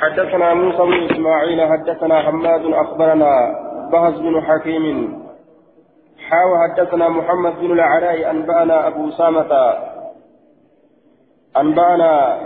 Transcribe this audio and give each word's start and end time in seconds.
حدثنا 0.00 0.54
موسى 0.54 0.76
بن 0.78 1.12
إسماعيل 1.12 1.68
حدثنا 1.68 2.22
حماد 2.22 2.64
أخبرنا 2.64 3.32
بهز 3.92 4.20
بن 4.20 4.42
حكيم. 4.42 4.86
حاوى 6.28 6.56
حدثنا 6.68 7.08
محمد 7.08 7.60
بن 7.60 7.72
العلاء 7.72 8.30
أنبأنا 8.30 8.86
أبو 8.86 9.10
سامة. 9.10 9.52
أنبأنا 11.56 12.38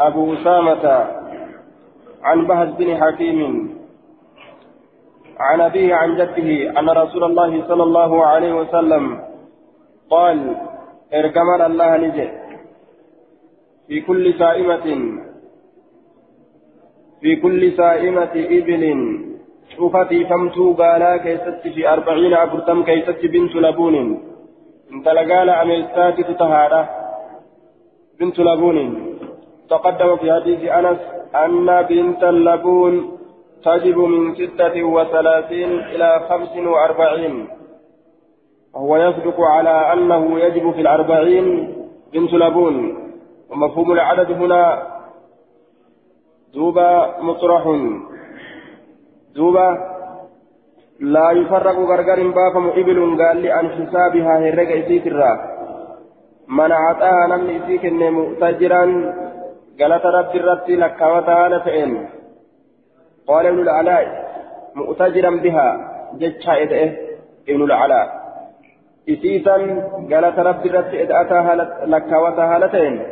أبو 0.00 0.34
سامة 0.34 1.06
عن 2.22 2.46
بهز 2.46 2.68
بن 2.68 2.96
حكيم. 3.02 3.40
عن 5.40 5.60
أبيه 5.60 5.94
عن 5.94 6.16
جده 6.16 6.80
أن 6.80 6.90
رسول 6.90 7.24
الله 7.24 7.68
صلى 7.68 7.82
الله 7.82 8.26
عليه 8.26 8.52
وسلم 8.54 9.20
قال 10.10 10.56
اركمنا 11.14 11.66
الله 11.66 11.96
نجي 11.96 12.28
في 13.88 14.00
كل 14.00 14.34
سائمة 14.38 15.18
في 17.20 17.36
كل 17.36 17.72
سائمة 17.72 18.34
إبل. 18.34 18.82
شوفتي 19.76 20.24
فمتو 20.24 20.72
قالا 20.72 21.16
كيست 21.16 21.62
في 21.74 21.88
أربعين 21.88 22.34
أبرتم 22.34 22.82
كيست 22.82 23.20
بنت 23.26 23.56
لبون. 23.56 23.96
انت 24.92 25.08
لقال 25.08 25.50
أميستاتي 25.50 26.22
تتهارة. 26.22 26.88
بنت 28.20 28.38
لبون. 28.38 28.78
تقدم 29.70 30.16
في 30.16 30.32
حديث 30.32 30.60
أنس 30.70 30.98
أن 31.34 31.82
بنت 31.82 32.24
اللبون 32.24 33.18
تجب 33.64 33.98
من 33.98 34.34
ستة 34.34 34.82
وثلاثين 34.82 35.70
إلى 35.92 36.20
خمس 36.28 36.56
وأربعين. 36.56 37.48
وهو 38.74 38.96
يصدق 38.96 39.40
على 39.40 39.92
أنه 39.92 40.40
يجب 40.40 40.70
في 40.70 40.80
الأربعين 40.80 41.46
بنت 42.12 42.32
لبون. 42.32 42.76
ومفهوم 43.50 43.92
العدد 43.92 44.32
هنا 44.32 44.62
دوبا 46.54 47.20
مطرح 47.20 47.62
دوبا 49.34 49.68
لا 51.00 51.30
يفرق 51.30 51.78
غرغر 51.78 52.20
بافم 52.38 52.68
إبل 52.68 53.22
قال 53.22 53.36
لي 53.36 53.50
عن 53.50 53.68
حسابها 53.68 54.38
هرق 54.38 54.70
إسيك 54.84 55.06
الرا 55.06 55.32
من 56.48 56.72
أعطاها 56.72 57.26
نمني 57.26 57.64
إسيك 57.64 57.84
مؤتجرا 57.84 58.84
قالت 59.80 60.06
رب 60.06 60.36
الرب 60.36 60.70
لك 60.70 61.00
وتعالى 61.00 61.60
فإن 61.60 62.08
قال 63.28 63.46
ابن 63.46 63.60
العلاء 63.60 64.04
مؤتجرا 64.74 65.30
بها 65.30 65.68
جتشا 66.14 66.62
إدئه 66.62 66.90
ابن 67.48 67.62
العلاء 67.62 68.06
إسيسا 69.08 69.56
قالت 70.12 70.38
رب 70.38 70.66
الرت 70.66 70.94
إذ 70.94 71.08
أتاها 71.12 71.54
لك 71.86 72.12
وتهالتين 72.12 73.02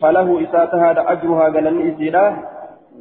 فله 0.00 0.44
إساتها 0.44 1.12
أجرها 1.12 1.44
قال 1.44 1.94
إسيلا 1.94 2.53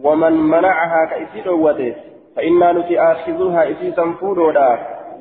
ومن 0.04 0.34
منعها 0.54 1.06
كإسيل 1.06 1.50
وته 1.50 1.96
فإنا 2.36 2.72
نتي 2.72 3.00
آخذها 3.00 3.72
إسيسا 3.72 4.14
فودولا 4.20 4.70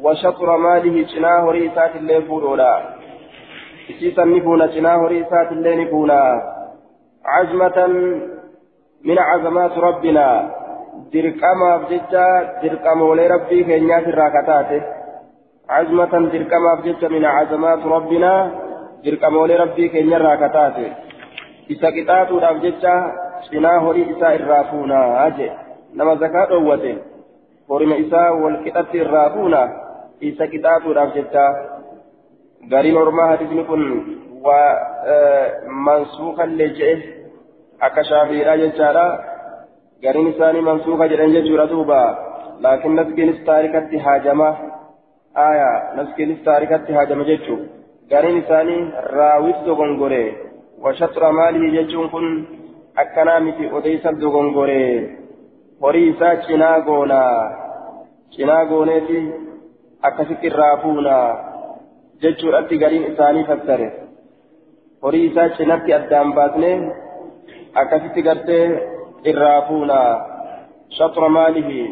وشطر 0.02 0.56
ماله 0.56 0.97
جناه 1.02 1.50
ريسات 1.50 1.97
اللي 1.97 2.22
فودولا 2.22 2.83
إسيسا 3.91 4.24
نفونا 4.24 4.66
جناه 4.66 5.06
ريسات 5.06 5.52
اللي 5.52 5.84
نفونا 5.84 6.22
عزمة 7.24 7.86
من 9.05 9.19
عزمات 9.19 9.78
ربنا 9.78 10.28
dirqamaaf 11.12 11.83
jecha 11.91 12.24
dirqamoolee 12.62 13.28
rabbii 13.34 13.64
keenyaaf 13.69 14.06
irraa 14.11 14.30
kataate 14.36 14.78
cazmatan 15.70 16.28
dirqamaaf 16.33 16.84
jecha 16.86 17.08
min 17.14 17.24
cazamaatu 17.36 17.92
rabbinaa 17.94 18.41
dirqamoolee 19.05 19.58
rabbii 19.62 19.89
keenya 19.94 20.17
irraa 20.20 20.36
kataate 20.44 20.86
isa 21.74 21.94
qixaaxuudhaaf 21.96 22.61
jecha 22.64 22.94
cinaa 23.50 23.78
horii 23.86 24.06
isaa 24.16 24.34
irraa 24.38 24.64
fuunaa 24.70 25.30
je 25.38 25.50
nama 26.00 26.16
zakaa 26.24 26.46
dhoowwate 26.52 26.92
horima 27.68 27.96
isaa 28.04 28.28
wal 28.42 28.58
qixatti 28.64 29.02
irraa 29.04 29.28
fuuna 29.34 29.62
isa 30.30 30.50
qixaaxuudhaaf 30.54 31.14
jecha 31.18 31.44
gariin 32.70 33.02
ormaa 33.02 33.28
hadisni 33.33 33.64
kun 33.70 33.84
waa 34.46 34.70
mansuukallee 35.89 36.72
je'e 36.80 36.96
akka 37.89 38.08
shaafiidhaa 38.12 38.56
jechaadha 38.64 39.06
قرين 40.05 40.28
إساني 40.28 40.61
منسوخة 40.61 41.06
جرين 41.06 41.33
ججورة 41.34 41.64
دوبا 41.64 42.02
لكن 42.61 42.90
نسكنس 42.96 43.44
تاركت 43.46 43.94
هاجمة 43.94 44.48
آية 45.36 45.70
نسكنس 45.96 46.38
تاركت 46.44 46.90
هاجمة 46.90 47.24
ججو 47.24 47.56
قرين 48.12 48.42
إساني 48.42 48.77
راويس 49.18 49.56
دوغنغوري 49.67 50.27
وشطر 50.83 51.33
ماله 51.33 51.64
ججون 51.77 52.08
كن 52.08 52.27
أكنا 52.98 53.39
متي 53.39 53.79
أديس 53.79 54.07
دوغنغوري 54.07 55.23
horii 55.83 56.08
isaa 56.08 56.36
cinaa 56.47 56.80
goonaa 56.86 57.39
cinaa 58.35 58.64
gooneeti 58.64 59.23
akkasitti 60.08 60.47
irraa 60.51 60.77
fuunaa 60.83 61.27
jechuudhatti 62.23 62.79
gariin 62.83 63.07
isaanii 63.13 63.45
fassare 63.48 63.89
horii 65.03 65.25
isaa 65.30 65.48
cinatti 65.57 65.95
addaan 65.97 66.30
baasnee 66.36 66.77
akkasitti 67.83 68.25
gartee 68.29 68.63
irraa 69.33 69.59
fuunaa 69.70 70.11
shatra 70.98 71.29
maalihi 71.39 71.83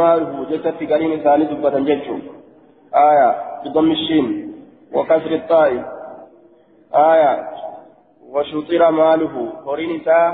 maaluhu 0.00 0.46
jechatti 0.54 0.90
gariin 0.94 1.12
isaanii 1.18 1.50
dubbatan 1.50 1.88
jechuu 1.90 2.20
aya 3.04 3.28
bidammi 3.62 3.96
shiin 4.06 4.28
wakasri 4.94 5.42
xaa'i 5.52 5.80
aya 7.06 7.30
maaluhu 8.32 9.48
horiin 9.64 9.96
isaa 9.96 10.26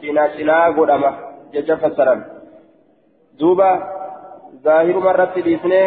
cinaa 0.00 0.28
cinaa 0.36 0.72
godhama 0.72 1.10
jecha 1.52 1.76
fassaran 1.76 2.24
duuba 3.40 3.70
zaahiruma 4.64 5.12
irratti 5.14 5.44
dhiisnee 5.46 5.86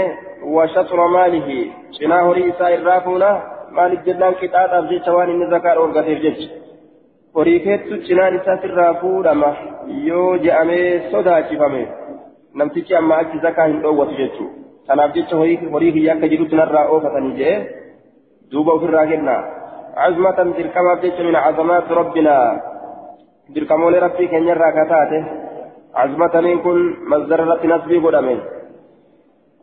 washatra 0.57 1.07
maalihi 1.07 1.57
cinaa 1.97 2.23
horii 2.23 2.47
isaa 2.53 2.69
irraa 2.77 3.01
fuuna 3.07 3.31
maaliif 3.79 4.05
jennaan 4.05 4.39
qixaaxaaf 4.41 4.89
jecha 4.91 5.15
waan 5.17 5.33
inni 5.35 5.49
zakaa 5.55 5.75
dhoorgateef 5.79 6.21
jecha 6.27 6.47
horii 7.35 7.59
keettu 7.65 8.01
cinaan 8.07 8.39
isaa 8.39 8.57
sirraa 8.61 8.93
fuudhama 9.01 9.51
yoo 10.07 10.37
je'amee 10.45 11.11
sodaachifame 11.11 11.83
namtichi 12.61 12.95
amma 13.01 13.21
achi 13.23 13.45
zakaa 13.47 13.67
hin 13.71 13.81
dhoowwatu 13.85 14.19
jechuudha 14.21 14.59
kanaaf 14.87 15.15
jecha 15.17 15.35
horii 15.73 15.91
kiyya 15.97 16.13
akka 16.13 16.31
jirutti 16.35 16.55
narraa 16.61 16.89
oofatanii 16.95 17.37
je'e 17.41 17.55
duuba 18.51 18.77
ofirraa 18.79 19.07
kenna 19.13 19.35
عزمة 19.97 20.53
تركما 20.57 20.93
بجيش 20.93 21.19
من 21.19 21.35
عظمات 21.35 21.91
ربنا. 21.91 22.61
تركموا 23.55 23.91
ربي 23.91 24.27
كن 24.27 24.43
يرى 24.47 24.71
كتاته 24.77 25.23
عزمة 25.95 26.35
كن 26.63 26.77
مصدر 27.11 27.39
رت 27.47 27.65
نسبي 27.65 27.97
قدامي 27.97 28.37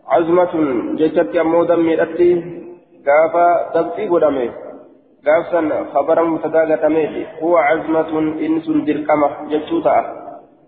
عزمة 0.08 0.52
جيشت 0.98 1.34
يمو 1.34 1.64
دمي 1.64 1.94
رتي 1.94 2.30
قافا 3.06 3.46
دبتي 3.74 4.08
قدامي 4.08 4.50
قافا 5.26 5.60
خبرا 5.94 6.22
متداغة 6.22 6.88
ميتي 6.88 7.26
هو 7.42 7.56
عزمة 7.56 8.10
إنس 8.46 8.66
تركمة 8.86 9.28
جيشوتا 9.50 9.96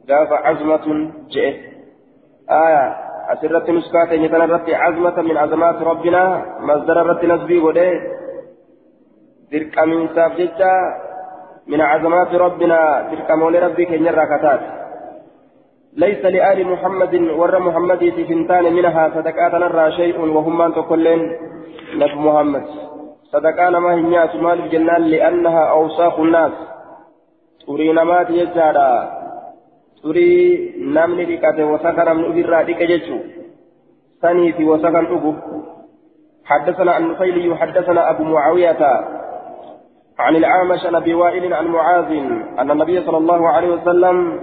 قافا 0.09 0.37
عزمة 0.47 0.87
جئ. 1.35 1.49
آية 2.51 2.85
أسرت 3.33 3.71
نسكات 3.71 4.11
يتنا 4.13 4.45
رتي 4.45 4.75
عزمة 4.75 5.17
من 5.29 5.37
عظمات 5.37 5.79
ربنا 5.91 6.23
مصدر 6.61 6.97
رت 7.07 7.23
نسبي 7.25 7.59
قدامي 7.67 8.01
dirqamiinsaaf 9.51 10.33
jecha 10.41 10.73
min 11.67 11.81
cazamaati 11.91 12.43
rabbinaa 12.45 12.91
dirqamoolee 13.11 13.65
rabbii 13.67 13.87
keenya 13.87 14.13
irraa 14.13 14.33
kataate. 14.35 14.79
ليس 15.97 16.23
لآل 16.25 16.67
محمد 16.67 17.15
ور 17.41 17.59
محمد 17.59 17.99
في 17.99 18.25
فنتان 18.25 18.73
منها 18.73 19.05
صدقات 19.15 19.55
نرى 19.55 19.93
شيء 19.93 20.21
وهم 20.21 20.59
من 20.59 20.75
تقولين 20.75 21.21
نف 22.01 22.15
محمد 22.15 22.65
صدقان 23.33 23.77
ما 23.77 23.95
هي 23.95 24.01
الناس 24.01 24.35
مال 24.37 24.61
الجنان 24.65 25.03
لأنها 25.03 25.65
أوساخ 25.65 26.21
الناس 26.21 26.53
ترينا 27.67 28.05
ما 28.05 28.23
تيجارا 28.23 28.91
تري 30.03 30.31
نمني 30.79 31.25
لكته 31.25 31.65
وسكن 31.65 32.17
من 32.17 32.25
أبي 32.25 32.43
رادك 32.43 32.83
جتشو 32.83 33.19
سنيتي 34.23 34.65
وسكن 34.65 35.07
أبو 35.15 35.35
حدثنا 36.45 36.99
النفيلي 36.99 37.57
حدثنا 37.57 38.11
أبو 38.11 38.23
معاوية 38.25 38.83
عن 40.19 40.37
الأعمش 40.37 40.87
عن 40.87 40.95
أبي 40.95 41.15
وائل 41.15 41.55
عن 41.55 41.67
معاذ 41.67 42.13
أن 42.59 42.71
النبي 42.71 43.01
صلى 43.01 43.17
الله 43.17 43.49
عليه 43.49 43.69
وسلم 43.69 44.41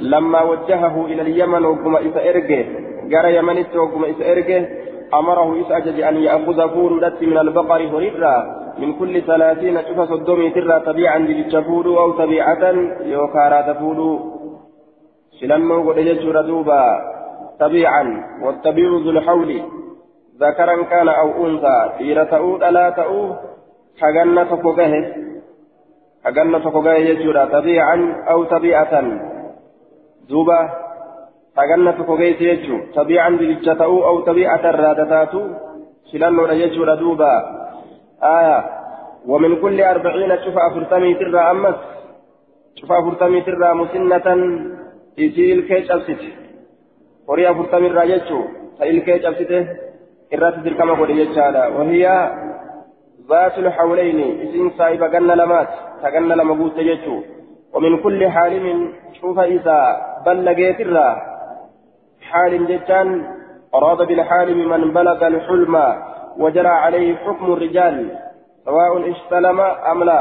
لما 0.00 0.42
وجهه 0.42 1.04
إلى 1.06 1.22
اليمن 1.22 1.64
وقم 1.64 1.96
إسائرجه 1.96 2.66
جرى 3.08 3.36
يمن 3.36 3.64
وقم 3.76 4.04
إسائرجه 4.04 4.68
أمره 5.14 5.60
إسأجج 5.60 6.00
أن 6.00 6.16
يأخذ 6.16 6.68
فوردت 6.74 7.22
من 7.22 7.38
البقر 7.38 7.82
هريرا 7.82 8.36
من 8.78 8.92
كل 8.98 9.22
ثلاثين 9.22 9.78
شوف 9.88 10.00
صدومي 10.00 10.50
ترى 10.50 10.80
تبيعا 10.86 11.18
للجفود 11.18 11.86
أو 11.86 12.12
تبيعة 12.12 12.74
يوكارا 13.02 13.72
تفود 13.72 14.20
سلما 15.40 15.90
قد 15.90 15.98
يجر 15.98 16.40
دوبا 16.40 16.84
تبيعا 17.60 18.04
والتبيع 18.42 18.88
ذو 18.88 19.10
الحول 19.10 19.62
ذكرا 20.40 20.82
كان 20.82 21.08
أو 21.08 21.46
أنثى 21.46 21.90
إذا 22.00 22.24
تؤود 22.24 22.64
لا 22.64 22.90
تؤود 22.90 23.36
haganna 24.00 24.44
tokko 24.44 24.72
gahe 24.72 25.00
haganna 26.24 26.60
tokko 26.60 26.80
gahe 26.82 27.06
jechuudha. 27.06 27.48
Tabiican 27.50 28.00
aw 28.28 28.40
tabi'atan. 28.44 29.36
دوبا 30.28 30.60
تغنى 31.56 31.92
فوقيت 31.92 32.40
يجو 32.40 32.78
طبيعا 32.94 33.30
بلجتاو 33.30 34.06
أو 34.08 34.20
طبيعة 34.20 34.64
الرادتات 34.70 35.32
سلانو 36.12 36.46
يجو 36.46 36.84
دوبا 36.94 37.32
آية 38.22 38.58
ومن 39.26 39.52
كل 39.62 39.80
أربعين 39.80 40.32
شفا 40.44 40.64
فرتمي 40.74 41.14
ترى 41.14 41.40
أمس 41.50 41.78
شفا 42.78 42.96
فرتمي 43.04 43.40
ترى 43.40 43.74
مسنة 43.80 44.26
إسيل 45.18 45.60
كيش 45.68 45.90
أبسط 45.90 46.22
وريا 47.28 47.52
فرتمي 47.52 47.88
راجتشو 47.88 48.40
فإل 48.78 48.98
كيش 49.06 49.24
أبسطه 49.24 49.66
إرات 50.34 50.54
تلكما 50.64 50.94
قد 51.00 51.10
يجالا 51.10 51.62
وهي 51.68 52.04
ذات 53.28 53.58
الحولين 53.58 54.18
إسين 54.48 54.70
صاحب 54.78 55.04
جنة 55.04 55.34
لمات 55.34 55.68
تجنة 56.02 56.34
لما 56.34 56.64
قلت 56.64 56.78
يجو 56.78 57.22
ومن 57.74 58.02
كل 58.02 58.28
حالم 58.28 58.92
شوف 59.20 59.38
إذا 59.38 59.80
بلغت 60.26 60.80
الرا. 60.80 61.16
حال 62.20 62.66
جتان 62.66 63.08
أراد 63.74 64.06
بالحالم 64.08 64.58
من 64.68 64.92
بلغ 64.92 65.26
الحلم 65.26 65.94
وجرى 66.38 66.68
عليه 66.68 67.16
حكم 67.16 67.52
الرجال 67.52 68.18
سواء 68.64 69.10
استلم 69.10 69.60
أم 69.60 70.04
لا 70.04 70.20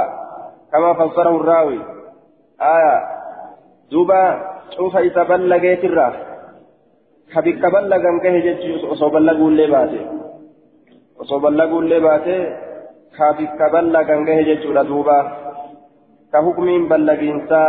كما 0.72 0.94
فسره 0.94 1.36
الراوي. 1.36 1.80
آية. 2.62 2.98
دوبا 3.92 4.24
شوف 4.78 4.98
إذا 4.98 5.24
بلغت 5.24 5.84
الرا. 5.84 6.14
كبك 7.34 7.66
بلغن 7.66 8.20
كه 8.24 8.40
جتشي 8.40 8.92
أصو 8.92 9.10
بلغوا 9.10 9.50
اللي 9.50 9.68
باته 9.68 10.06
أصو 11.22 11.40
بلغوا 11.40 11.82
اللي 11.82 12.00
باته 12.00 12.65
كبك 13.18 13.60
بلغن 13.74 14.26
كه 14.26 14.42
جتشي 14.48 14.84
دوبا 14.90 15.20
كحكم 16.34 16.68
بلغينسا 16.90 17.64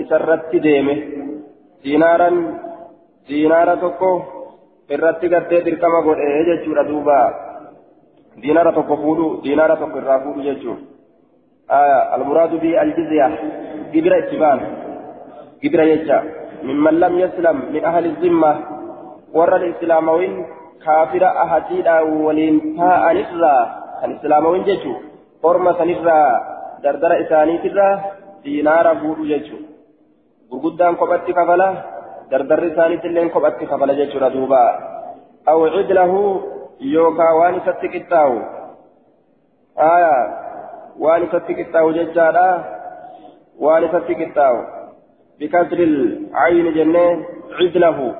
إسرت 0.00 0.56
ديمه 0.56 0.96
دينارا 1.84 2.30
دينارا 3.28 3.74
تكو 3.74 4.12
irratti 4.88 5.28
gartee 5.32 5.64
dirqama 5.64 6.00
godhe 6.04 6.44
jechuudha 6.48 6.84
duuba 6.84 7.18
diinara 8.42 8.72
tokko 8.72 8.96
fuudhu 9.02 9.26
diinara 9.44 9.76
tokko 9.76 9.98
irraa 9.98 10.20
fuudhu 10.24 10.74
almuraadu 12.16 12.60
bi 12.60 12.76
aljizya 12.76 13.28
gibira 13.92 14.18
itti 14.18 14.36
baan 14.36 14.60
gibira 15.62 15.86
jecha 15.86 16.22
mimman 16.62 17.00
lam 17.00 17.18
yaslam 17.18 17.62
min 17.72 17.84
ahli 17.84 18.16
zimma 18.20 18.52
warra 19.32 19.66
islaamawin 19.66 20.44
kaafira 20.84 21.32
ahadiidha 21.44 22.04
waliin 22.04 22.76
taa'anirraa 22.76 23.83
kan 24.04 24.20
islaamawin 24.20 24.68
jechuun 24.68 25.00
orma 25.40 25.72
sanirraa 25.80 26.32
dardara 26.84 27.16
isaaniitirraa 27.24 27.92
diinaara 28.44 28.90
fuudhu 29.00 29.24
jechuun 29.30 29.62
gurguddaan 30.50 30.98
kophatti 31.00 31.32
kafala 31.38 31.68
dardarri 32.32 32.68
isaaniitillee 32.72 33.24
kophatti 33.36 33.68
kafala 33.70 33.94
jechuudha 34.00 34.30
duuba 34.34 34.60
aw 35.52 35.56
cidlahu 35.76 36.20
yookaa 36.96 37.30
waan 37.38 37.56
isatti 37.62 37.92
qixxaawu 37.94 38.36
waan 41.06 41.26
isatti 41.28 41.58
qixxaawu 41.62 41.96
jechaadha 42.00 42.46
waan 43.68 43.88
isatti 43.88 44.20
qixxaawu 44.20 44.60
bikasri 45.40 45.88
lcayni 45.96 46.76
jennee 46.78 47.08
cidlahu 47.56 48.12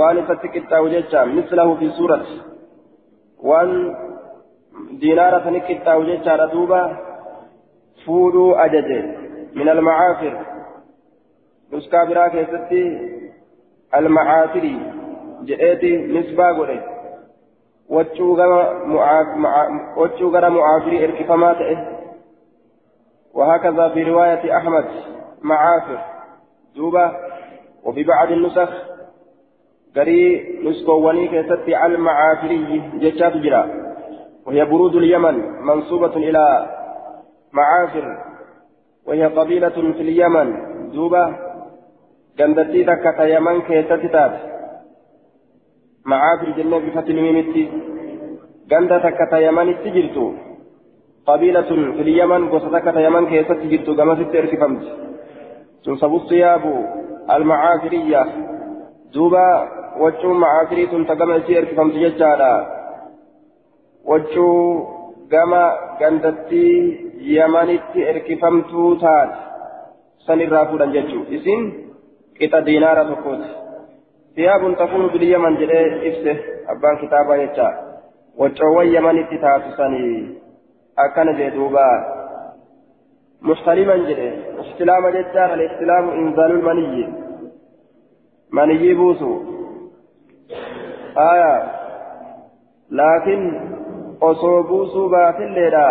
waan 0.00 0.24
isatti 0.24 0.54
qixxaawu 0.56 0.92
jecha 0.98 1.28
mislahu 1.36 1.78
fi 1.84 1.94
suurati 2.00 2.42
waan 3.52 3.78
qixxaawu 5.68 6.04
jechaadha 6.10 6.46
duuba 6.54 6.80
fuudhuu 8.04 8.54
ajaje 8.64 8.98
min 9.54 9.68
almacaafir 9.68 10.34
nuskaa 11.72 12.06
biraa 12.06 12.28
keessatti 12.36 12.82
almacaafiri 14.00 14.76
jedheeti 15.50 15.92
nisbaa 15.96 16.52
godhe 16.52 16.78
wachuu 17.96 18.32
gara 20.30 20.50
mucaafirii 20.50 21.04
erkifamaa 21.08 21.54
ta'e 21.54 21.76
وهكذا 23.36 23.88
في 23.88 24.02
رواية 24.02 24.56
أحمد 24.56 24.84
معافر 25.42 25.98
دوبة 26.76 27.12
وفي 27.84 28.02
بعض 28.04 28.32
النسخ 28.32 28.68
قري 29.96 30.22
نسكواني 30.64 31.28
كيستي 31.28 31.86
المعافري 31.86 32.82
جتشات 32.94 33.36
جرا 33.36 33.85
وهي 34.46 34.64
برود 34.64 34.94
اليمن 34.94 35.36
منصوبة 35.62 36.16
إلى 36.16 36.66
معافر 37.52 38.18
وهي 39.06 39.24
قبيلة 39.26 39.68
في 39.68 40.02
اليمن 40.06 40.48
دوبة 40.92 41.36
قندتي 42.38 42.84
تكة 42.84 43.24
يمن 43.24 43.62
كيستتات 43.62 44.32
معافر 46.04 46.50
جنة 46.50 46.78
بفتح 46.78 47.08
الميمتي 47.08 47.70
قندة 48.70 48.98
تكة 48.98 49.36
يمن 49.38 49.74
تجرتو 49.84 50.32
قبيلة 51.26 51.62
في 51.96 52.02
اليمن 52.06 52.42
وستكة 52.42 53.00
يمن 53.00 53.26
كيست 53.26 53.52
تجرتو 53.52 53.96
كما 53.96 54.14
ستر 54.14 54.46
فهمت 54.46 55.06
تنصب 55.84 56.14
الثياب 56.14 56.64
المعافرية. 57.30 58.26
دوبة 59.14 59.68
وجو 60.00 60.32
معافري 60.32 60.86
تنتقم 60.86 61.40
سير 61.46 61.64
فهمت 61.76 61.94
ججالا. 61.94 62.75
وجو 64.06 64.86
yamanitti 67.26 68.02
erkifamtuu 68.10 68.96
taate 68.96 69.36
san 70.26 70.40
irraa 70.40 70.66
fuudhan 70.70 70.92
jechuu 70.96 71.24
isin 71.38 71.62
qixa 72.38 72.60
diinaara 72.66 73.04
tokkooti 73.10 73.48
siyaabun 74.34 74.76
takuunu 74.80 75.08
bilyaman 75.14 75.58
jedhee 75.60 75.86
ibse 76.10 76.34
abbaan 76.74 76.98
kitaabaa 77.02 77.38
jecha 77.42 77.68
waccoowwan 78.40 78.92
yamanitti 78.92 79.38
taatu 79.44 79.76
sanii 79.76 80.16
akkana 81.04 81.32
jee 81.38 81.50
duuba 81.56 81.86
muxtaliman 83.50 84.06
jedhe 84.10 84.28
ixtilaama 84.64 85.14
jechaan 85.16 85.56
alixtilaamu 85.56 86.18
inzaalul 86.22 86.62
maniyyi 86.68 87.06
maniyyii 88.60 88.98
buusu 89.00 89.30
aya 91.30 91.50
laakiin 93.00 93.44
osoo 94.20 94.62
buusuu 94.68 95.08
baatilleedha 95.08 95.86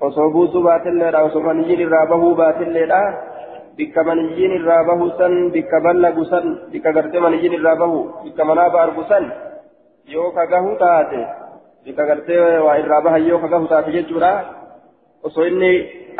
osoo 0.00 0.30
buusuu 0.30 0.62
baatilleedha 0.62 1.22
osoo 1.22 1.40
maniyyiin 1.40 1.80
irraa 1.80 2.06
bahuu 2.06 2.34
baatilleedha 2.34 3.00
bikka 3.76 4.04
maniyyiin 4.04 4.52
irraa 4.58 4.84
bahu 4.84 5.10
san 5.18 5.50
bikka 5.50 5.80
ballagu 5.80 6.24
san 6.24 6.46
bikka 6.72 6.92
gartee 6.92 7.20
maniyyiin 7.20 7.58
irraa 7.58 7.76
bahu 7.76 8.00
bikka 8.24 8.44
manaa 8.44 8.70
baargu 8.70 9.04
san 9.08 9.32
yoo 10.14 10.30
ka 10.30 10.46
gahu 10.46 10.74
taate 10.82 11.20
bikka 11.84 12.06
gartee 12.06 12.58
waa 12.66 12.76
irraa 12.82 13.00
bahan 13.06 13.28
yoo 13.28 13.38
ka 13.38 13.48
gahu 13.48 13.66
taate 13.72 13.92
jechuudha 13.96 14.32
osoo 15.22 15.46
inni 15.52 15.72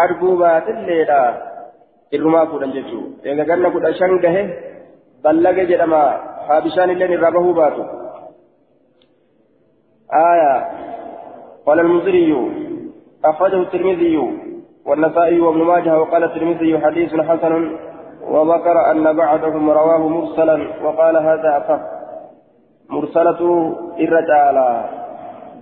arguu 0.05 0.37
baatilleedha 0.39 1.21
irrumaa 2.13 2.47
fuudhan 2.47 2.73
jechuu 2.73 3.05
eega 3.25 3.45
ganna 3.45 3.71
kudha 3.71 3.95
shan 3.99 4.19
gahe 4.25 4.43
ballage 5.23 5.67
jedhama 5.71 6.03
haa 6.49 6.61
bishaan 6.65 6.91
illeen 6.91 7.17
irraa 7.19 7.37
bahuu 7.39 7.55
baatu 7.61 7.87
آية. 10.15 10.69
قال 11.67 11.81
المنذري 11.81 12.51
أخرجه 13.25 13.63
الترمذي 13.63 14.17
والنسائي 14.87 15.41
وابن 15.41 15.63
ماجه 15.63 16.01
وقال 16.01 16.25
الترمذي 16.25 16.79
حديث 16.79 17.15
حسن 17.15 17.77
وذكر 18.29 18.91
أن 18.91 19.17
بعضهم 19.17 19.71
رواه 19.71 20.09
مرسلا 20.09 20.67
وقال 20.85 21.17
هذا 21.17 21.57
أصح 21.59 21.81
مرسلة 22.91 23.73
الرجال 23.99 24.85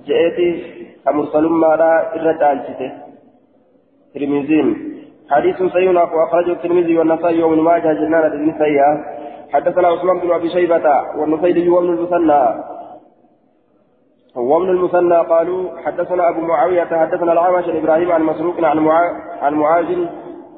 جئتي 0.07 0.63
كمرسل 1.05 1.43
ما 1.43 1.77
لا 1.77 2.17
الرجال 2.17 2.63
ترمذي. 4.15 4.77
حديث 5.31 5.57
سيئ 5.73 5.91
وأخرجه 5.91 6.53
الترمذي 6.53 6.99
والنسائي 6.99 7.43
وابن 7.43 7.61
ماجه 7.61 7.93
جنان 7.93 8.33
النسائي 8.33 8.79
حدثنا 9.53 9.89
عثمان 9.89 10.19
بن 10.19 10.31
أبي 10.33 10.49
شيبة 10.49 10.87
والنسائي 11.19 11.69
وابن 11.69 11.89
المثنى. 11.89 12.74
وابن 14.37 14.69
المثنى 14.71 15.17
قالوا 15.17 15.71
حدثنا 15.85 16.29
أبو 16.29 16.41
معاوية 16.41 16.85
حدثنا 16.85 17.33
الأعمش 17.33 17.65
عن 17.69 17.77
إبراهيم 17.77 18.13
عن 18.13 18.23
مسروق 18.23 18.65
عن. 18.65 18.89
عن 19.43 19.55
معاذ 19.55 20.07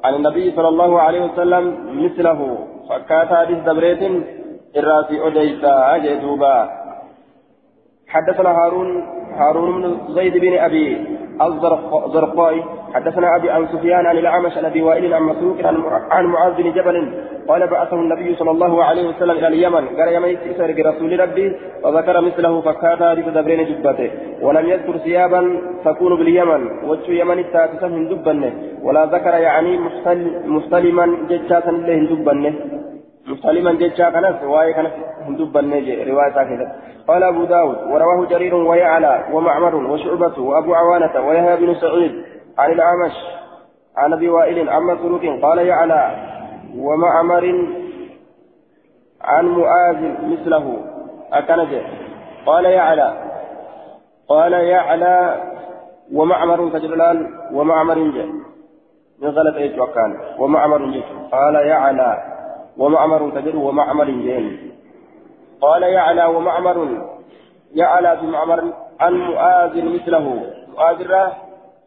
عن 0.03 0.13
النبي 0.15 0.51
صلى 0.55 0.67
الله 0.67 1.01
عليه 1.01 1.21
وسلم 1.25 1.63
مثله 2.05 2.57
فكات 2.89 3.27
حديث 3.33 3.57
دبريت 3.57 4.01
الراسي 4.77 5.27
أديسا 5.27 5.95
أجدوبا 5.95 6.69
حدثنا 8.07 8.49
هارون 8.49 9.03
هارون 9.33 9.81
بن 9.81 10.13
زيد 10.13 10.37
بن 10.37 10.57
أبي 10.57 11.17
الزرقاء 11.41 12.63
حدثنا 12.93 13.35
أبي 13.35 13.49
عن 13.49 13.67
سفيان 13.67 14.05
عن 14.05 14.17
الأعمش 14.17 14.57
عن 14.57 14.65
أبي 14.65 14.81
وائل 14.81 15.13
عن 15.13 15.23
مسروق 15.23 15.57
عن 16.11 16.25
معاذ 16.25 16.53
بن 16.53 16.71
جبل 16.71 17.13
قال 17.47 17.67
بعثه 17.67 17.95
النبي 17.95 18.35
صلى 18.35 18.51
الله 18.51 18.83
عليه 18.83 19.09
وسلم 19.09 19.31
إلى 19.31 19.47
اليمن. 19.47 19.87
قال 19.97 20.13
يمن 20.13 20.29
يسير 20.29 20.69
برسول 20.77 21.19
ربي. 21.19 21.55
وذكر 21.83 22.21
مثله 22.21 22.61
فكاد 22.61 22.99
دبرين 23.37 23.65
جبته. 23.65 24.09
ولم 24.41 24.65
يذكر 24.69 24.97
ثيابا 24.97 25.41
تكون 25.85 26.17
باليمن. 26.17 26.61
وجه 26.89 27.11
يمن 27.11 27.39
التاتسا 27.39 27.87
من 27.87 28.07
دبنه 28.09 28.51
ولا 28.83 29.05
ذكر 29.05 29.33
يعني 29.47 29.77
مستلما 30.45 31.17
ججاسا 31.29 31.71
له 31.71 31.99
دبنه 32.11 32.53
مسلما 33.27 33.73
جتشا 33.73 34.09
كنس 34.09 34.43
واي 34.43 34.73
كنس 34.73 34.91
هندوب 35.27 35.57
النجي 35.57 36.03
رواية 36.03 36.31
كذا 36.31 36.75
قال 37.07 37.23
أبو 37.23 37.43
داود 37.45 37.77
ورواه 37.91 38.25
جرير 38.25 38.55
ويعلى 38.55 39.25
ومعمر 39.31 39.75
وشعبة 39.75 40.41
وأبو 40.41 40.75
عوانة 40.75 41.27
ويحيى 41.27 41.55
بن 41.65 41.75
سعيد 41.75 42.25
عن 42.57 42.71
الأعمش 42.71 43.13
عن 43.97 44.13
أبي 44.13 44.29
وائل 44.29 44.69
عن 44.69 44.81
مسروق 44.81 45.21
قال 45.41 45.57
يعلى 45.57 46.15
ومعمر 46.77 47.45
عن 49.21 49.45
معاذ 49.45 50.01
مثله 50.23 50.79
أكنج 51.33 51.81
قال 52.45 52.65
يعلى 52.65 53.13
قال 54.29 54.53
يعلى 54.53 55.43
ومعمر 56.13 56.69
كجلال 56.69 57.29
ومعمر 57.53 57.95
جاء 57.95 58.25
من 59.21 59.29
غلط 59.29 59.55
إيش 59.55 59.79
وكان 59.79 60.17
ومعمر 60.39 60.91
جاء 60.91 61.03
قال 61.31 61.55
يعلى 61.55 62.36
ومعمر 62.77 63.29
كجل 63.29 63.55
ومعمر 63.55 64.09
جاء 64.09 64.43
قال 65.61 65.83
يعلى 65.83 66.25
ومعمر 66.25 66.77
يعلى 67.75 68.17
بمعمر 68.21 68.59
عن 68.99 69.13
معاذ 69.13 69.75
مثله. 69.95 70.25
معاذ 70.77 70.99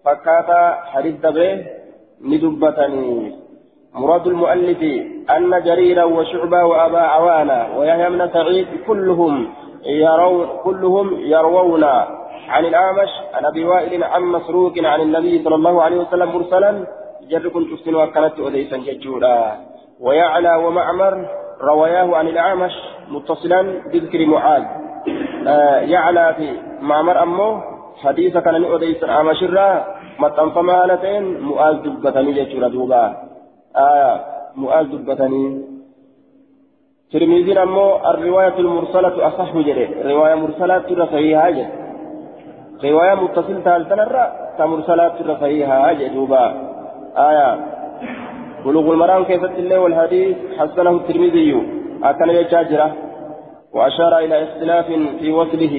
فكاتا 0.05 0.61
حديث 0.93 1.27
به 1.37 1.67
ندبتني. 2.31 3.33
مراد 3.95 4.27
المؤلف 4.27 4.83
أن 5.37 5.63
جريرا 5.63 6.05
وشعبة 6.05 6.65
وأبا 6.65 7.01
عوانة 7.01 7.79
ويحيى 7.79 8.11
بن 8.11 8.29
سعيد 8.33 8.67
كلهم 8.87 9.35
يرون 9.87 10.47
كلهم 10.65 11.07
يروون 11.21 11.85
عن 12.49 12.65
الأعمش 12.65 13.13
عن 13.35 13.45
أبي 13.45 13.65
وائل 13.65 14.05
عن 14.05 14.23
مسروق 14.23 14.75
عن 14.79 15.01
النبي 15.01 15.45
صلى 15.45 15.55
الله 15.55 15.83
عليه 15.83 15.99
وسلم 16.01 16.29
مرسلا. 16.37 16.71
جر 17.31 17.49
كنت 17.49 17.73
أحسن 17.73 17.95
وكانت 17.95 18.41
أديسا 18.41 18.77
ججولا. 18.77 19.70
ويعلى 20.01 20.55
ومعمر 20.55 21.27
رواياه 21.61 22.17
عن 22.17 22.29
الأعمش 22.29 22.73
متصلا 23.09 23.63
بذكر 23.93 24.27
معاذ. 24.27 24.63
آه 25.47 25.79
يعلى 25.81 26.35
في 26.37 26.49
معمر 26.81 27.23
أمه 27.23 27.63
حديث 28.05 28.37
كان 28.37 28.65
أديسا 28.65 29.09
أعمش 29.09 29.43
الرا 29.43 29.85
متنفما 30.19 30.87
لتين 30.87 31.41
معاذ 31.41 31.77
دبتني 31.77 32.33
ججولا 32.33 32.69
دوبا. 32.69 33.17
آه 33.77 34.21
معاذ 34.57 34.87
دبتني. 34.87 35.65
ترمذي 37.13 37.63
أمه 37.63 38.11
الرواية 38.11 38.59
المرسلة 38.59 39.27
أصح 39.29 39.57
جري 39.57 40.13
رواية 40.13 40.35
مرسلة 40.35 40.79
ترى 40.79 41.07
صحيحة 41.07 41.51
جد 41.51 41.71
رواية 42.85 43.15
متصل 43.15 43.63
تالتنا 43.63 44.33
كمرسلات 44.59 45.13
ترى 45.19 45.37
صحيحة 45.41 45.93
جد 45.93 46.15
دوبا. 46.15 46.45
آية 47.17 47.51
بلوغ 48.65 48.93
المرام 48.93 49.25
كيف 49.25 49.45
الله 49.45 49.81
والحديث 49.81 50.37
حسنه 50.59 50.91
الترمذي. 50.91 51.51
أكن 52.05 52.29
يجاجرة 52.29 52.89
وأشار 53.75 54.19
إلى 54.19 54.43
اختلاف 54.45 54.87
في 55.21 55.33
وصله. 55.33 55.77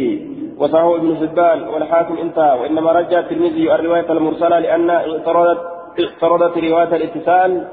وصحه 0.58 0.96
ابن 0.96 1.16
حبان 1.18 1.60
والحاكم 1.68 2.18
انتهى 2.18 2.60
وإنما 2.60 2.92
رجع 2.92 3.20
الترمذي 3.20 3.76
الرواية 3.76 4.12
المرسلة 4.12 4.60
لأن 4.60 4.90
اعترضت 4.90 5.62
اعترضت 6.00 6.58
رواية 6.58 6.96
الاتصال 6.96 7.68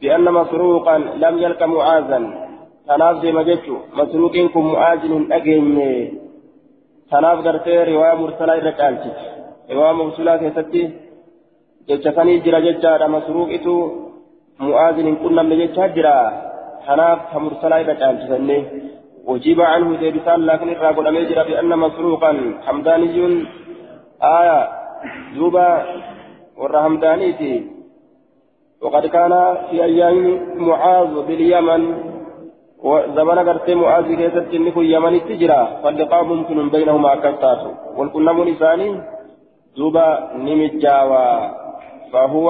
بأن 0.00 0.24
مسروقا 0.24 0.98
لم 0.98 1.38
يلق 1.38 1.62
معاذا. 1.62 2.20
تناف 2.88 3.20
ديما 3.20 3.42
جتشو 3.42 3.76
مسروقين 3.94 4.48
كم 4.48 4.72
معاذ 4.72 4.98
أجن 5.32 5.78
تناف 7.10 7.38
درتي 7.44 7.84
رواية 7.84 8.14
مرسلة 8.14 8.54
إلى 8.54 8.70
رواية 9.70 9.92
مرسلة 9.92 10.36
كيستي 10.36 10.90
جتشفني 11.88 12.38
جرى 12.38 12.72
جتشا 12.72 13.06
مسروق 13.06 13.48
معاذ 14.62 14.96
كنا 15.22 15.42
من 15.42 15.58
جتشا 15.60 15.86
جرى 15.96 16.18
تناف 16.86 17.36
مرسلة 17.44 17.76
إلى 17.80 17.94
كالتي 18.00 18.60
وجيب 19.26 19.60
عنه 19.60 19.96
ديبسان 19.96 20.40
لكن 20.46 20.68
الراقل 20.68 21.06
أميجر 21.06 21.38
بأن 21.48 21.70
مسروقا. 21.84 22.32
حمداني 22.66 23.44
آية. 24.22 24.60
دوبا. 25.34 25.68
والرحمدانيتي 26.58 27.54
وقد 28.82 29.06
كان 29.06 29.32
في 29.70 29.84
أيام 29.84 30.16
معاذ 30.68 31.12
باليمن. 31.26 31.82
وزمن 32.82 33.38
قرتي 33.48 33.74
معاذ 33.74 34.06
كيست 34.14 34.46
إنه 34.54 34.76
يمن 34.94 35.14
التجرى 35.14 35.62
فاللقاء 35.82 36.24
ممكن 36.24 36.68
بينهما 36.68 37.14
كالتاس 37.14 37.62
والكنم 37.96 38.38
لساني. 38.44 38.90
دوبا 39.76 40.06
نمجاوا. 40.36 41.26
فهو 42.12 42.48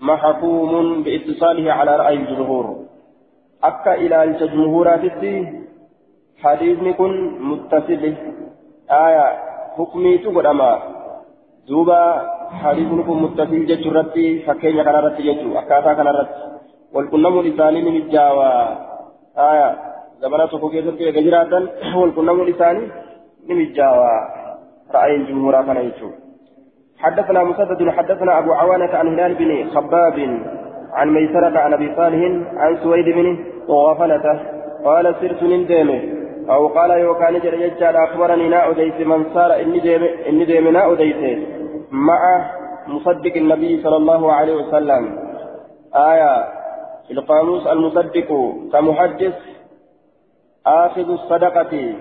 محكوم 0.00 1.02
باتصاله 1.02 1.72
على 1.72 1.96
رأي 1.96 2.14
الجمهور. 2.14 2.76
أكا 3.64 3.94
إلى 3.94 4.22
الجمهورات 4.24 5.00
حديثني 6.42 6.92
كن 6.92 7.12
متصل 7.40 8.14
آية 8.90 9.26
حكمي 9.76 10.18
تقدما 10.18 10.72
دوبا 11.68 12.00
حديثني 12.62 13.02
كن 13.02 13.16
متصل 13.22 13.66
جترتي 13.66 14.38
فكين 14.38 14.82
كان 14.82 14.94
رتي 14.94 15.22
جتو 15.22 15.58
أكاتا 15.58 15.92
كان 15.92 16.08
رتي. 16.08 16.46
والكنم 16.92 17.40
لساني 17.40 17.80
نمجاوا 17.82 18.50
آية 19.38 19.68
زمانة 20.20 20.46
سوكو 20.46 20.68
كيسر 20.70 20.94
كي 20.98 21.12
جراتا 21.12 21.60
والكنم 21.96 22.42
لساني 22.44 22.84
نمجاوا 23.48 24.10
رأي 24.94 25.16
الجمهور 25.16 25.62
كان 25.62 25.78
حدثنا 26.98 27.44
مسدد 27.44 27.88
حدثنا 27.88 28.38
أبو 28.38 28.52
عوانة 28.52 28.96
عن 28.96 29.08
هلال 29.08 29.34
بن 29.34 29.70
خباب 29.74 30.38
عن 30.92 31.08
ميسرة 31.14 31.58
عن 31.58 31.72
أبي 31.72 31.94
صالح 31.96 32.20
عن 32.56 32.76
سويد 32.82 33.04
بن 33.04 33.44
وغفلة 33.68 34.40
قال 34.84 35.14
سرت 35.20 35.42
نندمه 35.42 36.00
أو 36.50 36.66
قال 36.66 36.90
يوكان 36.90 37.40
جرى 37.40 37.62
يجعل 37.62 37.96
أخبرني 37.96 38.48
نا 38.48 38.70
أديس 38.70 39.06
من 39.06 39.34
صار 39.34 39.60
إني 39.60 39.80
ديم 39.80 40.02
إني 40.28 40.44
ديم 40.44 40.68
نا 40.68 40.96
مع 41.90 42.50
مصدق 42.86 43.36
النبي 43.36 43.82
صلى 43.82 43.96
الله 43.96 44.32
عليه 44.32 44.54
وسلم. 44.54 45.18
آية 45.94 46.44
القاموس 47.10 47.66
المصدق 47.66 48.28
كمحدث. 48.72 49.34
آخذ 50.66 51.10
الصدقة. 51.10 51.94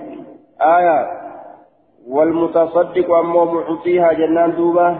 آية 0.61 1.24
والمتصدق 2.09 3.15
أمه 3.15 3.53
معطيها 3.53 4.13
جنان 4.13 4.55
دوبة. 4.55 4.97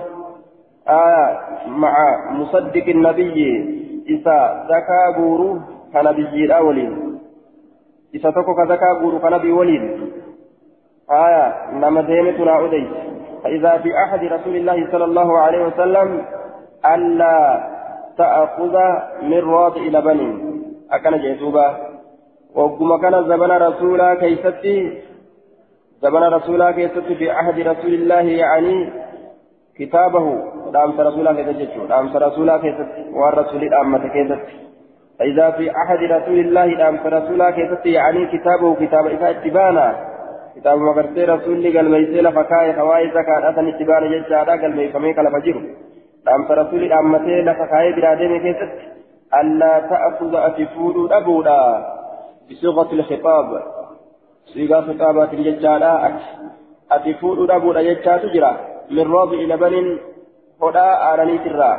آية 0.88 1.40
مع 1.68 1.94
مصدق 2.32 2.86
النبي 2.88 3.40
إذا 4.10 4.66
زكا 4.70 5.20
غورو 5.20 5.60
كنبي 5.94 6.46
الأولين. 6.46 7.20
إذا 8.16 8.30
تكو 8.30 8.56
كزكا 8.56 8.90
غورو 9.02 9.20
كنبي 9.20 9.52
ولين. 9.52 10.12
آية 11.12 11.72
نما 11.74 12.02
ديمتنا 12.02 12.66
أديس 12.66 12.90
فإذا 13.44 13.78
في 13.78 13.90
أحد 14.04 14.24
رسول 14.24 14.56
الله 14.56 14.92
صلى 14.92 15.06
الله 15.06 15.40
عليه 15.40 15.66
وسلم 15.68 16.26
ألا 16.86 17.70
تأخذ 18.18 18.76
من 19.22 19.40
راض 19.40 19.78
إلى 19.78 20.02
بني 20.02 20.30
أكن 20.92 21.18
جيتوبا 21.18 21.78
وقم 22.56 22.98
كان 23.02 23.24
زمن 23.24 23.52
رسولا 23.52 24.14
كيستي 24.14 25.02
زمن 26.06 26.24
رسولا 26.24 26.72
كيستي 26.72 27.16
في 27.16 27.32
عهد 27.32 27.60
رسول 27.60 27.94
الله 27.94 28.22
يعني 28.44 28.78
كتابه. 29.80 30.26
دامس 30.74 31.00
رسولا 31.00 31.34
كيستي 31.34 31.88
دامس 31.90 32.16
رسولا 32.16 32.58
كيستي 32.58 33.04
والرسول 33.20 33.70
دامس 33.70 34.02
كيستي 34.16 34.58
فإذا 35.20 35.52
في 35.52 35.66
عهد 35.70 36.02
رسول 36.12 36.40
الله 36.40 36.68
دامس 36.78 37.04
رسولا 37.06 37.52
كيستي 37.52 37.92
يعني 37.92 38.22
كتابه. 38.34 38.76
كتاب 38.82 39.06
إذا 39.08 39.30
اتبانا. 39.30 39.88
كتاب 40.56 40.78
مغرسي 40.78 41.24
رسول 41.26 41.78
قال 41.78 41.92
ميسيل 41.92 42.32
فكاي 42.32 42.74
خوائي 42.74 43.10
زكاة 43.10 43.50
أتن 43.50 43.68
اتبانا 43.68 44.08
ججادا 44.14 44.54
قال 44.62 44.76
ميفميك 44.78 45.18
لفجر 45.20 45.56
دامس 46.26 46.52
رسول 46.52 46.94
أمتي 46.94 47.36
لفكاي 47.48 47.88
برادين 47.96 48.34
كيست 48.44 48.72
ألا 49.40 49.74
تأخذ 49.90 50.34
أتفود 50.36 51.12
أبودا 51.12 51.62
بصيغة 52.50 52.92
الخطاب. 52.94 53.50
صيغة 54.54 54.82
خطابات 54.82 55.36
ججالا 55.36 56.14
أتفود 56.92 57.52
أبودا 57.52 57.82
ججا 57.82 58.18
تجرى 58.18 58.52
من 58.92 59.12
راض 59.14 59.34
إلى 59.34 59.58
بن 59.58 60.00
هدى 60.62 60.88
آلني 61.12 61.38
ترى 61.38 61.72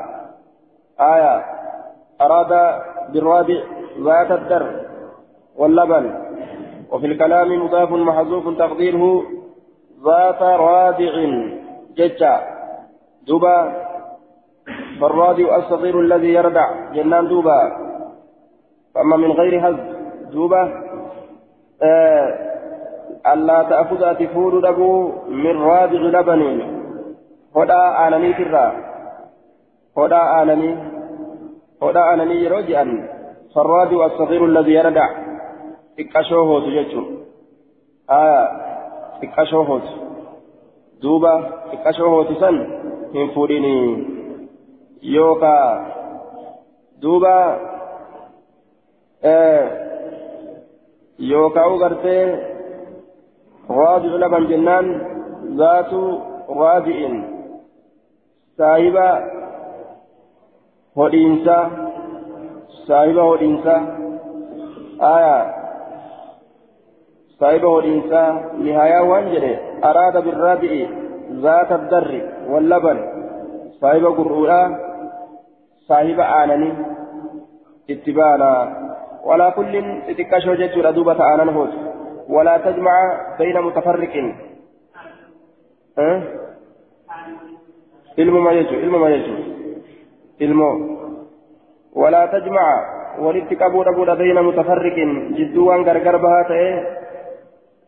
آية 1.00 1.44
أراد 2.20 2.52
بالرابع 3.12 3.58
ذات 4.00 4.30
الدر 4.30 4.80
واللبن 5.56 6.14
وفي 6.92 7.06
الكلام 7.06 7.64
مضاف 7.64 7.90
محذوف 7.92 8.58
تقديره 8.58 9.22
ذات 10.04 10.42
رادع 10.42 11.14
ججا 11.96 12.40
دبا 13.28 13.86
فالرادع 15.00 15.56
الصغير 15.56 16.00
الذي 16.00 16.34
يردع 16.34 16.92
جنان 16.94 17.28
دوبا 17.28 17.60
فأما 18.94 19.16
من 19.16 19.32
غير 19.32 19.68
هز 19.68 19.76
دوبا 20.32 20.62
آه 21.82 22.45
ألا 23.32 23.62
تأخذ 23.62 24.14
تفور 24.14 24.60
له 24.60 24.78
من 25.28 25.62
رادع 25.62 25.98
لبن. 25.98 26.40
هدى 27.56 27.82
آنني 28.06 28.32
ترى. 28.32 28.72
هدى 29.98 30.14
آنني. 30.14 30.76
هدى 31.82 31.98
آنني 31.98 32.34
يرجع 32.44 32.84
فالرادع 33.54 34.06
الصغير 34.06 34.44
الذي 34.44 34.72
يردع. 34.72 35.08
إكاشوه 36.00 36.60
تججو 36.60 37.02
آية 38.10 38.48
إكاشوه 39.22 39.82
دوبا 41.02 41.34
إكاشوه 41.72 42.24
تسن 42.24 42.56
من 43.14 43.28
فوريني 43.28 44.06
يوكا. 45.02 45.86
دوبا. 47.02 47.60
آه 49.24 49.86
يوكا 51.18 51.64
وغرتي 51.64 52.55
رادع 53.70 54.08
لبن 54.08 54.46
جنان 54.46 54.86
ذات 55.56 55.92
رادع 56.48 56.98
صاحب 58.58 58.96
هدينسا 60.96 61.58
صاحب 62.88 63.18
هدينسا 63.18 63.76
آية. 65.02 65.54
صاحب 67.40 67.64
هدينسا 67.64 68.22
نهاية 68.64 69.00
وانجلي 69.00 69.54
أراد 69.84 70.24
بالرابع 70.24 70.72
ذات 71.32 71.72
الدر 71.72 72.12
واللبن. 72.48 72.98
صاحب 73.80 74.04
قرؤة 74.04 74.78
صاحب 75.88 76.20
آنني. 76.20 76.72
اتبانا 77.90 78.52
ولا 79.24 79.50
كل 79.50 79.72
تتكشف 80.08 80.50
جدر 80.50 80.90
دوبة 80.90 81.34
آنن 81.34 81.48
هوت 81.48 81.74
ولا 82.28 82.58
تجمع 82.58 82.96
بين 83.38 83.60
متفرق. 83.60 84.34
أه؟ 85.98 86.22
علم 88.18 88.44
ما 88.44 88.52
يجو 88.52 88.76
علم 88.78 89.00
ما 89.00 89.08
يجو 89.08 89.34
علم. 90.40 90.60
ولا 91.92 92.26
تجمع 92.26 92.66
ولدت 93.18 93.54
كبور 93.54 93.88
أبو 93.88 94.04
بين 94.14 94.42
متفرق. 94.42 94.96
جدوان 95.38 95.80
غرغر 95.82 96.16
بها 96.16 96.84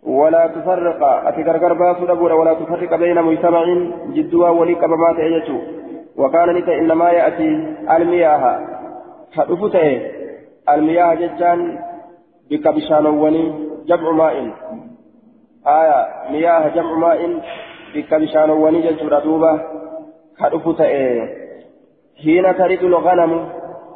ولا 0.03 0.47
تفرق. 0.47 1.01
أتي 1.29 1.43
غرغر 1.43 1.73
بها 1.73 2.23
ولا 2.35 2.55
تفرق 2.55 2.95
بين 2.95 3.23
مجتمع. 3.23 3.65
جدوا 4.15 4.49
ولي 4.49 4.75
كبما 4.75 5.13
تأيجو 5.17 5.59
وكان 6.17 6.49
نتا 6.57 6.75
إنما 6.79 7.11
يأتي 7.11 7.51
المياه 7.97 8.45
فأفت 9.37 9.77
المياه 10.69 11.15
ججان 11.15 11.79
بك 12.51 12.69
بشانوني 12.69 13.68
جمع 13.89 14.11
ماء. 14.11 14.35
آية 15.67 16.01
مياه 16.33 16.69
جمع 16.69 16.93
ماء. 17.05 17.21
بك 17.95 18.15
بشانوني 18.15 18.81
ججر 18.87 19.19
دوبة 19.19 19.53
فأفت 20.39 20.81
حين 22.23 22.57
تريد 22.59 22.83
الغنم 22.83 23.49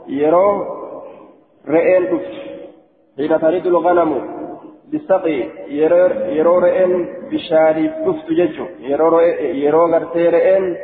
يرو 0.08 0.48
رئين 1.68 2.04
أفت 2.14 2.34
حين 3.16 3.40
تريد 3.40 3.66
الغنم 3.66 4.10
بالسقي 4.90 5.38
يرو 6.38 6.58
رئين 6.58 6.92
بشاري 7.30 7.90
أفت 8.10 8.28
ججو. 8.38 8.66
يرو 9.64 9.86
غرتي 9.92 10.28
رئين 10.28 10.76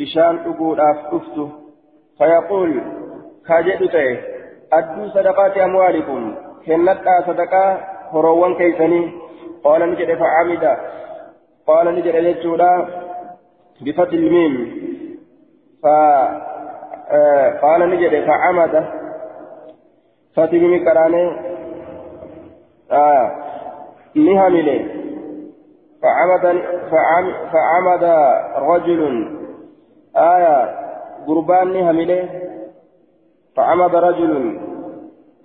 bishaan 0.00 0.36
dhuguudhaaf 0.44 1.00
dhuftu 1.12 1.44
fayaquul 2.18 2.70
kaa 3.48 3.60
jedhu 3.66 3.88
ta'e 3.94 4.12
adduu 4.78 5.08
sadaqaati 5.16 5.60
amwaalikum 5.64 6.22
qaala 9.64 9.86
ni 9.86 9.96
jedhe 10.00 10.16
facamida 10.22 10.72
qaala 11.66 11.92
ni 11.92 12.02
jedhe 12.02 12.22
jechuudha 12.28 12.70
بفتح 13.80 14.12
الميم 14.12 14.80
فقال 15.82 17.90
نجد 17.90 18.26
فعمد 18.26 18.84
فتميم 20.36 20.84
كراني 20.84 21.30
آه 22.92 23.30
نهمله 24.16 24.86
فعمد 26.02 26.62
فعمد 27.52 28.04
رجل 28.56 29.28
آية 30.16 30.76
قربان 31.26 31.76
همله 31.76 32.28
فعمد 33.56 33.94
رجل 33.94 34.60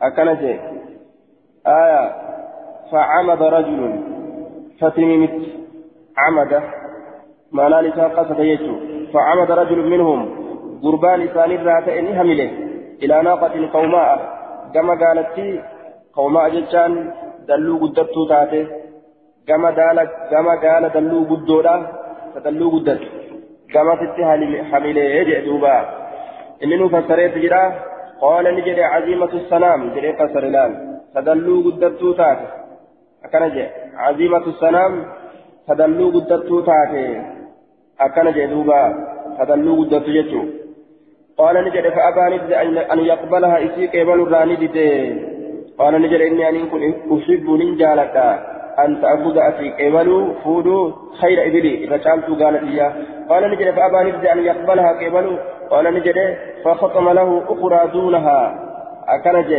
أكنت 0.02 0.60
آية 1.68 2.25
فعمد 2.92 3.42
رجل 3.58 3.82
فتممت 4.80 5.38
عمد. 6.18 6.54
لا 7.72 7.82
لسان 7.82 8.10
قصد 8.18 8.40
يجو 8.40 8.74
فعمد 9.14 9.52
رجل 9.62 9.80
منهم 9.94 10.20
قربان 10.84 11.20
ثاني 11.36 11.56
راتئني 11.56 12.12
همله 12.20 12.50
إلى 13.04 13.16
ناقة 13.28 13.54
قوماء. 13.76 14.10
كما 14.74 14.94
قالت 15.04 15.36
قوماء 16.18 16.50
جتان 16.56 16.92
دلو 17.48 17.74
قدرتو 17.82 18.22
تاتي 18.30 18.62
كما 19.48 19.70
قال 19.80 19.98
كما 20.32 20.54
قال 20.64 20.84
دلو 20.96 21.20
قدودا 21.30 21.76
فدلو 22.34 22.70
gamasitti 23.74 24.22
hamilee 24.72 25.08
jedhe 25.16 25.42
duuba 25.46 25.74
inni 26.62 26.78
nu 26.78 26.90
fassareetu 26.90 27.40
jira 27.46 27.62
qaala 28.22 28.52
ni 28.52 28.62
jedhe 28.68 28.84
caziimatu 28.94 29.42
sanaam 29.50 29.82
jedhee 29.96 30.14
fassare 30.20 30.50
laal 30.56 30.74
sadalluu 31.14 31.64
guddattuu 31.66 32.14
taate 32.20 32.46
akkana 33.26 33.50
jedhe 33.56 33.70
caziimatu 34.02 34.58
sanaam 34.60 34.94
sadalluu 35.68 36.12
guddattuu 36.18 36.62
taate. 36.70 37.06
Akkana 38.06 38.36
jedhe 38.38 38.54
duuba 38.54 38.80
sadalluu 39.40 39.80
guddattu 39.82 40.16
jechuu. 40.20 40.46
قال 41.38 41.56
نجد 41.66 41.90
فأبى 41.90 42.36
نجد 42.36 42.52
أن 42.94 43.00
يقبلها 43.00 43.66
إسيك 43.66 43.96
يبل 43.96 44.20
الراني 44.22 44.56
قال 45.78 46.02
نجد 46.02 46.22
إني 46.22 46.50
أن 46.50 46.68
كن 46.72 46.84
أحب 47.12 47.50
ننجالك 47.50 48.16
أن 48.80 49.02
تأخذ 49.02 49.38
أتي 49.38 49.70
قبلوا 49.70 50.34
فودوا 50.44 50.92
خير 51.22 51.48
إبلي 51.48 51.84
إذا 51.84 51.98
شامت 51.98 52.44
قالت 52.44 52.64
إياه 52.64 52.94
قال 53.30 53.52
نجد 53.52 53.72
فأبى 53.72 54.12
نجد 54.12 54.26
أن 54.26 54.40
يقبلها 54.40 54.92
قبلوا 54.92 55.38
قال 55.70 55.94
نجد 55.94 56.38
فخطم 56.64 57.10
له 57.10 57.44
أخرى 57.48 57.92
دونها 57.94 58.40
أكنج 59.08 59.52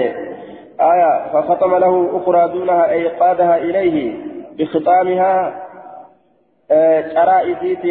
آية 0.81 1.33
فخطم 1.33 1.75
له 1.77 2.17
أخرى 2.17 2.49
دونها 2.49 2.91
أي 2.91 3.09
قادها 3.09 3.57
إليه 3.57 4.17
بخطامها 4.59 5.67
شرائزيت 7.15 7.85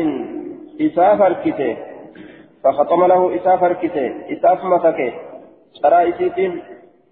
إسافر 0.81 1.33
كته 1.33 1.77
فخطم 2.63 3.05
له 3.05 3.35
إسافر 3.35 3.73
كته 3.73 4.13
إساف 4.31 4.63
مسكه 4.63 5.13
شرائزيت 5.81 6.53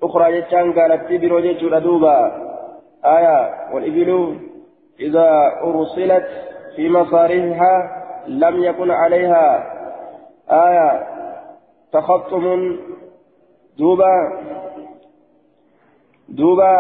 أخرى 0.04 0.38
يجان 0.38 0.74
قالت 0.74 1.12
بروجة 1.12 1.80
دوبا. 1.80 2.32
آية 3.06 3.50
والإبل 3.74 4.38
إذا 5.00 5.52
أرسلت 5.64 6.28
في 6.76 6.90
مصاريفها 6.90 8.04
لم 8.28 8.64
يكن 8.64 8.92
عليها. 8.92 9.74
آية 10.50 11.08
تخطم 11.94 12.78
دوبا. 13.78 14.40
دوبا 16.38 16.78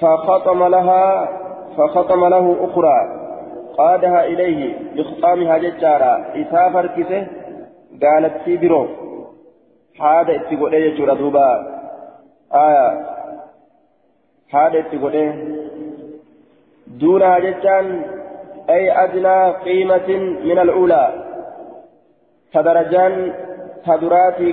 فخطم 0.00 0.60
لها 0.74 1.28
فخطم 1.76 2.22
له 2.28 2.56
أخرى. 2.66 2.98
قادها 3.78 4.24
إليه 4.24 4.60
بخطامها 4.96 5.58
ججارا. 5.58 6.14
إسافر 6.40 6.86
كسه 6.86 7.26
قالت 8.02 8.34
في 8.44 8.56
برو. 8.56 8.86
هذا 10.00 10.32
اتقول 10.36 10.74
إيه 10.74 10.96
دوبا. 11.20 11.50
آية. 12.54 13.12
haadha 14.52 14.80
itti 14.82 14.98
godhee 15.02 15.28
duunaa 17.00 17.36
jechaan 17.44 17.86
ay 18.74 18.82
adnaa 19.02 19.44
qiimatin 19.66 20.26
min 20.48 20.58
al'uulaa 20.64 21.06
ta 22.52 22.64
darajaan 22.66 23.14
ta 23.86 23.96
duraatii 24.02 24.52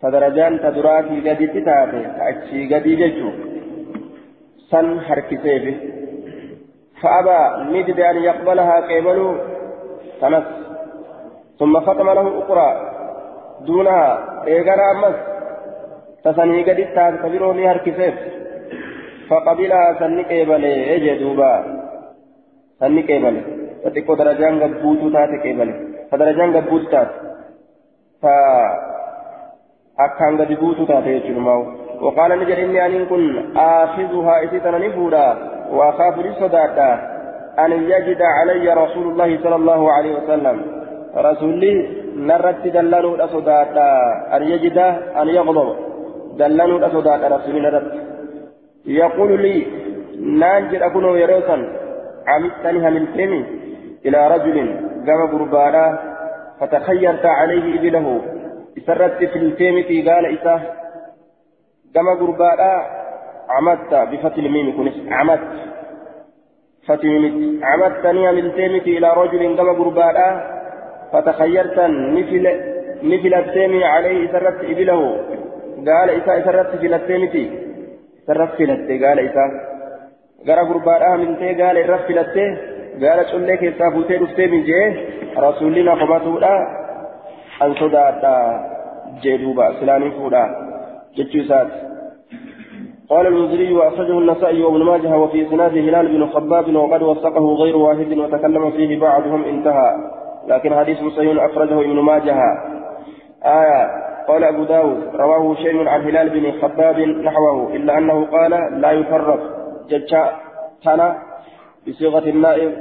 ta 0.00 0.70
duraatii 0.76 1.20
gaditti 1.28 1.60
taate 1.68 2.00
ta 2.16 2.22
achii 2.32 2.66
gadii 2.66 2.96
jechuu 2.96 3.32
san 4.70 4.86
harkiseefi 5.08 5.74
فأبى 7.02 7.40
ندد 7.72 8.00
أن 8.00 8.16
يقبلها 8.16 8.76
قبله 8.80 9.36
تمس. 10.20 10.46
ثم 11.58 11.80
ختم 11.80 12.08
له 12.10 12.26
أخرى. 12.38 12.68
دونها 13.66 14.06
إيقنا 14.46 14.84
أمس 14.92 15.16
تسني 16.24 16.62
قد 16.62 16.78
التاس 16.78 17.14
كبيروني 17.22 17.68
هركسيف 17.70 18.14
فقبلها 19.28 19.86
سنك 20.00 20.32
إبلي 20.32 20.96
إجي 20.96 21.18
دوبا. 21.18 21.52
سنك 22.80 23.10
إبلي 23.10 23.42
فتكو 23.84 24.14
درجان 24.14 24.62
قد 24.62 24.82
بوتو 24.82 25.08
تاتك 25.14 25.46
إبلي 25.46 25.74
فدرجان 26.10 26.56
قد 26.56 26.66
بوتو 26.70 26.90
تات 26.92 27.10
فا 28.22 28.34
أكان 30.04 30.32
قد 30.40 30.52
بوتو 30.60 30.84
تاتي 30.84 31.10
يجرماو 31.16 31.62
وقال 32.04 32.30
نجر 32.40 32.58
إني 32.64 32.86
أن 32.86 33.06
كن 33.10 33.56
آخذها 33.56 34.34
إسيتنا 34.44 34.78
نفودا 34.78 35.26
وأخاف 35.76 36.18
لصداتا 36.18 36.90
أن 37.58 37.72
يجد 37.72 38.22
علي 38.22 38.66
رسول 38.82 39.06
الله 39.12 39.38
صلى 39.42 39.56
الله 39.56 39.92
عليه 39.92 40.12
وسلم 40.18 40.56
رسول 41.16 41.50
الله 41.54 41.74
نرت 42.16 42.66
دلنوا 42.76 43.14
الأصداد 43.16 43.76
أن 44.36 44.42
يجد 44.52 44.78
أن 45.20 45.28
يغضب 45.28 45.68
دلنوا 46.38 46.78
الأصداد 46.78 47.20
رسول 47.32 47.62
نرت 47.62 47.92
يقول 48.86 49.42
لي 49.42 49.66
نانجر 50.40 50.86
أكون 50.86 51.04
يروسا 51.22 51.56
عمدتني 52.26 52.78
هملتني 52.88 53.44
إلى 54.06 54.20
رجل 54.34 54.56
قام 55.06 55.20
قربانا 55.32 55.98
فتخيرت 56.60 57.26
عليه 57.26 57.66
إبله 57.78 58.20
isarratti 58.76 59.26
filtee 59.32 59.72
miti 59.72 60.02
gaala 60.02 60.28
isaa 60.28 60.60
gama 61.94 62.16
gurbaadhaa 62.16 62.78
camatta 63.50 64.06
bifa 64.06 64.30
tilmiimi 64.30 64.72
kunis 64.72 64.98
camat 65.08 65.42
fatimimit 66.86 67.60
camatta 67.60 68.12
ni 68.12 68.24
hamiltee 68.24 68.68
miti 68.68 68.96
ilaa 68.96 69.14
rajulin 69.14 69.56
gama 69.56 69.74
gurbaadhaa 69.74 70.32
fatakayyartan 71.12 72.14
ni 72.14 73.18
filattee 73.22 73.68
mi 73.68 73.80
calayhi 73.80 74.24
isarratti 74.24 74.66
ibilahu. 74.72 75.08
Gaala 75.84 76.12
isaa 76.12 76.38
isarratti 76.42 76.78
filattee 76.78 77.18
miti. 77.18 77.44
Isarratti 78.22 78.56
filatte 78.56 78.98
gaala 78.98 79.22
isaa 79.30 79.50
gara 80.46 80.64
gurbaadhaa 80.64 81.14
amiltee 81.14 81.54
gaala 81.54 81.80
irratti 81.84 82.12
filattee 82.12 82.48
gaala 83.02 83.24
cullee 83.32 83.56
keessaa 83.62 83.90
fuutee 83.94 84.18
dhuftee 84.20 84.48
mi 84.52 84.62
jee 84.68 84.86
rasuulli 85.44 85.82
nafamatuudha 85.88 86.52
an 87.60 87.74
sodaadha 87.78 88.34
jee 89.22 89.38
duuba 89.38 89.74
silaanii 89.78 90.10
fuudha 90.10 90.48
jechuu 91.16 91.42
isaati. 91.44 91.90
قال 93.10 93.26
المنذري 93.26 93.72
وأخرجه 93.72 94.18
النسائي 94.18 94.62
وابن 94.62 94.82
ماجه 94.82 95.18
وفي 95.18 95.46
إسناده 95.46 95.80
هلال 95.80 96.08
بن 96.08 96.26
خباب 96.26 96.76
وقد 96.76 97.02
وثقه 97.02 97.54
غير 97.54 97.76
واحد 97.76 98.18
وتكلم 98.18 98.70
فيه 98.70 99.00
بعضهم 99.00 99.44
انتهى 99.44 99.94
لكن 100.46 100.74
حديث 100.74 100.98
صحيح 101.16 101.44
أخرجه 101.44 101.80
ابن 101.80 102.00
ماجه 102.00 102.36
آية 103.44 103.90
قال 104.28 104.44
أبو 104.44 104.64
داود 104.64 105.10
رواه 105.14 105.54
شيء 105.54 105.88
عن 105.88 106.00
هلال 106.00 106.28
بن 106.30 106.60
خباب 106.60 106.98
نحوه 106.98 107.76
إلا 107.76 107.98
أنه 107.98 108.26
قال 108.26 108.80
لا 108.80 108.90
يفرق 108.90 109.40
ججا 109.88 110.32
كان 110.84 111.14
بصيغة 111.88 112.28
النائب 112.28 112.72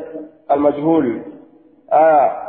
المجهول 0.52 1.22
آه 1.94 2.49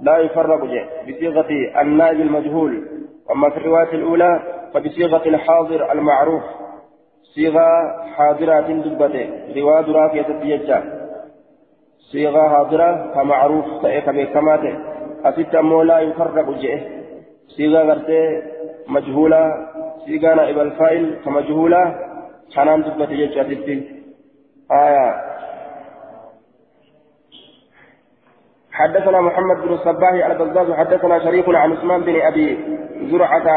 لا 0.00 0.18
يفرق 0.18 0.64
بصيغة 1.08 1.80
النائب 1.80 2.20
المجهول. 2.20 2.88
أما 3.30 3.50
في 3.50 3.56
الرواية 3.56 3.92
الأولى 3.92 4.42
فبصيغة 4.74 5.28
الحاضر 5.28 5.92
المعروف. 5.92 6.42
صيغة 7.34 7.68
حاضرة 8.16 8.60
دبته 8.60 9.30
رواية 9.56 9.80
درافية 9.80 10.22
تججا 10.22 10.82
صيغة 12.12 12.48
حاضرة 12.48 13.12
كمعروف 13.14 13.82
تأيك 13.82 14.08
بكماته 14.08 14.78
أسيت 15.24 15.54
أمو 15.54 15.82
لا 15.82 15.98
يفرق 15.98 16.50
جئه 16.50 16.80
صيغة 17.48 17.82
غرتي 17.82 18.42
مجهولة. 18.88 19.68
صيغة 20.06 20.34
نائب 20.34 20.58
الفاعل 20.58 21.20
كمجهولة. 21.24 21.94
كانان 22.54 22.82
دبته 22.82 23.14
ججا 23.14 23.42
آية 24.72 25.31
حدثنا 28.72 29.20
محمد 29.20 29.56
بن 29.56 29.74
الصباح 29.74 30.12
البزاز 30.12 30.72
حدثنا 30.72 31.18
شريك 31.18 31.48
عن 31.48 31.72
عثمان 31.72 32.00
بن 32.00 32.20
أبي 32.20 32.58
زرعة 33.10 33.48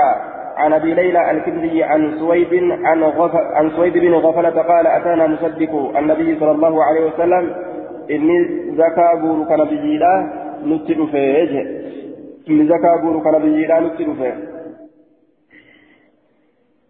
عن 0.58 0.74
أبي 0.74 0.94
ليلى 0.94 1.32
الكندي 1.32 1.84
عن 1.84 2.20
سويد 2.20 2.54
عن 2.84 3.04
غف... 3.04 3.36
عن 3.36 3.70
سويد 3.70 3.94
بن 3.98 4.14
غفلة 4.14 4.62
قال 4.62 4.88
أتانا 4.88 5.28
مصدق 5.28 5.98
النبي 5.98 6.40
صلى 6.40 6.52
الله 6.52 6.84
عليه 6.84 7.06
وسلم. 7.06 7.56
إني 8.12 8.38
زكا 8.78 9.16
بورك 9.16 9.52
نبي 9.52 9.98
لا 9.98 10.14
نتلو 10.66 11.08
فيه 11.08 11.62
إني 12.50 12.68
زكا 12.68 12.96
بورك 13.04 13.28
نبي 13.28 13.66
لا 13.66 13.80
نتلو 13.80 14.14
فيه 14.14 14.36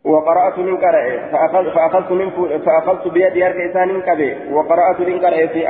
وقرأت 0.05 0.59
من 0.59 0.77
قرأ 0.77 1.27
فأخذ 1.31 1.73
فأخذت 1.75 2.11
من 2.11 2.29
فأخذت 2.65 3.07
بيدي 3.07 3.47
أرك 3.47 3.55
إسان 3.55 4.01
كبي 4.01 4.53
وقرأت 4.53 4.99
من 4.99 5.19
قرأ 5.19 5.45
في 5.45 5.67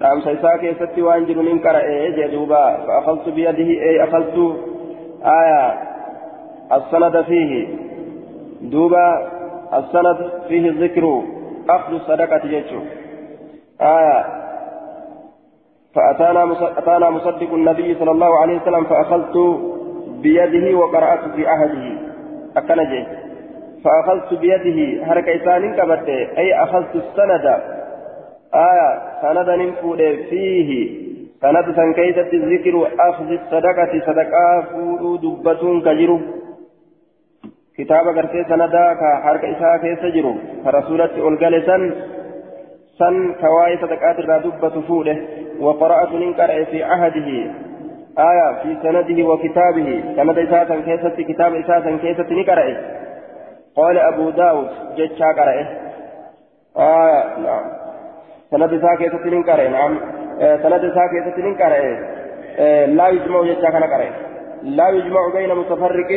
عهده 0.00 0.12
أم 0.12 0.20
سيساك 0.20 0.76
ستي 0.82 1.02
وأنجل 1.02 1.42
من 1.52 1.58
قرأ 1.58 2.08
جدوبا 2.08 2.76
فأخذت 2.86 3.28
بيده 3.28 3.68
أي 3.82 4.04
أخذت 4.04 4.56
آية 5.24 5.78
السند 6.72 7.22
فيه 7.22 7.68
دوبا 8.60 9.30
السند 9.74 10.30
فيه 10.48 10.68
الذكر 10.68 11.22
أخذ 11.70 11.92
الصدقة 11.94 12.48
جيشه 12.48 12.82
آية 13.80 14.24
فأتانا 15.94 16.56
أتانا 16.78 17.10
مصدق 17.10 17.54
النبي 17.54 17.94
صلى 17.94 18.10
الله 18.10 18.38
عليه 18.38 18.60
وسلم 18.62 18.84
فأخذت 18.84 19.36
بيده 20.22 20.78
وقرأت 20.78 21.20
في 21.36 21.46
عهده 21.46 21.92
أكن 22.56 22.84
جي 22.90 23.06
فأخذت 23.84 24.34
بيده 24.34 25.06
حركة 25.06 25.36
إسان 25.36 25.74
كبت 25.74 26.08
أي 26.38 26.62
أخذت 26.62 26.94
السند 26.94 27.79
آية 28.54 29.00
سند 29.22 29.50
ننفود 29.50 29.98
فيه. 30.30 31.00
سند 31.40 31.76
سنكيسة 31.76 32.30
الذكر 32.32 32.90
أخذ 33.00 33.30
الصدقة 33.32 34.00
صدقة 34.06 34.60
فورو 34.72 35.16
دبتون 35.16 35.80
كجرو. 35.80 36.20
كتاب 37.78 38.06
قرتي 38.16 38.44
سندا 38.44 38.94
كحركة 39.00 39.50
إساء 39.52 39.76
كيس 39.76 40.04
جرو. 40.14 40.34
فرسولة 40.64 41.28
ألقال 41.28 41.62
سن 41.66 41.82
سن 42.98 43.34
كواي 43.40 43.76
صدقات 43.76 44.18
الردبة 44.18 44.80
فوده. 44.88 45.16
وقرأت 45.60 46.12
ننكر 46.12 46.64
في 46.64 46.84
عهده. 46.84 47.28
آية 48.18 48.48
في 48.62 48.76
سنده 48.82 49.22
وكتابه. 49.22 50.02
سند 50.16 50.38
إساسا 50.38 50.76
كيست 50.86 51.16
كتاب 51.28 51.54
إساسا 51.54 51.96
كيست 51.96 52.32
نقرأه 52.32 52.76
قال 53.76 53.98
أبو 53.98 54.30
داود 54.30 54.68
جتشا 54.96 55.26
قرأه 55.38 55.66
آية 56.76 57.38
نعم. 57.38 57.80
سند 58.50 58.72
إساسا 58.74 58.94
كيست 58.94 59.26
نقرأه 59.26 59.68
نعم 59.68 59.92
سند 60.62 60.84
كيست 61.12 61.38
نقرأه 61.38 61.98
آه 62.58 62.86
لا 62.86 63.08
يجمع 63.08 63.42
جتشا 63.42 63.70
كان 63.70 63.84
لا 64.62 64.88
يجمع 64.88 65.22
بين 65.34 65.54
متفرق 65.54 66.10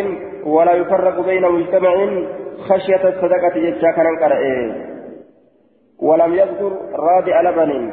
ولا 0.46 0.74
يفرق 0.74 1.18
بين 1.26 1.44
مجتمع 1.52 1.94
خشية 2.68 3.04
الصدقة 3.10 3.56
جتشا 3.56 3.92
كان 3.92 4.04
ولم 6.00 6.34
يذكر 6.34 6.72
رادع 7.08 7.42
لبن 7.42 7.92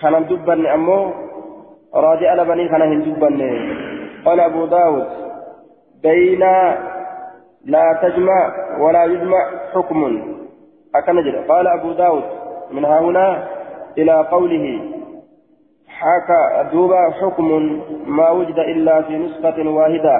كان 0.00 0.24
دبا 0.28 0.74
أمه 0.74 1.12
راجع 1.94 2.34
لبني 2.34 2.68
كان 2.68 2.82
هندوبا 2.82 3.30
قال 4.24 4.40
أبو 4.40 4.66
داود 4.66 5.06
بين 6.02 6.40
لا 7.64 7.98
تجمع 8.02 8.52
ولا 8.80 9.04
يجمع 9.04 9.50
حكم 9.74 10.00
أكنجر 10.94 11.36
قال 11.48 11.66
أبو 11.66 11.92
داود 11.92 12.24
من 12.74 12.84
هنا 12.84 13.48
إلى 13.98 14.26
قوله 14.30 14.66
حكى 15.88 16.70
دوبا 16.72 17.10
حكم 17.10 17.48
ما 18.06 18.30
وجد 18.30 18.58
إلا 18.58 19.02
في 19.02 19.18
نسخة 19.18 19.58
واحدة. 19.70 20.16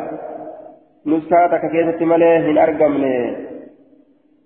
نسخة 1.07 1.59
كيسة 1.73 2.05
مليه 2.05 2.39
من 2.39 2.59
أرقم 2.59 2.95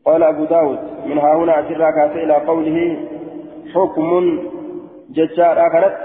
قال 0.04 0.22
أبو 0.22 0.44
داود 0.44 0.78
من 1.06 1.18
هنا 1.18 1.60
أسرى 1.60 2.22
إلى 2.24 2.34
قوله 2.34 2.78
حكم 3.74 4.38
ججار 5.10 5.66
آخرت 5.66 5.96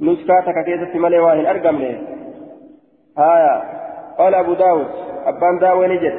نسكا 0.00 0.40
تكاكيزة 0.40 0.98
مالي 0.98 1.18
واهن 1.18 1.46
أرقمني. 1.46 1.92
آية. 3.18 3.62
قال 4.18 4.34
أبو 4.34 4.52
داود 4.54 4.86
أبان 5.26 5.58
داوي 5.60 5.88
نجد 5.88 6.14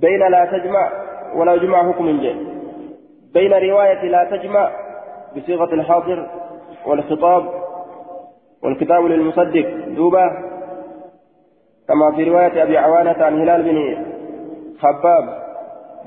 بين 0.00 0.22
لا 0.30 0.44
تجمع 0.44 0.92
ولا 1.36 1.54
يجمع 1.54 1.92
حكم 1.92 2.20
جد. 2.20 2.49
بين 3.34 3.52
رواية 3.52 4.02
لا 4.04 4.24
تجمع 4.24 4.70
بصيغة 5.36 5.74
الحاضر 5.74 6.26
والخطاب 6.86 7.44
والكتاب 8.62 9.04
للمصدق. 9.04 9.66
دوبة 9.96 10.30
كما 11.88 12.16
في 12.16 12.24
رواية 12.24 12.62
أبي 12.62 12.78
عوانة 12.78 13.24
عن 13.24 13.40
هلال 13.40 13.62
بن 13.62 13.96
خباب. 14.78 15.24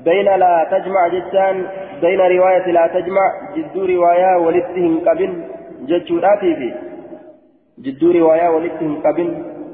بين 0.04 0.24
لا 0.24 0.68
تجمع 0.70 1.08
جدان 1.08 1.66
بين 2.00 2.20
رواية 2.20 2.66
لا 2.70 2.86
تجمع 2.86 3.32
جد 3.56 3.76
رواية 3.76 4.36
ولدتهم 4.36 5.00
قبل 5.08 5.54
jechuudhaatii 5.88 6.54
fi 6.54 6.72
jidduu 7.78 8.12
riwaayaa 8.12 8.50
walitti 8.50 8.84
hin 8.84 9.02
qabin 9.02 9.30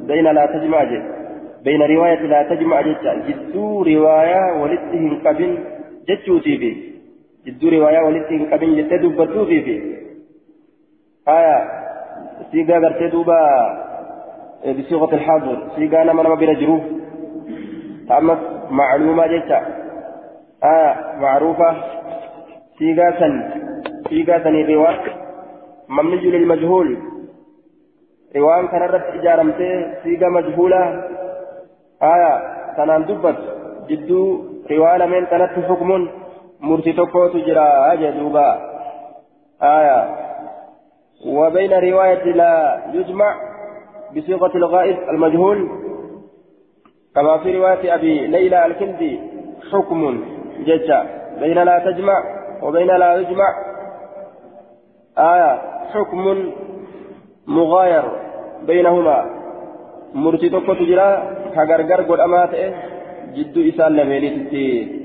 bayna 0.07 0.33
laa 0.33 0.47
tajmaa 0.55 0.85
je 0.93 1.03
bayna 1.65 1.87
riwaayati 1.87 2.27
laa 2.33 2.45
tajmaa 2.45 2.83
jecha 2.83 3.15
jidduu 3.27 3.85
riwaayaa 3.85 4.53
walitti 4.63 4.99
hin 4.99 5.21
qabin 5.27 5.59
jidduu 7.45 7.71
riwaayaa 7.77 8.07
walitti 8.09 8.39
hin 8.39 8.51
qabin 8.55 8.75
jettee 8.79 9.03
dubbattuutii 9.05 9.63
fi 9.69 9.77
aya 11.37 11.55
siigaa 12.51 12.81
gartee 12.87 13.13
duuba 13.15 13.39
بصيغة 14.79 15.15
الحاضر 15.15 15.59
سيغا 15.77 16.05
نما 16.05 16.23
نما 16.23 16.35
بلا 16.35 16.53
جروف 16.53 16.83
تأمس 18.09 18.39
معلومة 18.71 19.27
جيتا 19.27 19.59
آه 20.65 20.93
معروفة 21.25 21.71
سيغا 22.79 23.09
سن 23.21 23.35
سيغا 24.09 24.37
سن 24.45 24.55
الرواية 24.55 25.05
ممني 25.89 26.17
للمجهول 26.31 26.89
riwaan 28.35 28.69
kanarratti 28.71 29.19
ijaaramtee 29.19 29.77
siiga 30.03 30.29
majhuulaa 30.31 30.89
aya 32.11 32.33
tanaan 32.77 33.07
dubbatu 33.09 33.43
jidduu 33.89 34.27
riwaa 34.73 34.99
lameen 35.03 35.27
kanatti 35.33 35.65
hukmuun 35.71 36.05
murtii 36.61 36.93
tokkootu 36.93 37.45
jira 37.45 37.97
jee 38.01 38.13
duuba. 38.13 38.47
Aya. 39.61 40.21
وبين 41.27 41.73
رواية 41.73 42.25
لا 42.33 42.83
يجمع 42.95 43.35
بصيغة 44.17 44.57
الغائب 44.57 44.99
المجهول 45.09 45.69
كما 47.15 47.39
في 47.39 47.59
رواية 47.59 47.95
أبي 47.95 48.27
ليلى 48.27 48.67
الكندي 48.67 49.21
حكم 49.73 50.25
ججا 50.67 51.05
بين 51.41 51.59
لا 51.63 51.79
تجمع 51.79 52.25
وبين 52.63 52.87
لا 52.87 53.15
يجمع 53.15 53.49
آية 55.19 55.59
حكم 55.93 56.53
مغاير 57.47 58.03
بينهما 58.67 59.31
مرتي 60.15 60.49
توكو 60.49 60.75
تجرا 60.75 61.09
كغرغر 61.55 62.03
قد 62.03 62.21
أمات 62.21 62.51
جدو 63.35 63.69
إسان 63.69 63.93
لميلتي 63.97 65.00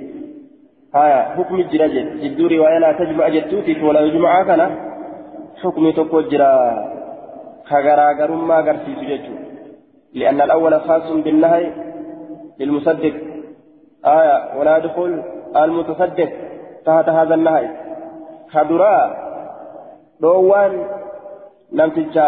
آية 0.96 1.22
حكم 1.36 1.62
جرا 1.62 1.88
جدو 2.24 2.48
رواية 2.48 2.78
لا 2.78 2.92
تجمع 2.92 3.28
جدوتي 3.30 3.84
ولا 3.84 4.00
يجمع 4.00 4.44
كنا 4.44 4.68
حكم 5.64 5.92
توكو 5.92 6.22
جرا 6.22 6.52
كغرغر 7.70 8.32
ما 8.32 8.58
غرسي 8.66 8.92
سججو 9.00 9.36
لأن 10.14 10.42
الأول 10.42 10.74
خاص 10.82 11.12
بالنهي 11.12 11.66
للمصدق 12.60 13.16
آية 14.06 14.38
ولا 14.58 14.78
يدخل 14.78 15.24
المتصدق 15.56 16.30
تحت 16.86 17.10
هذا 17.10 17.34
النهي 17.36 17.68
خدراء 18.54 19.26
dhoowwaan 20.22 20.74
namticha 21.72 22.28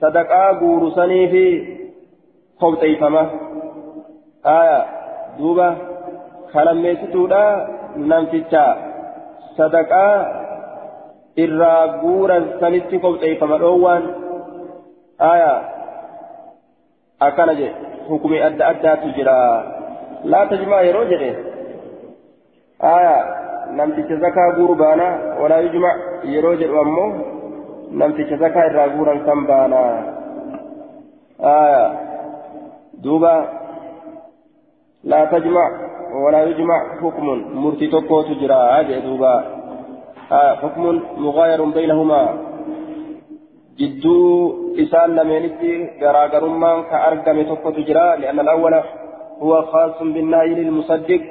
sadaqaa 0.00 0.54
guuru 0.60 0.90
sanii 0.98 1.26
fi 1.32 1.44
kobxeeyfama. 2.60 3.22
Aya 4.42 4.78
duuba 6.56 6.64
kalammeessituudha 6.64 7.68
namticha 7.96 8.76
sadaqaa 9.56 10.26
irraa 11.44 11.86
guuran 12.02 12.44
sanitti 12.60 12.98
kobxeeyfama 12.98 13.58
dhoowwaan 13.58 14.04
aya 15.18 15.52
akkana 17.20 17.54
jedhe 17.54 17.74
hukumi 18.08 18.38
adda 18.48 18.66
addaatu 18.66 19.08
jira 19.16 19.36
laa 20.24 20.46
tajmaa 20.46 20.80
yeroo 20.80 21.04
jedhe 21.12 21.30
aya 22.80 23.16
namticha 23.76 24.16
zakaa 24.16 24.50
guuru 24.56 24.74
baana 24.74 25.06
walaa 25.42 25.60
yujma 25.66 25.90
yeroo 26.24 26.54
jedhu 26.62 26.78
ammoo 26.80 27.10
namticha 27.90 28.36
zakaa 28.36 28.66
irraa 28.70 28.88
guuran 28.88 29.20
kan 29.28 29.46
baana 29.46 29.80
aya 31.42 31.90
duuba 33.02 33.34
tajma 35.10 35.64
walaa 36.24 36.42
yujma 36.42 36.80
hukmun 37.02 37.44
murtii 37.54 37.88
tokkootu 37.88 38.34
jira 38.34 38.84
jee 38.88 39.00
duuba 39.00 39.44
hukmun 40.62 41.02
mugaayarun 41.16 41.72
baynahumaa 41.72 42.28
jidduu 43.78 44.74
isaan 44.84 45.16
lameenitti 45.16 45.72
garaagarummaan 46.00 46.84
ka 46.90 47.04
argame 47.08 47.44
tokkotu 47.44 47.86
jira 47.88 48.16
lianna 48.16 48.42
alawwala 48.42 48.84
huwa 49.40 49.62
khaasun 49.72 50.12
binnahyi 50.12 50.54
lilmusaddiq 50.54 51.24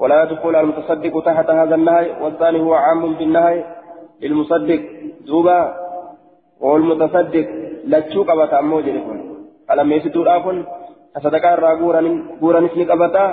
ولا 0.00 0.22
يدخل 0.22 0.56
المتصدق 0.56 1.24
تحت 1.24 1.50
هذا 1.50 1.74
النهي 1.74 2.22
والثاني 2.22 2.60
هو 2.60 2.74
عام 2.74 3.14
بالنهي 3.14 3.64
للمصدق 4.22 4.80
دوبا 5.26 5.74
والمتصدق 6.60 7.46
لتشو 7.86 8.22
قبطا 8.22 8.58
أمو 8.58 8.80
جريكم 8.80 9.18
ألم 9.70 9.92
يسدوا 9.92 10.24
كصدقاء 11.16 11.54
الراغورا 11.54 12.00
غورا 12.42 12.60
نسني 12.60 12.84
قبطا 12.84 13.26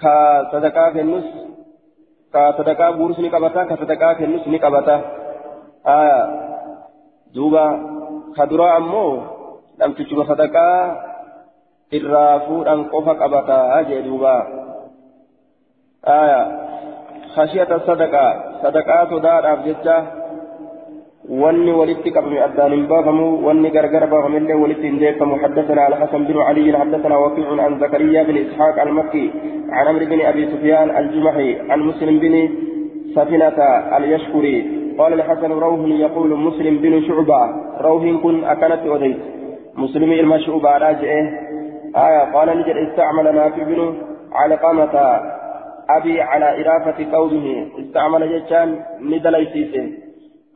كصدقاء 0.00 1.00
النص 1.00 1.28
كصدقاء 2.34 2.90
غورس 2.92 3.20
نقبطا 3.20 3.64
كصدقاء 3.64 4.24
النص 4.24 4.48
نقبطا 4.48 4.96
آية 5.86 6.20
دوبا 7.34 7.66
كدرا 8.36 8.76
أمو 8.76 9.22
لم 9.78 9.92
تشوف 9.92 10.28
صدقاء 10.28 11.06
الرافور 11.94 12.72
أن 12.72 12.84
قفا 12.84 13.12
قبطا 13.12 13.80
أجي 13.80 14.02
دوبا 14.02 14.36
آية 16.08 16.42
خشية 17.34 17.76
الصدقة 17.76 18.26
صدقات 18.62 19.22
دار 19.22 19.52
أبجتة 19.52 20.25
واني 21.30 21.72
ولدت 21.72 22.16
قبل 22.16 22.38
أدان 22.38 22.86
بافمو 22.86 23.48
واني 23.48 23.68
غرغر 23.68 24.04
بافم 24.06 24.36
اللي 24.36 24.54
ولدت 24.54 24.84
انديكم 24.84 25.36
حدثنا 25.42 25.80
على 25.82 25.96
حسن 25.96 26.24
بن 26.24 26.38
علي 26.38 26.78
حدثنا 26.78 27.16
وكيع 27.16 27.62
عن 27.64 27.80
زكريا 27.80 28.22
بن 28.22 28.36
إسحاق 28.36 28.82
المكي 28.82 29.30
عن 29.70 29.86
عمرو 29.86 30.06
بن 30.06 30.20
أبي 30.20 30.46
سفيان 30.52 30.88
الجمحي 30.98 31.70
عن 31.70 31.80
مسلم 31.80 32.18
بن 32.18 32.34
سفينة 33.14 33.58
اليشكري 33.96 34.56
قال 34.98 35.12
الحسن 35.12 35.50
روح 35.52 35.80
يقول 35.88 36.30
مسلم 36.38 36.76
بن 36.78 37.02
شعبة 37.08 37.40
روح 37.80 38.02
كن 38.22 38.44
أكلت 38.44 38.82
أديت 38.86 39.16
مسلم 39.76 40.12
إلما 40.12 40.38
شعبة 40.38 40.70
راجعه 40.78 41.24
آية 41.96 42.32
قال 42.34 42.48
نجد 42.58 42.76
استعمل 42.76 43.34
نافع 43.34 43.62
بن 43.62 43.94
علقمة 44.32 44.94
أبي 45.90 46.20
على 46.20 46.48
إرافة 46.60 46.98
قومه 47.12 47.66
استعمل 47.80 48.22
جتان 48.32 48.68
ندليسيسه 49.00 50.05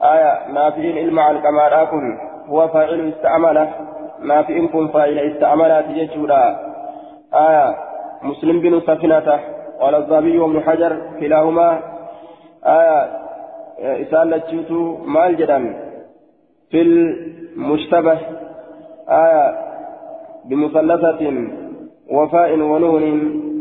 آية 0.02 0.52
نافعين 0.52 0.98
إلما 0.98 1.30
الكمال 1.30 1.88
كن 1.90 2.18
هو 2.48 2.68
فاعل 2.68 3.08
استعمل 3.08 3.68
نافع 4.22 4.66
كن 4.66 4.88
فاعل 4.88 5.18
استعمل 5.18 5.84
تجتورا 5.88 6.58
آية 7.34 7.76
مسلم 8.22 8.60
بن 8.60 8.80
سفينة 8.80 9.40
قال 9.80 9.94
الظبي 9.94 10.38
وابن 10.38 10.60
حجر 10.60 10.96
كلاهما. 11.20 11.80
آية 12.64 13.00
إسالة 14.02 14.42
جوتو 14.52 14.96
مال 15.04 15.36
جدًا. 15.36 15.58
في 16.70 16.82
المشتبه 16.82 18.18
آية 19.08 19.44
بمثلثة 20.44 21.22
وفاء 22.10 22.58
ونون 22.58 23.04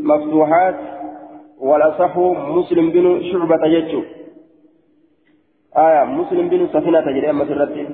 مفتوحات. 0.04 0.76
والأصح 1.60 2.18
مسلم 2.58 2.90
بن 2.90 3.24
شعبة 3.32 3.66
يجو 3.66 4.02
آية 5.78 6.04
مسلم 6.04 6.50
بن 6.50 6.68
سفينة 6.74 7.02
تجري 7.02 7.30
أما 7.30 7.46
سرتي. 7.46 7.88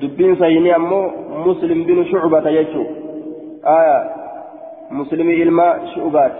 دبين 0.00 0.36
سيني 0.36 0.76
أمو 0.76 1.10
مسلم 1.46 1.84
بن 1.84 2.04
شعبة 2.04 2.48
يجو 2.48 2.84
آية 3.66 3.98
مسلم 4.90 5.30
إلما 5.30 5.68
شعبات. 5.94 6.32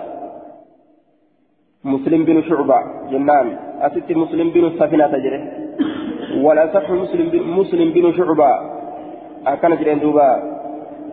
مسلم 1.85 2.25
بن 2.25 2.43
شعبة 2.43 2.79
جنان. 3.11 3.57
أست 3.81 4.13
مسلم 4.13 4.51
بن 4.51 4.71
سفينة 4.79 5.07
تجري. 5.07 5.41
والأصح 6.45 6.91
مسلم 6.91 7.29
بن 7.31 7.43
مسلم 7.43 7.93
بن 7.93 8.13
شعبة. 8.13 8.51
أكن 9.47 9.77
جرين 9.77 9.99
دوبا. 10.01 10.31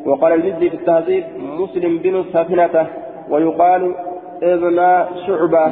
وقال 0.05 0.33
المزي 0.33 0.69
في 0.69 0.75
التهذيب 0.75 1.23
مسلم 1.59 1.97
بن 1.97 2.23
سفينة 2.33 2.87
ويقال 3.29 3.95
ابن 4.43 5.05
شعبة. 5.27 5.71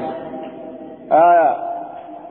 آية 1.12 1.69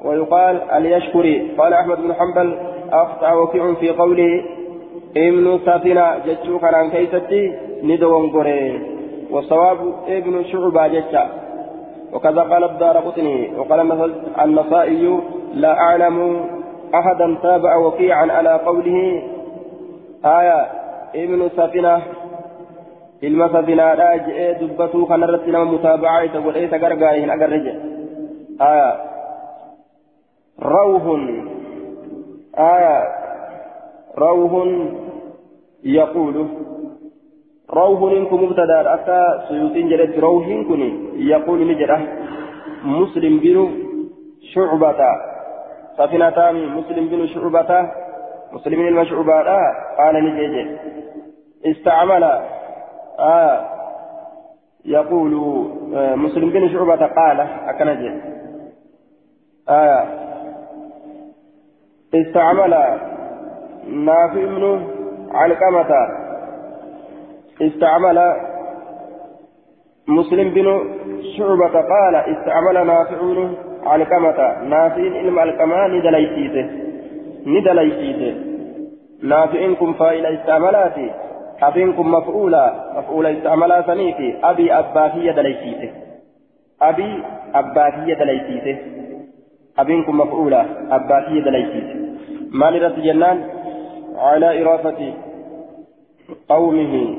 ويقال 0.04 0.56
اليشكري. 0.76 1.54
قال 1.58 1.72
أحمد 1.72 1.96
بن 1.96 2.14
حنبل 2.14 2.58
أخطأ 2.92 3.32
وكيع 3.32 3.74
في 3.74 3.90
قوله 3.90 4.44
ابن 5.16 5.58
سفينة 5.66 6.18
جتشو 6.26 6.58
كان 6.58 6.90
كيستي 6.90 7.42
ندوان 7.82 8.30
قري. 8.30 8.80
والصواب 9.30 9.78
ابن 10.08 10.44
شعبة 10.44 10.88
جتشا. 10.88 11.24
وكذا 12.12 12.42
قال 12.42 12.64
الدار 12.64 12.96
قطني. 12.96 13.58
وقال 13.58 13.86
مثل 13.86 14.14
النصائي 14.42 15.20
لا 15.54 15.72
أعلم 15.78 16.40
أحدا 16.94 17.36
تابع 17.42 17.76
وكيعا 17.76 18.26
على 18.32 18.52
قوله 18.66 19.22
آية 20.24 20.60
ابن 21.14 21.48
سفينة 21.56 22.02
ilma 23.20 23.48
safinaadhaa 23.52 24.18
je'ee 24.26 24.54
dubbatuu 24.60 25.06
kanarratti 25.06 25.50
nama 25.50 25.70
mutaaba'aa 25.70 26.24
isa 26.26 26.40
godhee 26.40 26.64
isa 26.66 26.78
gargaare 26.78 27.20
hin 27.20 27.30
agarre 27.34 27.58
jedhe 27.64 27.80
rawhun 34.22 34.72
yaquulu 35.82 36.42
rawhun 37.70 38.26
kun 38.28 38.40
mubtadaadha 38.40 38.92
akka 38.92 39.18
suyuutiin 39.48 39.88
jedhetti 39.88 40.20
rawhiin 40.20 40.64
kun 40.66 40.82
yaquulu 41.14 41.64
ni 41.64 41.74
jedha 41.78 41.98
muslim 42.84 43.40
binu 43.40 43.64
shucbata 44.52 45.10
safinataami 45.96 46.66
muslim 46.66 47.08
binu 47.08 47.26
shucbata 47.34 47.78
muslimin 48.52 48.86
ilma 48.90 49.04
shucbaadha 49.04 49.58
qaala 49.98 50.20
ni 50.20 50.30
jee 50.36 50.48
jedhe 50.54 50.64
istacmala 51.70 52.58
آه 53.18 53.66
يقول 54.84 55.34
آه 55.94 56.14
مسلم 56.14 56.50
بن 56.50 56.68
شعبة 56.68 57.06
قال 57.06 57.40
أكنجل 57.40 58.20
آه 59.68 60.27
استعمل 62.14 62.70
نافع 63.86 64.44
بن 64.44 64.86
علقمة. 65.30 65.90
استعمل 67.62 68.36
مسلم 70.08 70.50
بن 70.50 70.80
شعبة 71.36 71.80
قال 71.80 72.14
استعمل 72.16 72.86
نافع 72.86 73.16
علقمة. 73.84 74.62
نافع 74.62 75.02
علم 75.02 75.38
القمة 75.38 75.86
ندليسيته 75.86 76.70
ندليسيته 77.46 78.34
نافعكم 79.22 79.92
فائل 79.92 80.26
استعملاتي. 80.26 81.10
أبينكم 81.62 82.12
مفعولا. 82.12 82.92
مفعولا 82.96 83.38
استعملا 83.38 83.82
سنيتي 83.82 84.38
أبي 84.44 84.72
أباهية 84.72 85.32
دليسيته 85.32 85.90
أبي 86.82 87.22
أباهية 87.54 88.14
دليسيته 88.14 88.78
أبينكم 89.78 90.18
مفعولا 90.18 90.64
أباهية 90.96 91.42
دليسيته 91.44 91.98
مال 92.52 92.82
رت 92.82 92.98
جنان 92.98 93.38
على 94.16 94.62
إرافة 94.62 95.14
قومه. 96.48 97.18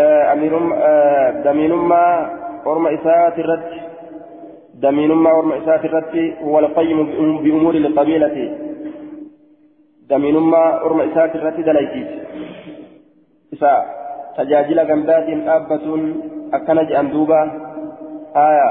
آه، 0.00 0.32
أمير 0.32 0.54
آه، 0.74 1.30
دمينما 1.30 2.30
ورم 2.66 2.86
إساءة 2.86 3.40
الرد. 3.40 3.70
دمينما 4.74 5.32
ورم 5.32 5.52
إساءة 5.52 5.86
الرد 5.86 6.34
هو 6.42 6.58
القيم 6.58 6.98
بأمور 7.42 7.74
القبيلة. 7.74 8.58
دمينما 10.10 10.82
ورم 10.82 11.00
إساءة 11.00 11.36
الرد 11.36 11.64
دليسيته 11.64 12.18
إساء 13.54 13.80
تجاجل 14.38 14.78
غندات 14.80 15.28
أبة 15.28 15.86
أكن 16.54 16.86
جأن 16.86 17.10
دوبا 17.10 17.40
آية 18.36 18.70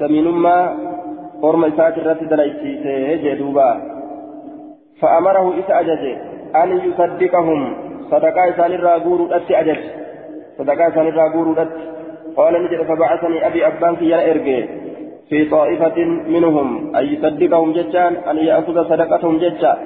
دمينما 0.00 0.56
ورم 1.42 1.64
إساءة 1.64 1.96
الرد 2.00 2.28
دليسيته 2.28 3.16
جدوبا 3.24 3.70
فأمره 5.00 5.54
إسا 5.58 5.80
أجج 5.80 6.16
أن 6.56 6.78
يصدقهم 6.78 7.76
صدقاء 8.10 8.50
إسان 8.50 8.72
الراغور 8.72 9.36
أتي 9.36 9.60
أجج 9.60 9.78
صدقاء 10.58 10.88
إسان 10.88 11.06
الراغور 11.08 11.62
أتي 11.62 11.90
قال 12.36 12.64
نجد 12.64 12.82
فبعثني 12.82 13.46
أبي 13.46 13.66
أبان 13.66 13.96
في 13.96 14.04
يرجع 14.04 14.66
في 15.28 15.44
طائفة 15.44 16.04
منهم 16.04 16.96
أن 16.96 17.04
يصدقهم 17.04 17.72
ججان 17.72 18.16
أن 18.16 18.36
يأخذ 18.36 18.88
صدقتهم 18.88 19.38
ججا 19.38 19.78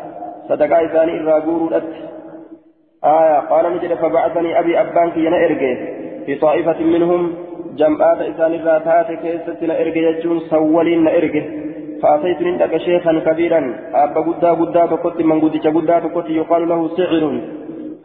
صدقاء 0.49 0.87
إسان 0.87 1.09
الراغور 1.09 1.77
أتي 1.77 2.05
آية 3.05 3.39
قال 3.39 3.77
نجد 3.77 3.95
فبعثني 3.95 4.59
أبي 4.59 4.81
أبان 4.81 5.11
في 5.11 5.21
يرجع 5.21 5.75
في 6.27 6.35
طائفة 6.35 6.83
منهم 6.85 7.44
جمعات 7.79 8.21
إسان 8.21 8.55
الراتات 8.55 9.09
كيست 9.23 9.63
نرجع 9.63 10.11
ججون 10.11 10.39
سولين 10.51 11.05
نرجع 11.05 11.45
فأتيت 12.03 12.41
عندك 12.49 12.77
شيخا 12.77 13.13
كبيرا 13.27 13.61
أبا 13.95 14.21
قدا 14.27 14.51
قدا 14.61 14.83
تقوت 14.87 15.21
من 15.31 15.39
قدش 15.43 15.67
قدا 15.77 15.97
تقوت 16.05 16.29
يقال 16.31 16.63
له 16.69 16.81
سعر 16.97 17.23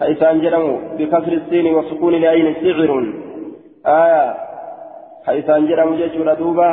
حيثان 0.02 0.36
جرموا 0.44 0.78
بكسر 0.98 1.34
السين 1.42 1.66
وسكون 1.76 2.14
العين 2.14 2.48
سعر 2.64 2.92
آية 4.02 4.26
حيثان 5.28 5.62
جرموا 5.68 5.98
جيشون 6.00 6.30
دوبا 6.40 6.72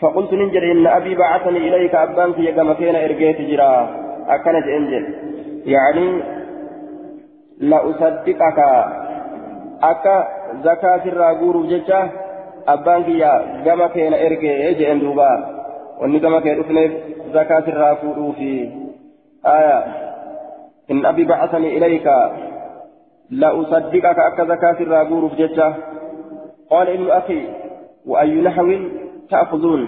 فقلت 0.00 0.32
ننجر 0.32 0.62
إن 0.72 0.86
أبي 0.86 1.14
بعثني 1.14 1.58
إليك 1.68 1.94
أبان 1.94 2.32
في 2.32 2.42
يقام 2.44 2.72
كينا 2.72 3.04
إرقيت 3.04 3.40
جرا 3.50 3.72
أكنت 4.34 4.66
إنجل 4.78 5.04
يعني 5.74 6.06
لا 7.60 7.78
أصدقك 7.90 8.58
أكا 9.82 10.43
زكاة 10.62 11.04
الراغور 11.06 11.66
جيشا 11.66 12.10
أبان 12.68 13.04
في 13.04 13.18
يقام 13.18 13.86
كينا 13.86 14.26
إرقيت 14.26 14.78
جئن 14.78 15.00
دوبا 15.00 15.54
wanni 16.00 16.20
gama 16.20 16.40
kee 16.42 16.54
dhufneef 16.54 16.92
zakaat 17.32 17.68
irraa 17.68 17.96
fuudhuufi 17.96 18.72
aya 19.42 19.76
in 20.88 21.06
abi 21.06 21.24
bacasanii 21.24 21.76
ilayka 21.76 22.14
la 23.30 23.54
usaddiqaka 23.54 24.26
akka 24.26 24.46
zakaat 24.46 24.80
irraa 24.80 25.04
guuruuf 25.04 25.36
jecha 25.38 25.68
qaala 26.70 26.90
ibnu 26.96 27.12
akhi 27.12 27.40
wa 28.06 28.20
ayyu 28.20 28.42
naxwin 28.42 28.82
ta'khudhuun 29.30 29.82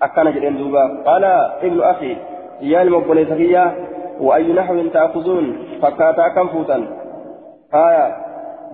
akkana 0.00 0.32
jedheen 0.36 0.58
duuba 0.60 0.84
qaala 1.08 1.32
ibnu 1.62 1.82
akhi 1.92 2.12
yaa 2.60 2.84
ilma 2.84 2.96
obboleessa 2.96 3.36
kiyya 3.36 3.64
wa 4.20 4.36
ayyu 4.36 4.54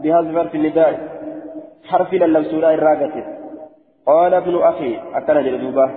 بهذا 0.03 0.38
حرف 0.38 0.55
النداء. 0.55 0.95
حرف 1.91 2.12
للمسؤول 2.15 2.65
الراقة 2.65 3.17
قال 4.07 4.35
ابن 4.35 4.62
أخي 4.62 4.99
أكل 5.15 5.45
جلدوبة 5.45 5.91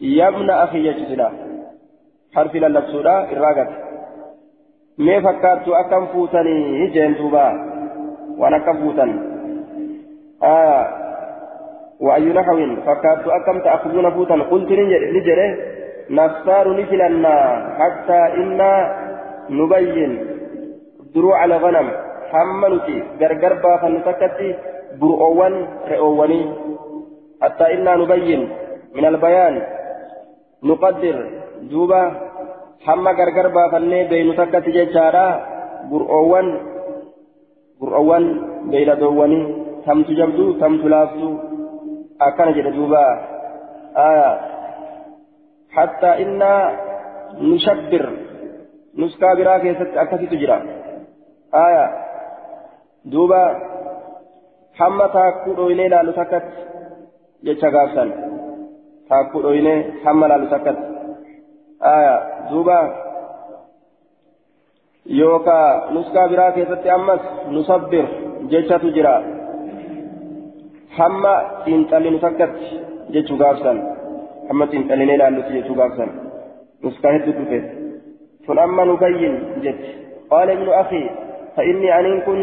يمنى 0.00 0.52
أخي 0.52 0.78
يجسدا 0.88 1.28
حرف 2.34 2.54
للبسودا 2.54 3.32
الراقت 3.32 3.70
mee 4.98 5.20
fakkaattu 5.20 5.74
akkam 5.76 6.06
fuutanii 6.12 6.88
jeen 6.94 7.16
duuba 7.18 7.52
waan 8.40 8.54
akkam 8.54 8.76
fuutan 8.80 9.10
وأي 12.00 12.28
نحو؟ 12.32 12.56
فكادت 12.86 13.26
أكم 13.26 13.58
تأخذون 13.64 14.10
فوتا 14.10 14.34
قلت 14.34 14.70
نجري 15.16 15.48
نختار 16.10 16.66
نفلنا 16.80 17.36
حتى 17.78 18.20
إنا 18.40 18.72
نبين. 19.50 20.12
دروع 21.14 21.44
الغنم 21.44 21.88
حملتي 22.30 22.96
غرغر 23.20 23.52
بافا 23.62 23.88
نتكتي 23.88 24.48
برؤوان 25.00 25.54
رئواني 25.92 26.42
حتى 27.42 27.64
إنا 27.74 27.92
نبين 27.96 28.42
من 28.96 29.04
البيان 29.04 29.54
نقدر 30.68 31.16
دوبا 31.70 32.02
hamma 32.86 33.12
gargar 33.18 33.48
baafannee 33.56 34.08
beeynu 34.10 34.32
takkatti 34.38 34.74
jechaadha 34.76 35.24
gur'oowwan 35.90 36.48
gur'oowwan 37.80 38.24
beeyladoowwanii 38.70 39.44
tamtu 39.86 40.12
jabdu 40.20 40.44
tamtu 40.62 40.92
laaftu 40.94 41.28
akkana 42.26 42.56
jedhe 42.56 42.72
duuba 42.76 43.02
hattaa 45.76 46.14
innaa 46.24 46.62
nushabbir 47.48 48.04
nuskaa 49.02 49.34
biraa 49.40 49.58
keessatti 49.64 49.98
akkasitu 50.04 50.40
jira 50.42 50.58
aya 51.64 51.84
duuba 53.12 53.40
hamma 54.80 55.08
taakkuu 55.16 55.56
dhoynee 55.56 55.88
laalu 55.94 56.12
takkatti 56.20 56.60
jecha 57.46 57.70
gaafsan 57.76 58.12
taakkuu 59.08 59.42
dhoynee 59.46 59.78
hamma 60.04 60.28
laalu 60.32 60.46
takkatti 60.54 60.86
aya 61.94 62.14
duuba 62.50 62.78
yookaa 65.20 65.90
nuskaa 65.90 66.28
biraa 66.28 66.52
keessatti 66.52 66.90
ammas 66.90 67.20
nusabbir 67.56 68.06
jechatu 68.50 68.90
jira. 68.96 69.14
Hamma 70.98 71.32
xiinxallinu 71.64 72.18
takkatti 72.18 72.80
jechuu 73.14 73.38
gaafsan. 73.42 73.78
Hamma 74.48 74.66
xiinxallinee 74.72 75.16
ilaallutti 75.18 75.52
jechuu 75.58 75.76
gaafsan. 75.80 76.10
Nuskaa 76.82 77.12
hedduu 77.12 77.34
dhufe. 77.38 77.58
Kun 78.46 78.58
amma 78.58 78.84
nukayyin 78.84 79.34
jetti. 79.62 79.90
Qaala 80.30 80.52
ibnu 80.52 80.72
akii 80.82 81.06
fa 81.56 81.62
inni 81.70 81.92
aniin 81.98 82.22
kun 82.22 82.40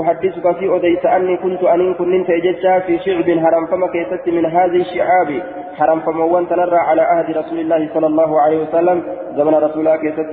أحدثك 0.00 0.56
في 0.58 0.76
أديت 0.76 1.06
أني 1.06 1.36
كنت 1.36 1.62
أن 1.64 1.94
كن 1.94 2.10
ننت 2.10 2.30
إججا 2.30 2.78
في 2.78 2.98
شعب 2.98 3.28
حرم 3.44 3.66
فما 3.66 3.86
كيست 3.86 4.28
من 4.28 4.46
هذه 4.46 4.76
الشعاب. 4.86 5.42
حرم 5.78 6.00
فما 6.00 6.24
وانت 6.24 6.52
نرى 6.52 6.76
على 6.76 7.02
عهد 7.02 7.36
رسول 7.36 7.58
الله 7.58 7.88
صلى 7.94 8.06
الله 8.06 8.40
عليه 8.40 8.58
وسلم. 8.62 9.02
زمن 9.36 9.54
رسول 9.54 9.80
الله 9.80 9.96
كيست 9.96 10.30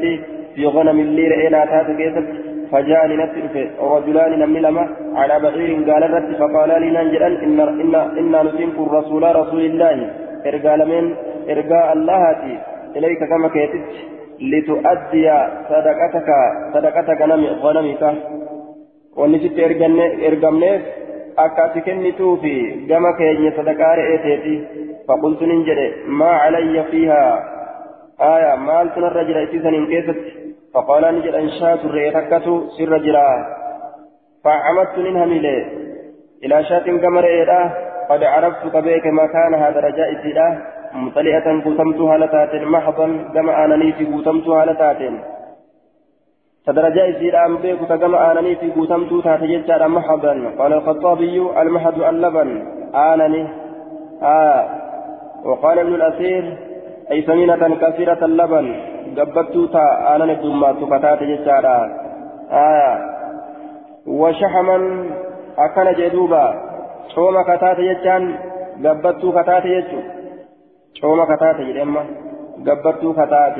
في 0.55 0.65
غنم 0.65 0.99
الليل 0.99 1.33
إلى 1.33 1.65
تات 1.71 1.97
كيست. 1.97 2.27
فجاءني 2.71 3.15
نتلف 3.17 3.55
رجلان 3.81 4.39
نمي 4.39 4.59
لما 4.59 4.83
على 5.15 5.39
بعير 5.39 5.91
قال 5.91 6.03
الرد 6.03 6.35
فقال 6.35 6.81
لي 6.81 6.89
ننجلا. 6.91 7.27
إن 7.27 7.59
إن 7.59 7.95
إن 7.95 8.33
نسلك 8.45 8.77
الرسول 8.79 9.23
رسول 9.35 9.61
الله. 9.61 10.09
إرقال 10.45 10.79
من 10.91 11.03
إرقاء 11.49 11.93
الله 11.93 12.35
إليك 12.95 13.21
كما 13.29 13.47
كيست. 13.49 13.85
لتؤدي 14.51 15.27
صدقتك 15.69 16.29
صدقتك 16.73 17.21
غنمك. 17.63 18.03
ونسيت 19.17 19.59
إرقمنيف 20.27 20.81
أكاتي 21.37 21.81
كنتو 21.85 22.35
في 22.41 22.53
جمع 22.89 23.17
كيني 23.17 23.51
صدقاء 23.57 23.91
رئيتي 23.99 24.55
فقلت 25.07 25.41
ننجد 25.41 25.79
ما 26.07 26.31
علي 26.43 26.83
فيها 26.91 27.23
آية 28.21 28.55
مال 28.55 28.87
الرجل 28.97 29.37
إتيسا 29.37 29.71
كيست 29.89 30.19
فقال 30.73 31.03
نجد 31.15 31.33
أنشات 31.35 31.81
الرئيتكتو 31.85 32.53
سر 32.75 32.89
رجلا 32.89 33.27
فعمدت 34.43 34.97
منها 35.05 35.25
ميلي 35.25 35.57
إلى 36.43 36.63
شات 36.63 36.85
كمر 37.03 37.25
قد 38.09 38.23
عرفت 38.23 38.63
كبيك 38.73 39.05
مكانها 39.05 39.69
درجائي 39.69 40.33
له 40.33 40.61
مطلئة 40.93 41.63
قوتمتها 41.65 42.17
لتات 42.17 42.55
محضا 42.55 43.07
كما 43.33 43.65
آنني 43.65 43.91
في 43.93 44.05
قوتمتها 44.05 44.65
لتات 44.65 45.01
فدرجة 46.65 47.05
يصير 47.05 47.45
أم 47.45 47.57
بيك 47.57 47.83
كما 47.83 48.31
آنني 48.31 48.55
في 48.55 48.71
قوتمتها 48.71 49.37
تاتجد 49.37 49.81
محضا 49.81 50.33
قال 50.59 50.73
الخطابي 50.73 51.61
المحض 51.61 52.01
اللبن. 52.01 52.49
آنني. 52.95 53.47
آه. 54.23 54.65
وقال 55.45 55.79
ابن 55.79 55.95
الأثير 55.95 56.57
أي 57.11 57.21
سمينة 57.21 57.75
كثيرة 57.75 58.25
اللبن. 58.25 58.75
قبضتو 59.17 59.65
تا 59.65 60.15
أنا 60.15 60.25
ندوما 60.25 60.71
تكتات 60.71 61.23
جتشارا 61.23 61.77
آية 62.51 62.93
وشحما 64.07 65.05
أكن 65.57 65.93
جدوبا. 65.93 66.45
شوما 67.15 67.43
كتات 67.43 67.79
جتشان 67.79 68.35
قبضتو 68.85 69.31
كتات 69.31 69.67
جتشو 69.67 69.99
شوما 70.93 71.25
كتات 71.25 71.61
جدما 71.61 72.03
قبضتو 72.67 73.13
كتات 73.13 73.57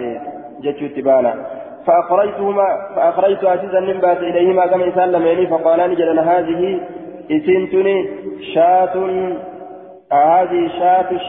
جتشو 0.63 0.87
تبانا. 0.95 1.62
فأخرجتهما 1.87 2.67
فأخرجت 2.95 3.43
عزيزا 3.43 3.79
من 3.79 3.99
بات 3.99 4.17
إليهما 4.17 4.67
كما 4.67 4.85
إنسان 4.85 5.11
لميني 5.11 5.47
فقالان 5.47 5.95
جلنا 5.95 6.21
هذه 6.21 6.79
إسنتني 7.31 8.09
شاة 8.53 8.95
هذه 10.11 10.67
شاة 10.79 11.19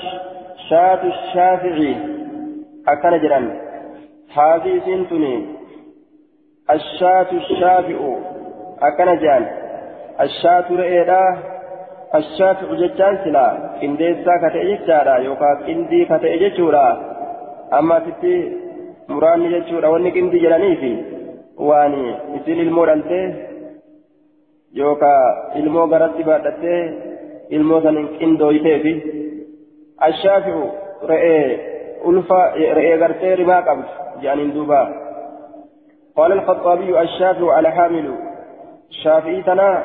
شاة 0.70 1.02
الشافعي. 1.04 1.96
أكن 2.88 3.18
جران. 3.22 3.60
هذه 4.36 4.78
إسنتني. 4.78 5.46
الشاة 6.70 7.26
الشافع. 7.32 7.98
أكن 8.82 9.18
جان 9.18 9.46
الشاة 10.20 10.64
رئيدا. 10.70 11.38
الشافع 12.14 12.74
جتان 12.74 13.18
سلا. 13.24 13.46
إنديسا 13.82 14.34
كتئجتارا 14.42 15.16
يوكا 15.16 15.68
إندي 15.68 16.04
كتئجتورا 16.04 17.14
أما 17.78 17.98
تتي 17.98 18.63
muraanni 19.08 19.52
jechuudha 19.54 19.92
wanni 19.94 20.12
qindi 20.16 20.42
jedhanii 20.44 20.76
fi 20.82 20.92
waan 21.68 21.94
isin 22.36 22.62
ilmoo 22.64 22.86
dhaltee 22.90 23.24
yookaan 24.80 25.60
ilmoo 25.60 25.86
garatti 25.92 26.26
baadhattee 26.30 26.80
ilmoo 27.58 27.80
sanin 27.86 28.08
qindooytee 28.18 28.78
fi 28.84 28.92
ashaafi'u 30.08 30.64
re'ee 31.12 31.46
ulfa 32.12 32.40
re'ee 32.78 32.98
gartee 33.04 33.36
rimaa 33.42 33.62
qabdu 33.70 33.88
jedhaniin 34.20 34.54
duuba 34.58 34.84
قال 36.16 36.32
الخطابي 36.32 37.00
الشافعي 37.00 37.50
على 37.50 37.70
حامل 37.70 38.14
شافعي 39.02 39.42
تنا 39.42 39.84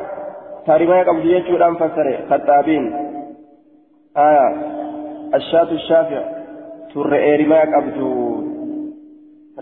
تاريما 0.66 1.04
قبل 1.04 1.30
يجو 1.30 1.56
الان 1.56 1.76
فسر 1.76 2.08
خطابين 2.30 2.84
آية 4.18 4.48
الشاة 5.36 5.72
الشافع 5.72 6.22
ترى 6.94 7.36
رما 7.36 7.62
قبضو 7.62 8.29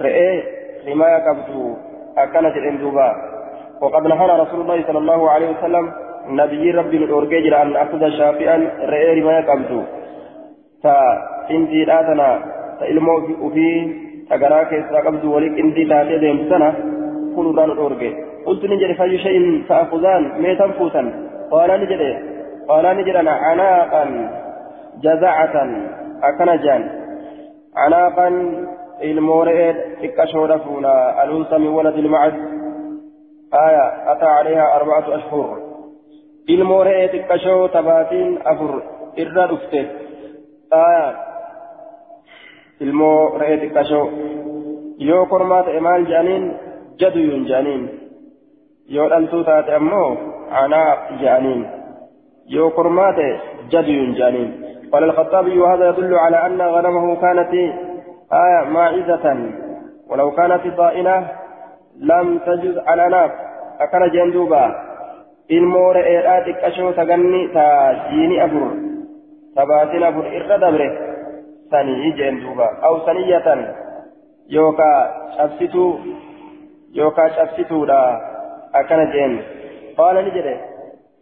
رئي 0.01 0.43
حماية 0.85 1.17
قبضو 1.27 1.75
أكنت 2.17 2.57
الإندوبا 2.57 3.15
وقد 3.81 4.07
نهى 4.07 4.39
رسول 4.39 4.61
الله 4.61 4.83
صلى 4.87 4.97
الله 4.97 5.31
عليه 5.31 5.49
وسلم 5.49 5.91
نبي 6.27 6.71
ربي 6.71 6.97
الأورجيجر 6.97 7.61
أن 7.61 7.75
أخذ 7.75 8.09
شافئا 8.09 8.69
رئي 8.81 9.21
حماية 9.21 9.45
قبضو 9.49 9.81
تا 10.83 10.95
إندي 11.51 11.83
الآتنا 11.83 12.29
تا 12.79 12.85
إلمو 12.85 13.49
في 13.53 13.93
تقرأ 14.29 14.63
كيسا 14.63 14.99
قبضو 15.05 15.35
ولك 15.35 15.59
إندي 15.59 15.85
تاتي 15.85 16.17
ديم 16.17 16.49
سنة 16.49 16.69
كل 17.35 17.55
ران 17.57 17.71
الأورجي 17.71 18.11
قلت 18.45 18.63
نجري 18.65 18.93
فأي 18.93 19.17
شيء 19.17 19.63
تأخذان 19.69 20.41
ميتا 20.41 20.67
فوتا. 20.67 21.03
قال 21.51 21.69
نجري. 21.81 22.11
قال 22.69 22.85
نجري 22.97 23.19
أنا 23.19 23.31
عناقا 23.31 24.03
جزعة 25.03 25.55
أكنجان 26.23 26.89
عناقا 27.75 28.27
min 31.59 31.73
waladi 31.77 31.99
ilmacad 31.99 32.35
aya 33.51 33.85
ataa 34.11 34.35
calayhaa 34.37 34.73
arbacatu 34.77 35.13
ashhur 35.13 35.47
ilmoo 36.47 36.83
re'ee 36.83 37.07
xiqqashoo 37.13 37.67
tabaatiin 37.75 38.39
afur 38.51 38.73
irra 39.23 39.47
dhufte 39.51 39.79
aya 40.81 41.05
ilmoo 42.79 43.37
re'ee 43.39 43.57
xiqqashoo 43.63 44.05
yoo 45.09 45.25
kormaa 45.25 45.63
ta'e 45.63 45.79
maal 45.79 46.05
je'aniin 46.11 46.45
jaduyuun 46.99 47.47
je'aniin 47.49 47.89
yoo 48.95 49.09
dhaltuu 49.09 49.43
taate 49.49 49.75
ammoo 49.79 50.09
canaaq 50.53 50.99
je'aniin 51.21 51.67
yoo 52.55 52.71
kormaa 52.71 53.11
ta'e 53.19 53.33
jaduyuun 53.75 54.15
je'aniin 54.21 54.55
قال 54.91 55.03
الخطابي 55.03 55.59
وهذا 55.59 55.89
يدل 55.89 56.13
على 56.15 56.45
أن 56.45 56.61
غنمه 56.61 57.15
كانت 57.15 57.53
آية 58.33 58.69
ماعزة 58.69 59.51
ولو 60.09 60.31
كانت 60.31 60.67
ضائنة 60.67 61.27
لم 61.99 62.37
تجز 62.37 62.77
على 62.77 63.09
ناف 63.09 63.31
أكن 63.79 64.09
جندوبا 64.11 64.87
xiqqashoo 66.45 66.93
saganni 66.95 67.41
taa 67.55 67.93
jiini 68.11 68.39
afur 68.45 68.71
tabaatin 69.55 70.03
afur 70.03 70.25
irra 70.37 70.57
dabre 70.63 70.87
sanii 71.71 72.11
jeen 72.17 72.39
duuba 72.43 72.67
aw 72.87 72.93
saniyatan 73.07 73.61
yookaa 74.55 74.99
cabsituu 75.37 75.91
yookaa 76.99 77.29
cabsituudha 77.37 77.99
akkana 78.79 79.05
jeen 79.13 79.39
qaala 79.97 80.21
ni 80.21 80.35
jedhe 80.37 80.55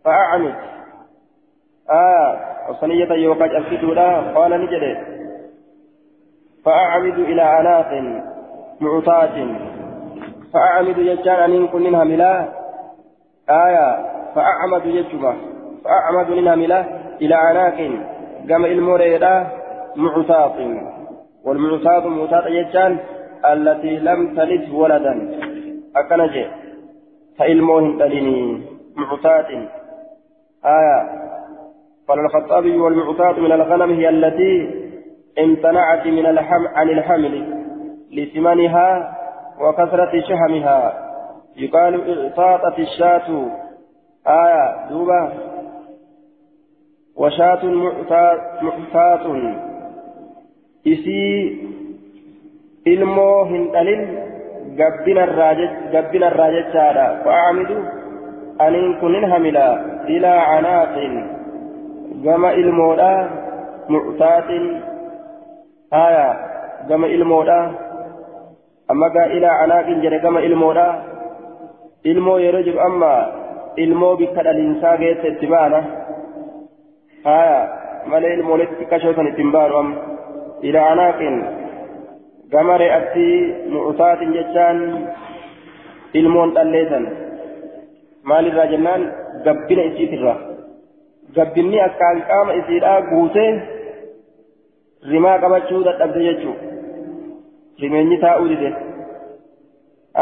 fa'acamid 0.04 0.56
aa 2.00 2.28
aw 2.68 2.74
saniyatan 2.82 3.24
yookaa 3.26 3.54
cabsituudha 3.56 4.08
qaala 4.38 4.58
ni 4.58 4.72
jedhe 4.74 4.92
فأعمد 6.66 7.20
إلى 7.20 7.60
أناق 7.60 7.92
معطاة. 8.82 9.48
فأعمد 10.54 10.98
يجان 10.98 11.52
أن 11.52 11.68
كن 11.68 11.84
منها 11.84 12.04
ملا. 12.04 12.50
آية 13.50 14.06
فأعمد 14.36 14.86
يجبا 14.86 15.36
فأعمد 15.84 16.30
منها 16.30 16.56
ملا 16.56 16.86
إلى 17.22 17.36
أناق 17.52 17.78
قام 18.50 18.66
المريدة 18.66 19.48
معطاة. 19.96 20.58
والمعطاة 21.46 22.08
معطاة 22.08 22.48
يجان 22.48 22.98
التي 23.46 24.00
لم 24.00 24.36
تلد 24.36 24.70
ولدا. 24.74 25.40
أكنجي 25.96 26.46
فإلموهن 27.40 27.98
تلني 28.00 28.62
معطاة. 28.96 29.50
آية 30.66 31.26
قال 32.08 32.20
الخطابي 32.20 32.78
والمعطاة 32.78 33.40
من 33.40 33.52
الغنم 33.52 33.92
هي 33.92 34.10
التي 34.10 34.85
امتنعت 35.40 36.08
من 36.08 36.26
الحم 36.26 36.68
عن 36.68 36.90
الحمل 36.90 37.36
لثمنها 38.12 39.18
وكثرة 39.62 40.22
شهمها 40.22 40.94
يقال 41.58 42.20
اعطاطت 42.20 42.80
الشاة 42.80 43.48
آية 44.28 44.90
دوبة 44.90 45.30
وشاة 47.16 47.66
معتاة 47.66 49.26
إسي 50.88 51.66
ilmoo 52.86 53.46
hin 53.50 53.64
dhalin 53.74 54.02
gabbina 54.78 55.24
irraa 56.30 56.50
jechaadha 56.56 57.06
fa'aamidu 57.24 57.78
aniin 58.66 58.92
kunin 59.00 59.26
hamila 59.32 59.64
ilaa 60.16 60.42
canaaqin 60.50 61.16
gama 62.26 62.52
ilmoodha 62.64 63.14
muctaatin 63.96 64.68
aya 64.74 64.95
ilmoodha 67.16 67.58
amma 68.94 69.10
gaa 69.16 69.28
ilaa 69.38 69.58
canaaqin 69.62 70.02
jedhe 70.06 70.20
gama 70.26 70.40
ilmoodha 70.48 70.88
ilmoo 72.12 72.38
yeroo 72.46 72.64
jiru 72.68 72.80
amma 72.88 73.12
ilmoo 73.84 74.16
bikka 74.22 74.44
dhaliinsaa 74.48 74.98
geesse 75.02 75.28
itti 75.34 75.48
baana 75.54 75.80
aya 77.36 77.58
malee 78.14 78.34
ilmooletti 78.38 78.76
xiqqashootan 78.80 79.30
ittiin 79.32 79.52
baanu 79.56 79.78
amma 79.84 79.96
ilaa 80.70 80.88
canaaqin 80.90 81.38
gama 82.56 82.78
re'atti 82.84 83.28
mu'utaatin 83.76 84.34
jechaan 84.38 84.78
ilmoon 86.20 86.54
dhalleessan 86.58 87.06
maalirraa 88.32 88.68
jennaan 88.74 89.02
gabbina 89.46 89.84
isiitirraa 89.92 90.38
gabbinni 91.38 91.82
akkaan 91.88 92.22
qaama 92.30 92.52
isiidhaa 92.62 93.00
guutee 93.12 93.50
rimaa 95.12 95.38
qabachuu 95.44 95.84
dadhabde 95.88 96.26
jechuu 96.28 96.56
rimeenyi 97.82 98.18
taa'uu 98.26 98.50
dide 98.52 98.74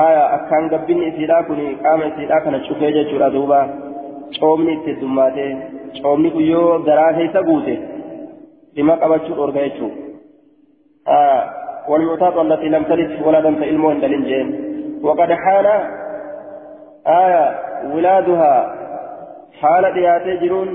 aya 0.04 0.24
akkaan 0.38 0.70
gabbinni 0.76 1.08
isiidhaa 1.08 1.44
kun 1.50 1.64
qaama 1.84 2.12
isiidhaa 2.12 2.42
kana 2.46 2.60
cufee 2.68 2.94
jechuudha 3.00 3.34
duuba 3.36 3.60
coomni 4.40 4.74
itti 4.78 4.94
heddummaatee 4.94 5.50
coomni 6.04 6.32
kun 6.38 6.48
yoo 6.52 6.80
garaa 6.88 7.12
keessa 7.18 7.44
guute 7.50 7.76
rima 8.78 9.02
qabachuu 9.04 9.36
dhorga 9.42 9.68
jechuu 9.68 9.92
aya 11.18 11.44
والمعتاق 11.88 12.40
التي 12.40 12.68
لم 12.70 12.84
تلد 12.84 13.22
ولدا 13.26 13.56
فإلمه 13.56 13.94
للإنجيل 13.94 14.48
وقد 15.04 15.32
حان 15.32 15.66
آية 17.08 17.46
ولادها 17.94 18.76
حال 19.62 19.94
دياتي 19.94 20.38
جرون 20.38 20.70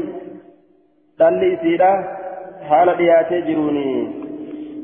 دل 1.19 1.43
إسيرا 1.53 2.18
حال 2.69 2.97
دياتي 2.97 3.41
جروني 3.41 4.09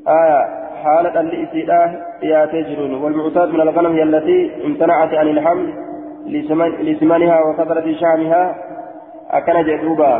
آية 0.09 0.41
حال 0.83 1.07
إسيرا 1.45 1.81
دياتي 2.20 2.62
جروني 2.62 2.95
والمعتاق 2.95 3.49
من 3.49 3.61
الغنم 3.61 3.93
هي 3.93 4.03
التي 4.03 4.51
امتنعت 4.64 5.14
عن 5.14 5.29
الحمل 5.29 5.75
لسمنها 6.81 7.41
وكثرة 7.41 7.93
شعمها 8.01 8.55
أكن 9.31 9.64
جدوبا 9.64 10.14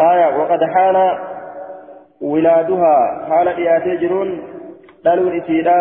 آية 0.00 0.38
وقد 0.38 0.64
حان 0.64 1.18
ولادها 2.20 3.26
حال 3.28 3.56
دياتي 3.56 3.96
جرون 3.96 4.42
dhaluun 5.04 5.38
isiidha 5.38 5.78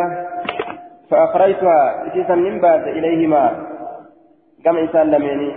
فأخرجتها 1.10 2.08
إسيسا 2.08 2.36
من 2.36 2.60
بعد 2.60 2.88
إليهما 2.88 3.43
كما 4.66 4.84
إسان 4.86 5.12
لميني 5.12 5.51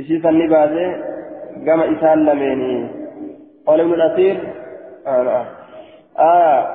إسيسا 0.00 0.30
من 0.30 0.48
بعد 0.48 0.74
كما 1.66 1.84
إسان 1.92 2.18
لميني 2.24 2.88
قال 3.66 3.80
ابن 3.80 3.94
الأثير 3.94 4.36
آه 5.06 5.22
نعم 5.22 5.44
آه 6.18 6.66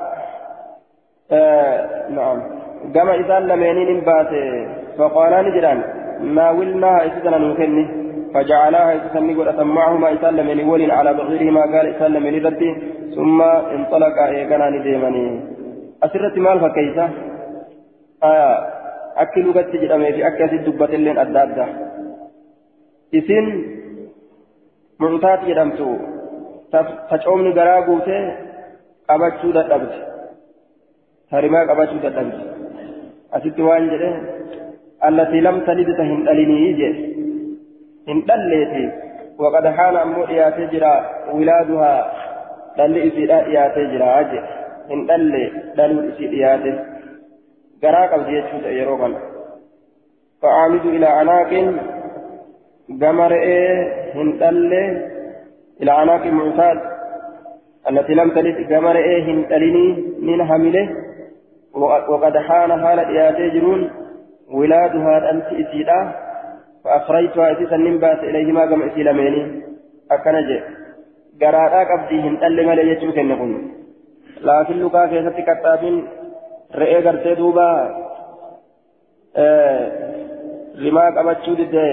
آه 1.31 2.09
نعم. 2.09 2.41
كما 2.93 3.21
إسان 3.21 3.47
لميني 3.47 3.93
من 3.93 4.01
بعد 4.01 4.27
فقال 4.97 5.45
نجران 5.45 5.83
ناولناها 6.35 7.05
إسيسا 7.07 7.37
نكني 7.37 7.87
فجعلها 8.33 8.95
إسان 8.95 9.27
نقول 9.27 9.65
معهما 9.65 10.13
إسان 10.13 10.35
لميني 10.35 10.63
ولن 10.63 10.91
على 10.91 11.13
بغيرهما 11.13 11.61
قال 11.61 11.95
إسان 11.95 12.13
لميني 12.13 12.39
ذاتي. 12.39 12.75
ثم 13.15 13.41
انطلق 13.41 14.17
إيقنا 14.19 14.69
نديمني 14.69 15.25
أسرت 16.03 16.37
مال 16.37 16.59
فكيسة. 16.59 17.09
آه 18.23 18.67
أكل 19.17 19.41
لغة 19.41 19.71
جرمي 19.73 20.13
في 20.13 20.27
أكاسي 20.27 20.57
دبة 20.57 20.85
اللين 20.85 21.17
أدى 21.17 21.65
إسين 23.15 23.45
معتاد 24.99 25.39
جرمتو 25.47 25.91
تشعومني 27.09 27.51
غرا 27.57 27.75
قوتي 27.87 28.17
قبچو 29.09 29.51
دبت 29.51 29.93
هرما 31.33 31.59
قبچو 31.69 31.97
دبت 32.03 32.37
أسرت 33.33 33.59
وان 33.59 33.89
جره 33.91 34.11
التي 35.07 35.39
لم 35.47 35.57
تلد 35.67 35.89
تهن 35.97 36.27
أليني 36.31 36.73
جه 36.79 36.93
إن 38.11 38.17
دلتي 38.29 38.85
وقد 39.41 39.67
حان 39.67 39.95
أمو 39.95 40.21
إياتي 40.27 40.65
جرا 40.73 40.93
ولادها 41.33 41.93
دل 42.77 42.97
إسيرا 43.07 43.37
إياتي 43.49 43.83
جرا 43.91 44.19
أجه 44.19 44.43
إن 44.91 44.99
دل 45.09 45.33
دل 45.77 45.93
إسير 46.09 46.31
إياتي 46.39 46.73
garaa 47.81 48.09
qabdi 48.13 48.35
jechuudha 48.37 48.71
yeroo 48.77 48.97
kana. 49.01 49.19
Fa'aamidu 50.41 50.93
ilaa 50.97 51.13
anaaqin 51.21 51.67
gama 53.01 53.29
re'ee 53.33 54.11
hin 54.17 54.29
dhalle 55.81 55.89
ilaa 55.89 56.01
anaaqin 56.01 56.35
mucaad 56.35 56.79
التي 57.89 58.13
لم 58.13 58.29
تلد 58.29 58.57
كما 58.69 58.91
رئيه 58.91 59.27
تلني 59.49 59.87
من 60.21 60.39
حمله 60.49 60.85
وقد 62.11 62.37
حان 62.37 62.71
حال 62.81 62.99
إياتي 62.99 63.49
جرون 63.49 63.81
ولادها 64.53 65.31
أنت 65.31 65.47
إسيدا 65.61 65.99
فأخرجتها 66.83 67.51
إسيسا 67.51 67.77
نمبات 67.77 68.19
إليهما 68.29 68.65
كما 68.65 68.85
إسيلميني. 68.87 69.41
أكنج 70.11 70.49
قراءة 71.41 71.83
قبديهن 71.89 72.39
تلم 72.39 72.69
ليجتوك 72.71 73.17
النقل 73.19 73.51
لكن 74.47 74.75
لك 74.83 74.95
كيف 75.09 75.25
تكتابين 75.37 75.95
re'ee 76.73 77.01
gartee 77.03 77.35
duuba 77.35 77.67
rimaa 80.83 81.11
qabachuu 81.15 81.55
didde 81.59 81.85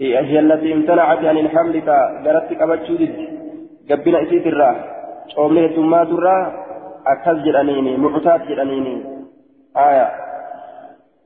هي 0.00 0.38
التي 0.38 0.72
امتنعت 0.72 1.18
عن 1.18 1.38
الحمل 1.38 1.80
قرأت 2.24 2.52
قبتشو 2.60 2.94
دد 3.00 3.16
قبنا 3.90 4.22
إسيت 4.22 4.46
الرا 4.46 4.70
شومني 5.34 5.66
الدمات 5.66 6.08
الرا 6.08 6.36
أكل 7.06 7.42
جرانيني. 7.44 7.96
معتاد 7.96 8.40
جرانيني. 8.48 8.94
آية. 9.76 10.08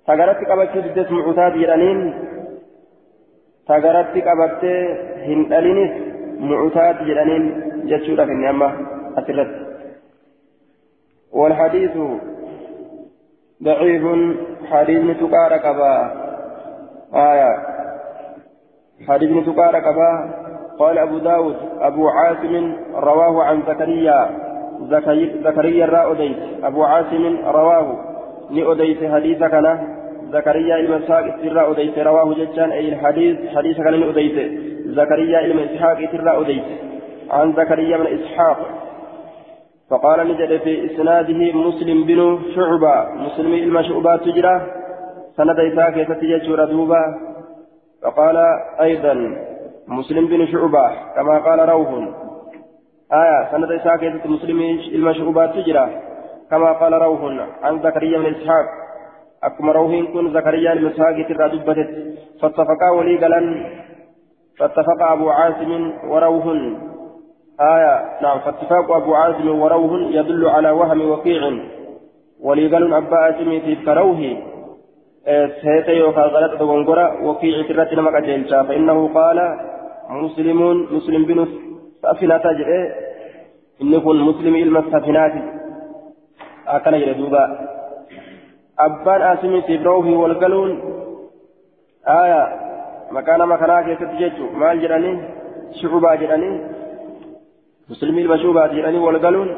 تقرأت 0.06 0.40
قبتشو 0.50 0.80
دد 0.80 1.10
معتاد 1.12 1.52
جرانين. 1.60 1.98
تقرأت 3.68 4.14
قبت 4.28 4.64
هندلينيس. 5.28 5.92
معتاد 6.50 6.96
جرانين. 7.06 7.44
جتشو 7.88 8.12
لك 8.14 8.28
النعمة. 8.36 8.68
أسرت. 9.18 9.52
والحديث 11.32 11.96
ضعيف. 13.62 14.04
حديث 14.70 15.00
نتقار 15.10 15.52
قبا 15.64 15.94
آية. 17.14 17.73
حديث 19.08 19.30
نتقار 19.30 19.76
قبا 19.76 20.30
قال 20.78 20.98
أبو 20.98 21.18
داود 21.18 21.56
أبو 21.80 22.08
عاصم 22.08 22.72
رواه 22.94 23.42
عن 23.42 23.62
زكريا. 23.68 24.30
زكريا 25.44 26.10
أديت 26.12 26.36
أبو 26.64 26.82
عاصم 26.82 27.36
رواه. 27.46 27.96
ني 28.50 28.72
أديت 28.72 29.12
حديث 29.12 29.38
كان. 29.38 29.66
زكريا 30.32 30.76
إلما 30.80 30.96
إسحاق 30.96 31.24
إسراء 31.24 31.72
أديت 31.72 31.98
رواه 31.98 32.34
ججان 32.34 32.70
أي 32.72 32.88
الحديث 32.88 33.36
حديث 33.56 33.76
كان 33.76 34.02
أديت 34.02 34.36
زكريا 34.86 35.40
إلما 35.44 35.64
إسحاق 35.64 35.98
إسراء 35.98 36.40
أديت 36.42 36.64
عن 37.30 37.52
زكريا 37.52 37.96
بن 37.96 38.06
إسحاق. 38.06 38.58
فقال 39.90 40.28
نجد 40.28 40.60
في 40.60 40.72
إسناده 40.86 41.52
مسلم 41.52 42.04
بن 42.04 42.38
شعبة. 42.54 42.96
مسلم 43.14 43.52
إلما 43.52 43.82
شعبة 43.82 44.16
تجرى. 44.16 44.60
سند 45.36 45.60
إساك 45.60 45.96
يتججر 45.96 46.64
دوبا 46.64 47.33
فقال 48.04 48.36
أيضا 48.80 49.14
مسلم 49.88 50.26
بن 50.26 50.46
شعبة 50.46 50.90
كما 51.16 51.38
قال 51.38 51.68
روح. 51.68 51.88
آية 53.12 53.48
سند 53.52 53.72
إساك 53.72 54.26
مسلم 54.26 54.80
شعبة 55.12 55.46
تجرى. 55.46 55.88
كما 56.50 56.72
قال 56.72 56.92
روح 56.92 57.20
عن 57.62 57.82
زكريا 57.82 58.18
بن 58.18 58.34
إسحاق. 58.34 58.66
أكما 59.44 59.72
روح 59.72 59.90
كن 60.12 60.32
زكريا 60.32 60.74
بن 60.74 60.86
إسحاق 60.86 61.16
ترى 61.28 61.48
دبتت 61.48 61.90
فاتفقا 62.42 62.90
ولي 62.90 63.24
قلن 63.24 63.66
فاتفق 64.58 65.02
أبو 65.02 65.30
عاصم 65.30 65.92
وروح. 66.08 66.46
آية 67.60 68.20
نعم 68.22 68.38
فاتفاق 68.38 68.92
أبو 68.92 69.14
عازم 69.14 69.48
وروه 69.60 70.00
يدل 70.00 70.48
على 70.48 70.70
وهم 70.70 71.10
وقيع. 71.10 71.42
وليقال 72.40 72.94
أبا 72.94 73.16
عازم 73.16 73.60
في 73.60 73.76
كروه 73.76 74.36
سيتي 75.62 75.92
يوكا 75.96 76.20
غلط 76.20 76.52
دغنغرا 76.60 77.06
وقيع 77.22 77.68
ترات 77.68 77.90
نمك 77.94 78.14
أجلتا 78.14 78.62
فإنه 78.62 78.98
قال 79.14 79.38
مسلم 80.10 80.60
مسلم 80.96 81.24
بن 81.24 81.38
سفنة 82.02 82.36
تجري 82.36 82.80
إن 83.82 83.92
يكون 83.92 84.20
مسلم 84.20 84.54
إلما 84.54 84.78
السفنات 84.78 85.32
أكن 86.68 86.94
يردوبا 86.94 87.44
أبان 88.78 89.22
عازم 89.22 89.60
في 89.60 89.76
روه 89.76 90.06
والقلون. 90.22 90.70
آية. 92.08 92.42
مكان 93.10 93.40
مكانا 93.48 93.82
كيف 93.82 94.02
تججو 94.02 94.46
مال 94.60 94.80
جراني 94.82 95.12
شعوبا 95.78 96.14
جراني 96.14 96.50
مسلمي 97.90 98.22
المشوبات 98.22 98.72
يعني 98.72 98.98
والقلون. 98.98 99.48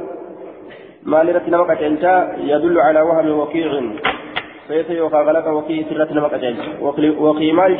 ما 1.10 1.22
لرت 1.24 1.48
نمك 1.48 1.70
أجنتا 1.70 2.14
يدل 2.50 2.76
على 2.86 3.00
وهم 3.00 3.38
وقيع. 3.38 3.70
سيف 4.68 4.90
يوقع 4.90 5.22
غلق 5.22 5.46
وقيع 5.48 5.82
سرت 5.88 6.12
نمك 6.12 6.34
أجنتا 6.34 6.80
وقي 7.20 7.52
مال 7.52 7.72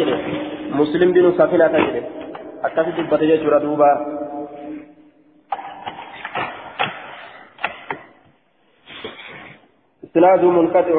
مسلم 0.80 1.12
بن 1.12 1.32
سفينة 1.38 1.66
جري 1.68 2.02
أكثر 2.64 2.82
جبت 2.96 3.20
جرى 3.20 3.58
دوبا 3.60 3.90
إسناد 10.04 10.44
منقطع. 10.44 10.96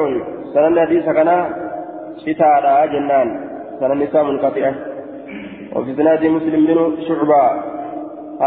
سنن 0.54 0.80
حديث 0.86 1.04
كان 1.04 1.30
شتاء 2.22 2.86
جنان. 2.92 3.28
سنن 3.80 3.98
نساء 4.02 4.24
منقطعة 4.24 4.74
وفي 5.74 5.90
إسناد 5.92 6.22
مسلم 6.26 6.60
بن 6.66 6.78
شعبة. 7.08 7.42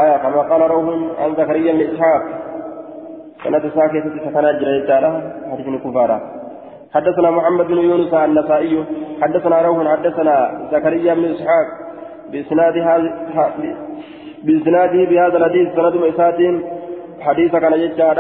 آية 0.02 0.18
كما 0.24 0.42
قال 0.50 0.62
روح 0.72 0.86
عن 1.20 1.36
زكريا 1.36 1.72
بن 1.74 1.82
إسحاق. 1.82 2.24
سنة 3.44 3.64
ساكتة 3.76 4.16
سكنات 4.26 4.56
جريتها 4.62 5.12
حديث 5.52 5.68
كفارة. 5.84 6.41
حدثنا 6.94 7.32
محمد 7.32 7.68
بن 7.68 7.78
يونس 7.78 8.14
النسائي 8.14 8.86
حدثنا 9.22 9.62
روح 9.62 9.88
حدثنا 9.88 10.36
زكريا 10.72 11.14
بن 11.14 11.26
إسحاق 11.26 11.68
بإسناد 12.32 12.76
بإسناده 14.44 15.02
بهذا 15.10 15.38
الحديث 15.38 15.68
سند 15.76 15.96
مئسات 15.96 16.40
حديث 17.22 17.52
كان 17.56 17.74
يجعل 17.74 18.20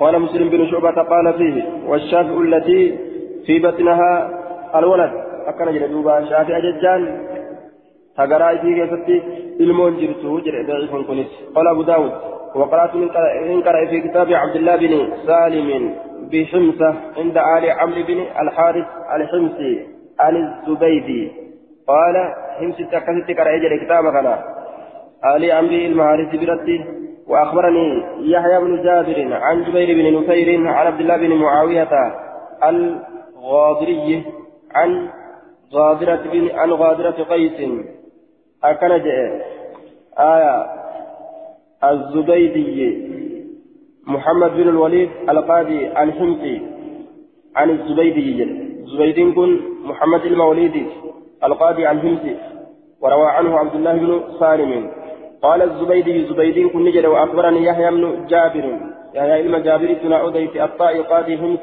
قال 0.00 0.14
مسلم 0.22 0.48
بن 0.48 0.66
شعبة 0.66 1.02
قال 1.12 1.32
فيه 1.38 1.62
والشافع 1.88 2.36
التي 2.40 2.98
في 3.46 3.58
بطنها 3.58 4.30
الولد. 4.78 5.12
أكن 5.46 5.72
جلدوبا 5.72 6.24
شافع 6.24 6.58
ججان 6.58 7.02
تقرأي 8.16 8.58
في 8.58 8.74
كيفتي 8.74 9.22
إلمون 9.60 9.92
جرته 10.00 10.40
جرع 10.44 10.62
ضعيف 10.68 10.92
كنس 11.08 11.30
قال 11.54 11.66
أبو 11.68 11.82
داود 11.82 12.12
وقرأت 12.54 12.94
من 12.94 13.60
قرأ 13.66 13.86
في 13.90 14.00
كتاب 14.00 14.32
عبد 14.32 14.56
الله 14.56 14.76
بن 14.76 14.92
سالم. 15.26 15.94
بحمصة 16.32 16.94
عند 17.16 17.36
آل 17.38 17.70
عمرو 17.70 18.02
بن 18.08 18.18
الحارث 18.40 18.86
الحمصي 19.16 19.86
عن 20.20 20.36
الزبيدي. 20.36 21.32
قال 21.88 22.16
حمص 22.58 22.76
تكست 22.76 23.28
قرأ 23.38 23.56
جرع 23.58 23.76
كتاب 23.84 24.06
غنا 24.06 24.44
آل 25.36 25.52
عمرو 25.52 25.74
المحارث 25.74 26.30
برتي 26.36 26.84
وأخبرني 27.26 28.02
يحيى 28.20 28.58
بن 28.60 28.82
جابر 28.82 29.34
عن 29.34 29.64
جبير 29.64 29.88
بن 29.96 30.06
نفير 30.18 30.68
عن 30.68 30.86
عبد 30.86 31.00
الله 31.00 31.16
بن 31.16 31.34
معاوية 31.34 31.92
الغاضري 32.64 34.24
عن 34.74 35.08
غادرة 35.74 36.22
بن 36.32 36.50
عن 36.50 36.70
غادرة 36.72 37.18
قيس. 37.30 37.58
أكن 38.64 38.88
جاء 38.88 39.46
آية. 40.18 40.66
الزبيدي. 41.84 43.14
محمد 44.06 44.50
بن 44.50 44.68
الوليد 44.68 45.10
القاضي 45.28 45.88
الحمصي 45.88 46.62
عن 47.56 47.70
الزبيدي 47.70 48.46
زبيد 48.84 49.34
كن 49.34 49.60
محمد 49.84 50.24
الموليدي 50.26 50.86
القاضي 51.44 51.86
عن 51.86 51.98
همسي 51.98 52.36
وروى 53.00 53.26
عنه 53.26 53.58
عبد 53.58 53.74
الله 53.74 53.92
بن 53.92 54.20
سالم. 54.40 54.90
قال 55.42 55.62
الزبيدي 55.62 56.24
زبيد 56.24 56.66
كن 56.66 56.84
نجد 56.84 57.06
وأخبرني 57.06 57.64
يحيى 57.64 57.90
بن 57.90 58.26
جابر. 58.26 58.78
يحيى 59.14 59.40
إلما 59.40 59.58
جابر 59.58 59.94
تنا 59.94 60.28
أديت 60.28 60.56
الطائي 60.56 61.00
قاضي 61.00 61.36
همس 61.36 61.60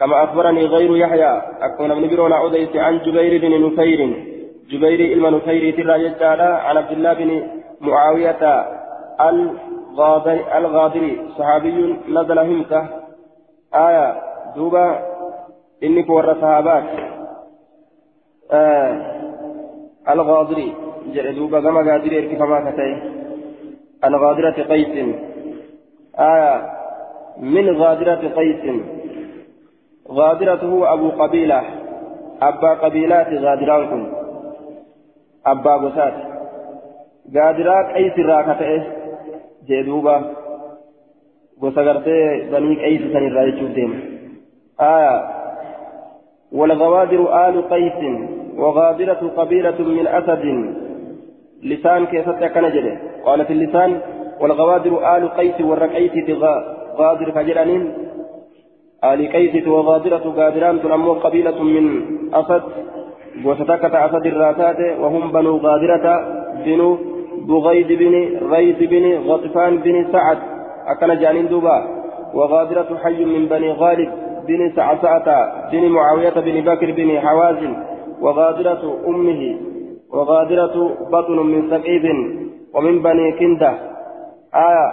كما 0.00 0.24
أخبرني 0.24 0.64
غير 0.64 0.96
يحيى 0.96 1.42
أكون 1.60 1.90
من 2.00 2.08
برونا 2.08 2.46
أديت 2.46 2.76
عن 2.76 2.98
جبير 2.98 3.40
بن 3.40 3.66
نفير. 3.66 4.00
جبير 4.70 5.00
إلما 5.12 5.30
نفير 5.30 5.74
ترى 6.20 6.50
عن 6.66 6.76
عبد 6.76 6.92
الله 6.92 7.12
بن 7.12 7.30
معاوية 7.80 8.42
الغاضري, 9.20 9.69
الغاضري 10.56 11.28
صحابي 11.38 11.96
نزل 12.08 12.38
همته 12.38 12.88
آية 13.74 14.22
دوبا. 14.56 14.98
إني 15.82 16.02
كور 16.02 16.34
صحابات. 16.34 16.84
آه. 18.52 18.92
الغاضري 20.08 20.74
دوبا. 21.32 21.60
كما 21.60 21.80
غاضري 21.80 22.18
اركفما 22.18 22.70
كتاي 22.70 22.92
عن 24.04 24.14
قيس. 24.70 25.14
آية. 26.18 26.72
من 27.38 27.76
غادرة 27.76 28.22
قيس. 28.36 28.82
غادرة 30.10 30.64
هو 30.64 30.84
أبو 30.84 31.08
قبيلة. 31.10 31.62
أبا 32.42 32.74
قبيلات 32.74 33.26
غادرانكم 33.26 34.12
أبا 35.46 35.76
بسات 35.76 36.14
غادرات 37.36 37.86
قيس 37.94 38.18
راكته 38.18 38.99
جدوبا 39.68 40.16
وسغرتي 41.62 42.18
بني 42.52 42.74
قيس 42.84 43.02
سن 43.12 43.26
الرايتشو 43.26 43.66
ديم 43.66 43.92
آية 44.80 45.40
آل 47.46 47.68
قيس 47.68 48.00
وغادرة 48.56 49.22
قبيلة 49.36 49.78
من 49.78 50.06
أسد. 50.06 50.44
لسان 51.62 52.06
كيف 52.06 52.30
كان 52.30 52.64
قالت 53.24 53.50
اللسان 53.50 54.00
والغوادر 54.40 55.16
آل 55.16 55.28
قيس 55.28 55.60
والرقيس 55.60 56.30
غادر 56.96 57.30
فجرانين. 57.32 57.94
آل 59.04 59.32
قيس 59.32 59.68
وغادرة 59.68 60.24
غادران 60.36 60.82
تنمو 60.82 61.12
قبيلة 61.12 61.62
من 61.62 61.84
أسد. 62.34 62.62
وستكت 63.44 63.94
أسد 63.94 64.26
الراتات 64.26 64.80
وهم 65.00 65.32
بنو 65.32 65.56
غادرة. 65.56 66.04
بنو 66.64 66.98
بغيد 67.48 67.92
بن 67.92 68.14
ريد 68.52 68.78
بن 68.90 69.30
غطفان 69.30 69.76
بن 69.76 70.06
سعد 70.12 70.38
أكن 70.86 71.20
جانين 71.20 71.48
دوبا 71.48 72.00
وغادرة 72.34 72.98
حي 73.04 73.24
من 73.24 73.46
بني 73.46 73.72
غالب 73.72 74.10
بن 74.48 74.72
سعسعة 74.76 75.26
بن 75.72 75.88
معاوية 75.88 76.30
بن 76.30 76.60
بكر 76.60 76.92
بن 76.92 77.20
حوازن 77.20 77.76
وغادرة 78.20 78.98
أمه 79.06 79.56
وغادرة 80.10 80.96
بطن 81.12 81.36
من 81.46 81.70
سقيب 81.70 82.04
ومن 82.74 83.02
بني 83.02 83.32
كندة. 83.32 83.72
آية 84.54 84.88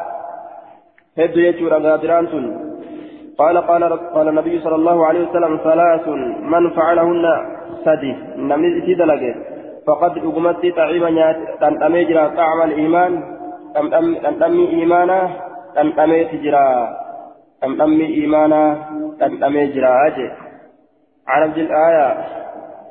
هد 1.18 1.38
يجور 1.38 1.74
غادران 1.74 2.28
قال 3.38 3.58
قال 3.58 3.84
قال 4.16 4.28
النبي 4.30 4.60
صلى 4.60 4.76
الله 4.76 5.06
عليه 5.06 5.30
وسلم 5.30 5.60
ثلاث 5.64 6.08
من 6.54 6.70
فعلهن 6.70 7.26
سدي. 7.86 8.16
نمني 8.38 8.82
تدلقه 8.96 9.36
فقد 9.88 10.18
أقمت 10.18 10.66
تعيبا 10.66 11.10
تنتمي 11.62 12.04
جرا 12.04 12.28
طعم 12.28 12.62
الإيمان. 12.62 13.12
تنتمي 14.24 14.70
إيمانا. 14.70 15.30
تنتمي 15.76 16.24
تجرا. 16.26 16.68
تنتمي 17.62 18.06
إيمانا. 18.06 18.62
تنتمي 19.20 19.68
جرا 19.68 20.08
أجي. 20.08 20.28
الآية 21.62 22.10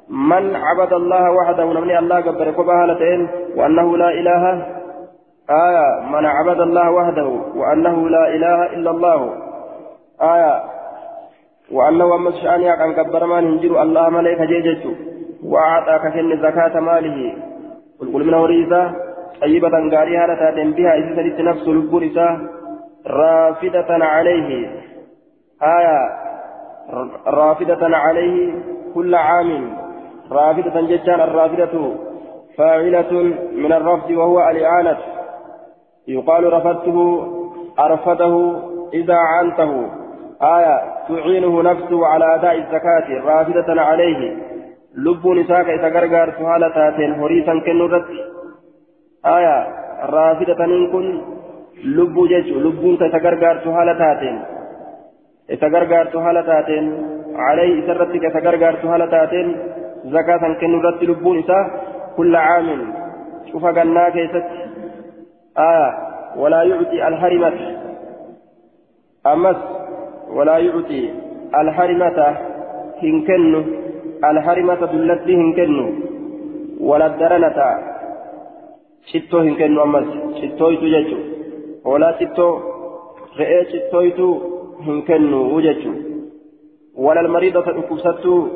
من 0.08 0.56
عبد 0.56 0.92
الله 0.92 1.30
وحده 1.32 1.64
نمني 1.64 1.98
الله 1.98 2.20
قبر 2.20 2.50
كبهالتين 2.50 3.28
وأنه 3.56 3.96
لا 3.96 4.10
إله. 4.20 4.44
آية. 5.50 5.88
من 6.12 6.26
عبد 6.26 6.60
الله 6.60 6.90
وحده 6.90 7.28
وأنه 7.56 8.08
لا 8.08 8.24
إله 8.28 8.58
إلا 8.74 8.90
الله. 8.90 9.20
آية. 10.22 10.54
وأنه 11.72 12.14
أمس 12.14 12.34
شأني 12.34 12.76
كان 12.76 12.92
قبر 12.94 13.26
ما 13.26 13.40
ننجر 13.40 13.82
الله 13.82 14.08
ملك 14.08 14.40
جيجته 14.40 15.15
وأعطى 15.46 16.08
كفن 16.08 16.36
زكاة 16.42 16.80
ماله. 16.80 17.34
قل 18.00 18.12
قل 18.12 18.24
من 18.24 18.34
وريزة 18.34 18.92
طيبة 19.42 19.96
قاريها 19.96 20.26
لتاتين 20.26 20.72
بها 20.72 20.94
إذا 20.94 21.42
نفس 21.42 21.68
البرسة 21.68 22.38
رافدة 23.06 23.86
عليه. 23.88 24.70
آية. 25.62 26.26
رافدة 27.26 27.96
عليه 27.96 28.54
كل 28.94 29.14
عام. 29.14 29.76
رافدة 30.32 30.80
ججان 30.80 31.20
الرافدة 31.20 31.90
فاعلة 32.58 33.12
من 33.52 33.72
الرفض 33.72 34.10
وهو 34.10 34.50
الإعانة. 34.50 34.98
يقال 36.08 36.52
رفضته 36.52 37.26
أرفده 37.78 38.60
إذا 38.94 39.16
عنته 39.16 39.90
آية. 40.42 40.80
تعينه 41.08 41.62
نفسه 41.62 42.06
على 42.06 42.34
أداء 42.34 42.58
الزكاة 42.58 43.24
رافدة 43.24 43.82
عليه. 43.82 44.36
لب 44.96 45.26
نساك 45.26 45.68
إذا 45.68 45.88
غرغر 45.88 46.28
سهالة 46.38 46.68
تاتين 46.68 47.12
هريسا 47.20 47.54
كنرت 47.66 48.06
آية 49.36 49.56
رافدة 50.16 50.60
نكن 50.66 51.06
لب 51.84 52.16
جج 52.30 52.48
لب 52.64 52.82
إذا 53.02 53.18
غرغر 53.24 53.56
سهالة 53.64 53.92
تاتين 54.02 54.36
إذا 55.50 55.68
غرغر 55.68 56.06
سهالة 56.12 56.40
تاتين 56.40 56.84
عليه 57.36 57.86
سرتك 57.86 58.24
إذا 58.24 58.40
غرغر 58.46 58.74
سهالة 58.82 59.06
تاتين 59.06 59.48
زكاة 60.04 60.54
كنرت 60.60 61.02
لب 61.02 61.28
نساك 61.28 61.66
كل 62.16 62.36
عام 62.36 62.68
شوف 63.52 63.64
قلنا 63.64 64.08
كيست 64.08 64.46
آية 65.58 65.90
ولا 66.36 66.62
يعطي 66.62 67.08
الحرمة 67.08 67.52
أمس 69.26 69.56
ولا 70.30 70.58
يعطي 70.58 71.10
الحرمة 71.60 72.18
هنكن 73.02 73.64
الحرمة 74.24 74.74
دلتي 74.74 75.34
هنكن 75.36 75.72
ولا 76.80 77.06
الدرنة 77.06 77.58
شتو 79.12 79.38
هنكن 79.38 79.78
أمس 79.78 80.06
شتو 80.40 80.70
يتججو 80.70 81.18
ولا 81.84 82.10
شتو 82.20 82.48
رئي 83.38 83.64
شتو 83.72 84.00
يتو 84.00 84.28
هنكن 84.86 85.32
وججو 85.34 85.92
ولا 86.96 87.20
المريضة 87.20 87.60
أكبستو 87.60 88.46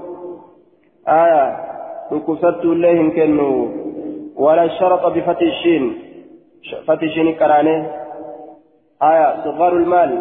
آية 1.08 1.44
أكبستو 2.12 2.72
الله 2.72 2.92
هنكن 3.00 3.40
ولا 4.36 4.64
الشرط 4.64 5.06
بفتح 5.06 5.40
الشين 5.42 5.84
فتح 6.86 7.02
الشين 7.02 7.34
كراني 7.34 7.76
آية 9.02 9.44
صغار 9.44 9.72
المال 9.76 10.12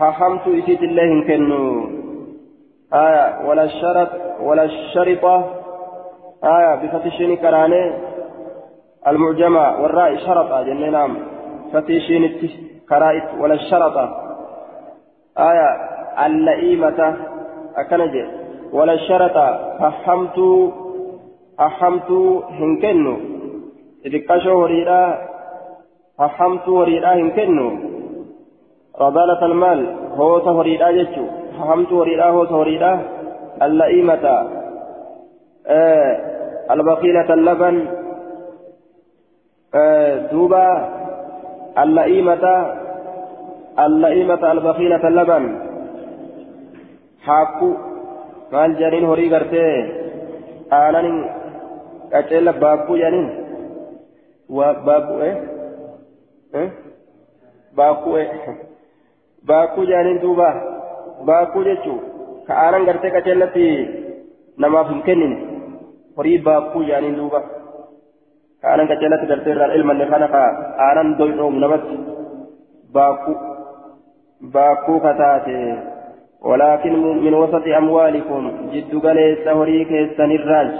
وشراره 0.00 0.12
ححمت 0.12 0.40
ححمت 0.40 0.64
إسيت 0.64 0.82
الله 0.82 1.24
كنو. 1.26 1.90
آية 2.94 3.48
ولا 3.48 3.64
الشرط 3.64 4.08
ولا 4.40 4.64
الشرطة 4.64 5.44
آية 6.44 6.74
بفتشين 6.74 7.36
كراني. 7.36 7.92
المعجمة 9.06 9.82
والراء 9.82 10.16
شرطة 10.16 10.62
جنة 10.62 10.90
نعم. 10.90 11.16
فتشين 11.72 12.38
كرائت 12.88 13.24
ولا 13.40 13.54
الشرطة 13.54 14.34
آية 15.38 15.68
اللئيمة 16.26 17.16
أكنجي. 17.76 18.26
ولا 18.72 18.92
الشرطة 18.92 19.78
فحمت 19.80 20.38
أحمت 21.60 22.10
هنكنو 22.50 23.16
إذ 24.06 24.16
كشو 24.16 24.62
وريدا 24.62 25.28
فحمت 26.18 26.68
وريدا 26.68 27.14
هنكنو 27.14 27.97
رضالة 29.00 29.46
المال 29.46 29.80
هو 30.20 30.38
تهريدا 30.38 30.90
جتشو 30.90 31.24
فهمت 31.58 31.92
وريدا 31.92 32.24
هو 32.24 32.44
تهريدا 32.44 33.00
اللئيمة 33.62 34.24
آه 35.66 36.12
البخيلة 36.70 37.34
اللبن 37.34 37.86
آه 39.74 40.16
دوبا 40.32 40.68
اللئيمة 41.78 42.44
اللئيمة 43.86 44.52
البخيلة 44.52 45.08
اللبن. 45.08 45.44
حاكو 47.26 47.70
maal 48.52 48.72
jedhaniin 48.80 49.08
horii 49.10 49.30
gartee 49.32 49.72
aanan 50.76 51.08
qaceella 52.12 52.52
baabbuu 52.62 52.96
jedhaniin 53.00 53.28
baabbuu 54.86 55.20
eh 56.60 56.68
baabbuu 57.76 58.16
eh 58.22 58.28
baakuu 59.46 59.86
jaaniin 59.90 60.22
duuba 60.24 60.48
baakuu 61.30 61.64
jechuun 61.68 62.00
ka 62.46 62.62
aanan 62.64 62.88
gartee 62.88 63.10
qaceellatti 63.16 63.66
namaaf 64.64 64.90
hin 64.94 65.02
kennine 65.02 65.36
horii 66.16 66.38
baakuu 66.48 66.86
jaaniin 66.90 67.20
duuba 67.20 67.42
ka 68.60 68.70
aanan 68.70 68.90
qaceellatti 68.94 69.30
gartee 69.34 69.54
irraan 69.56 69.76
ilmanne 69.80 70.10
kana 70.14 70.32
ka 70.34 70.42
aanan 70.88 71.14
doydoom 71.20 71.60
namatti 71.66 72.00
baakuu 72.98 73.38
باكو 74.40 74.98
كتاتي 74.98 75.78
ولكن 76.42 76.92
من 77.24 77.34
وسط 77.34 77.66
أموالكم 77.76 78.52
جد 78.72 79.06
قليس 79.06 79.48
هريك 79.48 79.92
السنراج 79.92 80.74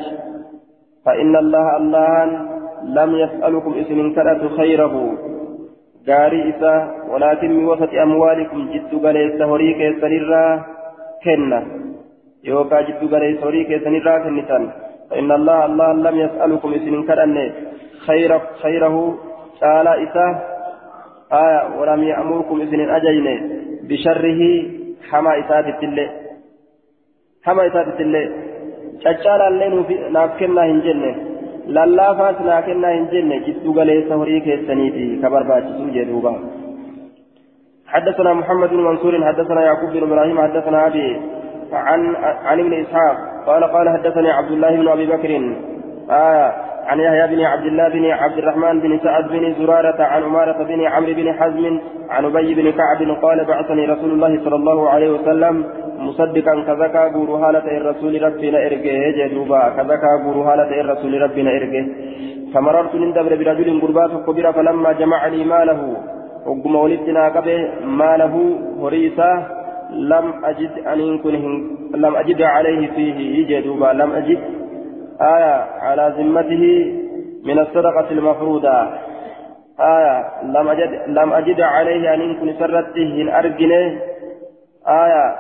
فإن 1.05 1.37
الله 1.37 1.77
الله 1.77 2.25
لم 2.85 3.17
يسألكم 3.17 3.75
اسم 3.75 4.15
كرة 4.15 4.49
خيره 4.57 5.19
gaarii 6.11 6.45
isaa 6.53 6.81
walaakin 7.13 7.55
min 7.57 7.71
wasati 7.71 8.03
amwaalikum 8.07 8.69
jiddu 8.75 9.01
galeessa 9.07 9.51
horii 9.53 9.75
keessanirraa 9.81 10.53
kenna 11.25 11.63
yookaan 12.51 12.87
jiddu 12.91 13.09
galeessa 13.15 13.49
horii 13.49 13.65
keessanirraa 13.71 14.21
kennitan 14.27 14.69
فإن 15.11 15.33
الله 15.33 15.59
الله 15.67 15.93
لم 15.93 16.17
يسألكم 16.25 16.75
إسن 16.75 17.03
كرن 17.09 17.37
خير 18.07 18.41
خيره 18.63 18.97
تعالى 19.61 19.93
إساه 20.05 20.33
آية 21.33 21.61
ولم 21.81 22.03
يأمركم 22.03 22.61
إسن 22.61 22.81
أجين 22.91 23.27
بشره 23.89 24.41
حما 25.11 25.33
إسات 25.41 25.67
التلي 25.67 26.07
حما 27.45 27.67
إسات 27.67 27.87
التلي 27.89 28.23
شجال 29.05 29.41
اللين 29.43 29.75
نافكنا 30.13 30.63
هنجنه 30.65 31.15
lallaafaas 31.77 32.41
naa 32.51 32.63
kennaa 32.69 32.91
hin 32.97 33.09
jenne 33.13 33.41
jiddu 33.47 33.73
galeessa 33.79 34.21
horii 34.21 34.41
keessaniiti 34.47 35.09
ka 35.23 35.31
barbaachisu 35.31 35.91
jedhuuba 35.99 36.35
حدثنا 37.89 38.33
محمد 38.33 38.71
بن 38.71 38.81
منصور 38.85 39.25
حدثنا 39.25 39.61
يعقوب 39.65 39.91
بن 39.91 40.03
إبراهيم 40.03 40.41
حدثنا 40.41 40.87
أبي 40.87 41.21
عن 41.73 42.17
عن 42.49 42.61
ابن 42.61 42.73
إسحاق 42.73 43.17
قال 43.47 43.65
قال 43.65 43.89
حدثني 43.89 44.31
عبد 44.31 44.51
الله 44.51 44.77
بن 44.77 44.89
أبي 44.89 45.07
بكر. 45.07 45.31
آه 46.11 46.68
عن 46.89 47.01
يحيى 47.01 47.37
بن 47.37 47.41
عبد 47.53 47.67
الله 47.67 47.89
بن 47.89 48.05
عبد 48.23 48.39
الرحمن 48.39 48.81
بن 48.81 48.99
سعد 49.05 49.29
بن 49.29 49.55
زرارة 49.59 50.03
عن 50.03 50.23
عمارة 50.23 50.59
بن 50.71 50.81
عمرو 50.87 51.15
بن 51.15 51.33
حزم 51.39 51.65
عن 52.11 52.25
أبي 52.25 52.55
بن 52.55 52.67
كعب 52.71 53.01
قال 53.23 53.45
بعثني 53.45 53.85
رسول 53.87 54.11
الله 54.11 54.33
صلى 54.45 54.57
الله 54.57 54.89
عليه 54.91 55.11
وسلم 55.11 55.55
مصدقا 55.99 56.55
كذكا 56.67 57.03
غورو 57.15 57.35
هالة 57.37 57.67
الرسول 57.77 58.23
ربنا 58.23 58.59
إرجه 58.67 58.97
جدوبا 59.19 59.63
كذكا 59.77 60.11
غورو 60.25 60.43
هالة 60.43 60.81
الرسول 60.81 61.23
ربنا 61.23 61.51
إرجه 61.51 61.87
فمررت 62.55 62.95
من 62.95 63.13
دبر 63.13 63.33
برجل 63.41 63.69
قربات 63.83 64.13
كبيرة 64.27 64.51
فلما 64.51 64.93
جمع 64.93 65.27
لي 65.27 65.45
ماله 65.45 65.81
وقم 66.47 66.75
ولدنا 66.77 67.29
قبه 67.29 67.59
ماله 68.01 68.35
هريسة 68.83 69.31
لم 70.13 70.27
أجد 70.45 70.73
أن 70.93 71.19
كن 71.19 71.35
لم 71.95 72.17
أجد 72.17 72.43
عليه 72.43 72.91
فيه. 72.97 73.19
جدوبا 73.51 73.87
لم 74.01 74.11
أجد. 74.13 74.39
آية 75.21 75.55
على 75.81 76.15
ذمته 76.19 76.95
من 77.45 77.59
الصدقة 77.59 78.11
المفروضة. 78.11 78.89
آية 79.81 80.43
لم 80.43 80.69
أجد 80.69 81.03
لم 81.07 81.33
أجد 81.33 81.61
عليه 81.61 82.15
أن 82.15 82.35
كن 82.35 82.55
سرته 82.59 83.39
أرجنه. 83.39 84.01
آية 84.89 85.37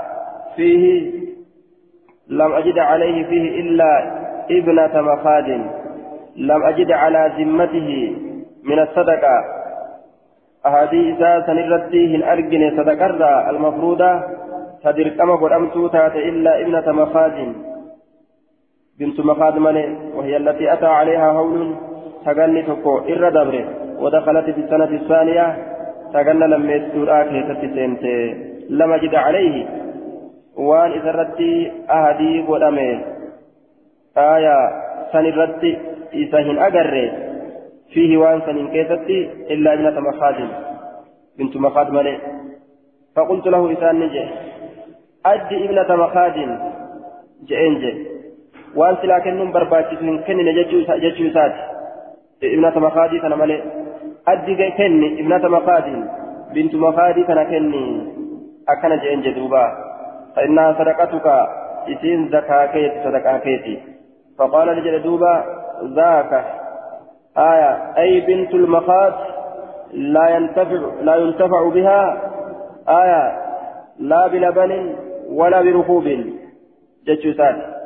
فيه 0.57 1.12
لم 2.29 2.53
أجد 2.53 2.79
عليه 2.79 3.24
فيه 3.24 3.61
إلا 3.61 4.18
ابنة 4.51 5.01
مخاد 5.01 5.49
لم 6.37 6.62
أجد 6.62 6.93
على 6.93 7.33
ذمته 7.39 8.16
من 8.64 8.79
الصدقة. 8.79 9.45
هذه 10.66 11.16
إساءة 11.16 11.53
نرده 11.53 12.33
أرجن 12.33 12.76
صدقة 12.76 13.51
المفروضة. 13.51 14.22
تدركما 14.85 15.35
قدمت 15.37 15.93
تات 15.93 16.16
إلا 16.16 16.61
ابنة 16.61 16.93
مخاد 16.93 17.55
بنت 18.99 19.20
مخاد 19.20 19.59
ملي 19.59 19.96
وهي 20.14 20.36
التي 20.36 20.72
أتى 20.72 20.86
عليها 20.86 21.30
هول 21.30 21.74
تغني 22.24 22.62
تكو 22.62 22.99
إر 22.99 23.28
دبر 23.28 23.64
ودخلت 23.99 24.44
في 24.44 24.61
السنة 24.61 24.84
الثانية 24.84 25.46
تغنى 26.12 26.46
لما 26.46 26.72
يستور 26.72 27.20
آكي 27.20 27.40
لم 28.70 28.92
أجد 28.92 29.14
عليه. 29.14 29.66
waan 30.59 30.94
isarratti 30.99 31.49
ahadii 31.96 32.42
godhame 32.46 32.86
aayaa 34.22 34.62
san 35.12 35.26
irratti 35.30 35.70
isa 36.22 36.40
hin 36.49 36.59
agarre 36.68 37.03
fiihi 37.94 38.16
waan 38.22 38.42
saniin 38.46 38.70
keessatti 38.72 39.18
illaa 39.57 39.74
ibnata 39.78 40.03
makaadin 40.09 40.51
bintu 41.38 41.64
makaad 41.68 41.94
malee 42.01 42.18
فقلت 43.18 43.46
له 43.46 43.72
إسان 43.72 44.01
نجي 44.01 44.24
أدي 45.26 45.57
ابنة 45.64 45.90
مخاد 46.03 46.36
جئين 47.49 47.74
جي 47.82 47.92
وأن 48.76 48.96
سلا 49.02 49.18
كنن 49.18 49.52
برباتي 49.52 49.96
كنن 50.26 50.48
جتشو 51.02 51.28
سات 51.34 51.54
ابنة 52.42 52.78
مخاد 52.78 53.10
تنا 53.22 53.36
ملي 53.36 53.58
أدي 54.28 54.70
كنن 54.78 55.02
ابنة 55.20 55.44
مخاد 55.48 55.86
بنت 56.54 56.74
مخاد 56.74 57.16
تنا 57.28 57.44
كنن 57.44 57.74
أكن 58.68 58.92
جئين 59.02 59.20
جدوبا 59.22 59.64
فإنها 60.36 60.72
صدقتك 60.78 61.26
إسين 61.88 62.28
زكاة 62.28 62.66
كيت 62.66 62.92
صدقة 63.04 63.38
كيتي 63.38 63.78
فقال 64.38 64.68
لجل 64.68 65.02
دوبا 65.02 65.44
ذاك 65.96 66.44
آية 67.38 67.70
أي 67.98 68.20
بنت 68.20 68.54
المخاط 68.54 69.14
لا 69.92 70.28
ينتفع 70.36 70.80
لا 71.00 71.16
ينتفع 71.16 71.68
بها 71.68 72.30
آية 72.88 73.38
لا 73.98 74.26
بلبن 74.26 74.94
ولا 75.28 75.62
بركوب 75.62 76.04
جتشوسان 77.06 77.78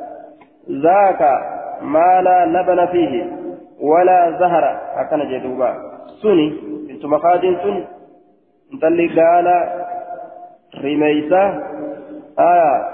ذاك 0.69 1.21
ما 1.81 2.21
لا 2.21 2.45
لبن 2.45 2.85
فيه 2.85 3.31
ولا 3.81 4.31
زهر. 4.39 4.77
أكن 4.95 5.29
جدوبا. 5.29 5.75
سني. 6.21 6.53
بنت 6.87 7.05
مخاض 7.05 7.41
سن 7.41 7.83
انتلي 8.73 9.07
قال 9.21 9.47
رميسة 10.83 11.63
آية. 12.39 12.93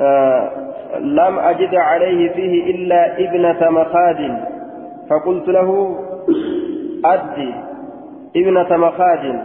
آه 0.00 0.50
لم 0.98 1.38
أجد 1.38 1.74
عليه 1.74 2.32
فيه 2.32 2.70
إلا 2.70 3.18
ابنة 3.18 3.70
مخاد 3.70 4.44
فقلت 5.10 5.48
له 5.48 5.98
أدي 7.04 7.54
ابنة 8.36 8.76
مخاد 8.76 9.40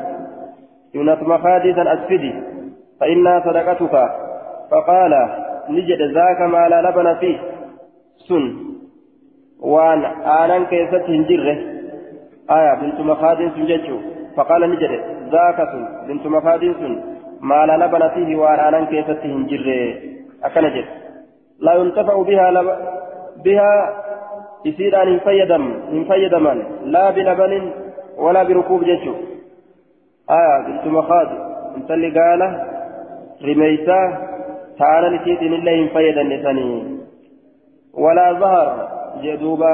ابنة 0.95 1.23
مخاد 1.23 1.79
أسفدي. 1.79 2.33
فإنها 2.99 3.39
صدقتك. 3.39 4.09
فقال 4.71 5.13
ni 5.69 5.78
jedhe 5.78 6.01
ذاك 6.01 6.41
ما 6.41 6.69
لا 6.69 6.81
لبن 6.81 7.15
فيه. 7.15 7.37
سن. 8.27 8.43
waan 9.59 10.05
aannan 10.41 10.65
keessa 10.65 11.05
hin 11.09 11.27
jirre 11.27 11.57
آية 12.51 12.73
بنت 12.81 12.99
مخاد 12.99 13.37
san 13.55 13.69
jechuu 13.69 13.97
فقال 14.35 14.61
ni 14.71 14.77
jedhe 14.77 14.91
ذاك 15.31 15.57
سن. 15.71 15.83
بنت 16.07 16.27
مخاد 16.27 16.59
سن. 16.59 16.93
ما 17.41 17.65
لا 17.65 17.77
لبن 17.85 18.07
فيه 18.09 18.35
waan 18.35 18.59
aannan 18.59 18.85
keessa 18.85 19.21
hin 19.25 19.51
jirre 19.51 19.93
أكنجد 20.43 20.85
لا 21.59 21.73
ينتفع 21.73 22.21
بها 22.21 22.51
لب... 22.51 22.67
بها 23.45 24.03
يصير 24.65 25.03
أن 25.03 25.07
ينفيدم 25.07 25.63
ينفيدما 25.91 26.53
لا 26.83 27.09
بلبن 27.11 27.71
ولا 28.17 28.43
بركوب 28.43 28.83
جيشه 28.83 29.15
آية 30.29 30.67
بنت 30.67 30.87
مخاض 30.87 31.27
انت 31.77 31.91
اللي 31.91 32.09
قال 32.19 32.41
رميسا 33.43 34.27
تعالى 34.79 35.07
نسيت 35.15 35.39
إن 35.41 35.53
الله 35.53 35.71
ينفيد 35.71 36.17
النساني 36.17 36.69
ولا 37.93 38.27
ظهر 38.41 38.67
جدوبة 39.23 39.71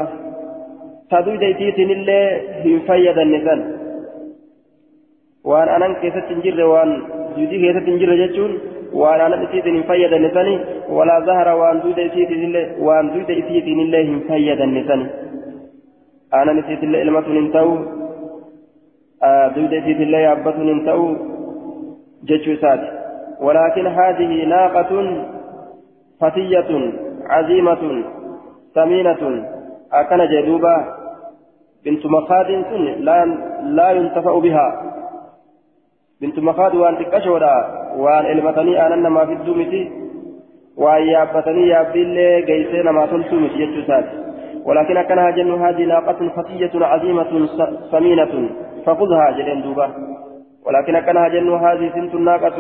تدوي 1.12 1.38
ديتيت 1.38 1.78
إن 1.80 1.92
الله 1.98 2.24
ينفيد 2.66 3.18
النسان 3.18 3.60
وأن 5.50 5.68
أنا 5.76 5.94
كيف 6.02 6.16
تنجر 6.30 6.64
وأن 6.72 6.90
جودي 7.38 7.58
كيف 7.64 7.78
تنجر 7.86 8.12
جيشون 8.22 8.54
waan 9.02 9.22
aanan 9.22 9.44
isiitiin 9.44 9.76
hin 9.76 9.86
fayyadanne 9.90 10.30
sani 10.34 10.54
walaa 10.98 11.22
zahara 11.28 11.54
waan 11.58 11.80
duyda 11.84 12.04
isiitiin 12.10 12.58
waan 12.88 13.08
duyda 13.14 13.34
isiitiin 13.42 13.80
illee 13.84 14.04
hin 14.10 14.20
fayyadanne 14.28 14.84
sani 14.90 15.08
aanan 16.40 16.60
isiitillee 16.64 17.02
ilmatun 17.06 17.40
hin 17.40 17.48
ta'u 17.56 17.72
duyda 19.56 19.80
isiitillee 19.82 20.22
yaabbatun 20.26 20.70
hin 20.72 20.84
ta'u 20.90 21.08
jechuu 22.32 22.54
isaati 22.58 23.03
ولكن 23.42 23.88
هذه 23.88 24.46
ناقة 24.46 25.24
فتية 26.22 26.92
عزيمة 27.30 28.04
ثمينة. 28.76 29.46
أكن 29.94 30.28
جدوبة 30.32 30.76
بنت 31.86 32.06
مخاد 32.06 32.50
لا 33.00 33.26
لا 33.64 33.92
ينتفع 33.92 34.40
بها. 34.40 34.94
بنت 36.22 36.40
مخاد 36.40 36.76
وان 36.76 36.98
تكشورا 36.98 37.56
وأن 37.98 38.26
المتني 38.26 38.88
أنا 38.88 39.10
ما 39.10 39.26
في 39.26 39.34
الدومتي 39.34 39.92
وأن 40.78 41.04
يابتني 41.04 41.68
يابدلي 41.68 42.42
جيسين 42.42 42.90
ما 42.90 43.06
تلتمت 43.06 43.52
يجسات 43.56 44.06
ولكن 44.66 44.96
جن 45.36 45.52
هذه 45.52 45.86
ناقة 45.86 46.30
فتية 46.36 46.86
عظيمة 46.86 47.48
ثمينة. 47.92 48.50
فخذها 48.86 49.32
جلين 49.32 49.62
دوبا 49.62 49.90
ولكن 50.66 51.00
كان 51.00 51.32
جن 51.32 51.50
هذه 51.54 51.92
سنت 51.96 52.16
ناقة 52.16 52.58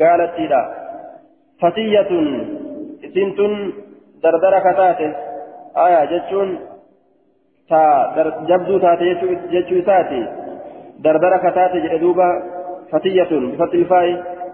قالت 0.00 0.40
لا 0.40 0.62
فتية 1.60 2.10
سنت 3.14 3.38
دردر 4.22 4.54
كتاته. 4.58 5.12
آية 5.76 6.04
جتشون 6.04 6.58
تا 7.68 7.80
جبدو 8.48 8.78
تاتي 8.78 9.14
جتشو 9.52 9.80
تاتي 9.80 10.22
دردرة 10.98 11.36
كتات 11.36 11.76
جدوبة 11.76 12.28
فتية 12.92 13.32
بفتح 13.32 14.02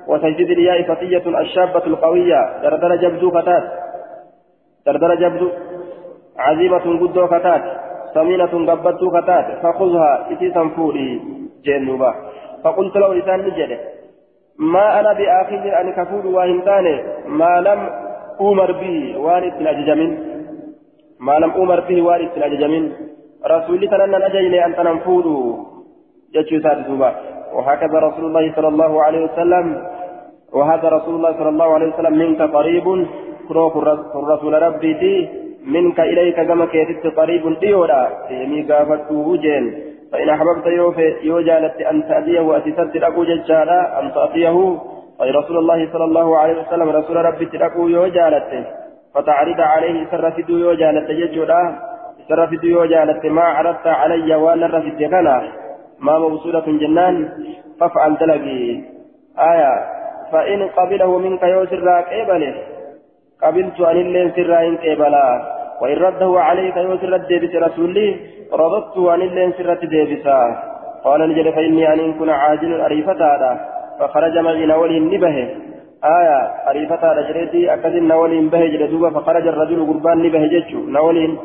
وتجديد 0.08 0.50
الياء 0.50 0.94
فتية 0.94 1.40
الشابة 1.40 1.86
القوية. 1.86 2.40
دردرة 2.62 2.94
جبدو 2.94 3.30
كتات. 3.30 3.64
دردرة 4.86 5.14
جبدو 5.14 5.48
عزيمة 6.38 6.86
قدو 7.00 7.26
كتات. 7.26 7.62
سمينة 8.14 8.52
قبضتو 8.70 9.10
كتات. 9.10 9.46
فخذها 9.62 10.26
إتي 10.32 10.50
تنفوري 10.50 11.20
جنوبة 11.64 12.14
فقلت 12.64 12.96
له 12.96 13.14
لسان 13.14 13.40
نجده 13.40 13.78
ما 14.60 15.00
أنا 15.00 15.12
بآخذ 15.12 15.64
أن 15.80 15.92
كفور 15.92 16.26
واهمتاني 16.26 16.96
ما 17.26 17.60
لم 17.60 17.80
أمر 18.40 18.72
به 18.72 19.16
وارد 19.18 19.54
الأججمين 19.60 20.12
ما 21.20 21.38
لم 21.38 21.50
أمر 21.50 21.80
به 21.80 22.02
وارد 22.02 22.30
الأججمين 22.36 22.92
رسولي 23.46 23.86
تنن 23.88 24.14
أجيني 24.14 24.66
أن 24.66 24.76
تنفوروا 24.76 25.56
جتشو 26.34 26.60
سادسوبا 26.60 27.10
وهكذا 27.56 27.98
رسول 27.98 28.24
الله 28.24 28.52
صلى 28.56 28.68
الله 28.68 29.02
عليه 29.02 29.24
وسلم. 29.24 29.66
وهذا 30.52 30.88
رسول 30.88 31.14
الله 31.14 31.32
صلى 31.32 31.48
الله 31.48 31.68
عليه 31.74 31.88
وسلم 31.94 32.14
منك 32.18 32.40
قريب. 32.42 32.86
كروك 33.48 33.76
الرسول 34.20 34.62
ربي 34.62 34.92
دي 34.92 35.28
منك 35.66 36.00
إليك 36.00 36.40
كما 36.40 36.66
كيتت 36.66 37.06
قريب 37.16 37.58
ديورا 37.60 38.02
يمي 38.30 38.62
قافته 38.62 39.36
جين. 39.36 39.64
فإن 40.12 40.28
أحببت 40.28 40.66
يو 41.22 41.40
جالت 41.40 41.80
أن 41.80 42.08
تأتيه 42.08 42.40
وأتسد 42.40 42.96
أكو 42.96 43.24
ججالا 43.24 44.00
أن 44.00 44.12
تأتيه. 44.14 44.78
أي 45.22 45.30
رسول 45.30 45.56
الله 45.58 45.92
صلى 45.92 46.04
الله 46.04 46.38
عليه 46.38 46.62
وسلم 46.62 46.88
رسول 46.88 47.16
ربي 47.16 47.46
تأكو 47.46 47.88
يو 47.88 48.06
جالت 48.06 48.66
فتعرض 49.14 49.60
عليه 49.60 50.06
سرفد 50.10 50.50
يو 50.50 50.72
جالت 50.72 51.10
ججولا. 51.10 51.62
سرفد 52.28 52.64
يو 52.64 52.84
جالت 52.84 53.26
ما 53.26 53.42
عرضت 53.42 53.86
علي 53.86 54.34
وأنا 54.34 54.66
رفد 54.66 55.02
كنا 55.02 55.42
ما 56.00 56.18
موصولة 56.18 56.66
جنان 56.66 57.28
فافعل 57.80 58.16
تلقي. 58.16 58.80
آية 59.38 59.72
فإن 60.32 60.68
قبله 60.68 61.18
منك 61.18 61.42
يو 61.42 61.66
سراك 61.66 62.08
إبله 62.12 62.54
قبلت 63.42 63.80
أن 63.80 63.96
اللين 63.96 64.32
سرائن 64.36 64.76
قبلا 64.76 65.26
وإن 65.80 65.96
رده 65.96 66.40
عليك 66.40 66.76
يو 66.76 66.96
سرد 66.98 67.26
ديبس 67.26 67.54
رسولي 67.54 68.39
رددت 68.52 68.96
أن 68.96 69.22
اللين 69.22 69.52
سرت 69.52 69.84
ديبسا. 69.84 70.70
قال 71.04 71.20
نجد 71.28 71.50
فإني 71.50 71.92
أن 71.92 72.12
كن 72.12 72.30
عاجل 72.30 72.80
أريفة 72.80 73.12
هذا 73.12 73.60
فخرج 74.00 74.38
معي 74.38 74.66
نولي 74.66 75.00
نبه 75.00 75.36
آية 76.04 76.38
أريفة 76.70 77.12
هذا 77.12 77.20
جريتي 77.28 77.74
أكد 77.74 77.94
نولي 77.96 78.40
به 78.48 78.66
جلدوبة 78.66 79.10
فخرج 79.10 79.46
الرجل 79.46 79.86
قربان 79.86 80.18
نبه 80.18 80.46
جتشو 80.46 80.78
نولي 80.78 81.38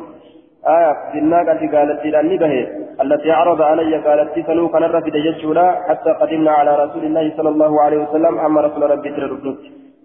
آية 0.67 0.93
بالناقة 1.13 1.61
قالت 1.73 2.05
لي 2.05 2.21
نبه 2.35 2.67
التي 3.01 3.31
عرض 3.31 3.61
علي 3.61 3.97
قالت 3.97 4.47
سلوك 4.47 4.75
نرى 4.75 5.01
في 5.01 5.09
دجتشولا 5.11 5.67
حتى 5.89 6.11
قدمنا 6.11 6.51
على 6.51 6.71
رسول 6.83 7.03
الله 7.03 7.31
صلى 7.37 7.49
الله 7.49 7.81
عليه 7.81 7.97
وسلم. 7.97 8.39
أما 8.39 8.61
رسول 8.61 8.91
ربي 8.91 9.09
تردد 9.09 9.57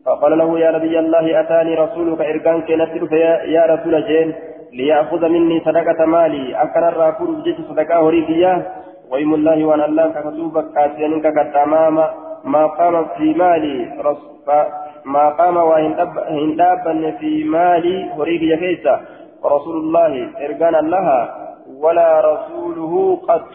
فقال 0.06 0.38
له 0.38 0.58
يا 0.58 0.70
نبي 0.70 0.98
الله 0.98 1.40
أتاني 1.40 1.74
رسولك 1.74 2.20
إركان 2.20 2.60
كنت 2.60 3.12
يا 3.56 3.62
رسول 3.72 3.94
جين. 4.06 4.34
ليأخذ 4.72 5.28
مني 5.28 5.60
صدقة 5.60 6.06
مالي. 6.06 6.62
أكن 6.62 6.84
الراكور 6.84 7.30
بجيت 7.30 7.56
صدقة 7.68 8.08
هريكية 8.08 8.72
وإم 9.10 9.34
الله 9.34 9.64
وأن 9.64 9.80
الله 9.80 10.06
كتوبك 10.14 10.64
كاسيانك 10.74 11.26
كتمام 11.38 11.96
ما 12.44 12.66
قام 12.66 13.04
في 13.16 13.34
مالي. 13.34 13.76
ما 15.04 15.28
قام 15.28 15.56
وإن 15.56 16.56
دابا 16.56 17.10
في 17.20 17.44
مالي 17.44 18.10
هريكية 18.18 18.56
كيسا. 18.56 19.00
ورسول 19.42 19.76
الله 19.76 20.12
إركان 20.46 20.74
الله 20.74 21.08
ولا 21.82 22.08
رسوله 22.30 23.16
قط. 23.28 23.54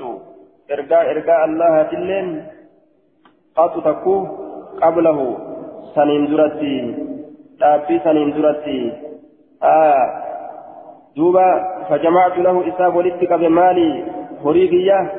إرجاء 0.72 1.12
إرجاء 1.12 1.46
الله 1.46 1.84
تلين 1.84 2.28
قط 3.56 3.74
تكو 3.86 4.28
قبله. 4.82 5.20
سنين 5.96 6.24
درتي. 6.28 6.76
تابي 7.60 8.00
سنين 8.04 8.30
درتي. 8.36 8.92
آه. 9.64 10.25
دوبا 11.16 11.64
فجمعت 11.90 12.38
له 12.38 12.70
إساب 12.70 12.96
ولدتك 12.96 13.34
بمالي 13.34 14.04
هريقية 14.46 15.12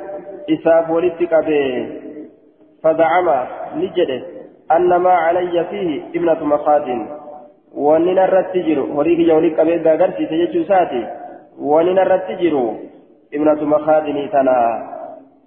إساب 0.51 0.91
ولدتك 0.91 1.35
ب 1.35 1.51
فزعم 2.83 3.29
نجده 3.77 4.23
أن 4.73 5.07
علي 5.07 5.65
فيه 5.71 6.03
ابنة 6.15 6.45
مخاد 6.45 7.07
ونن 7.75 8.19
الرتجر 8.19 8.79
هريقية 8.97 9.33
ولدتك 9.35 9.61
بغرسي 9.61 10.27
تججو 10.27 10.65
ساتي 10.65 11.07
ونن 11.59 11.99
الرتجر 11.99 12.55
ابنة 13.35 13.65
مخادني 13.65 14.29
تنا 14.29 14.59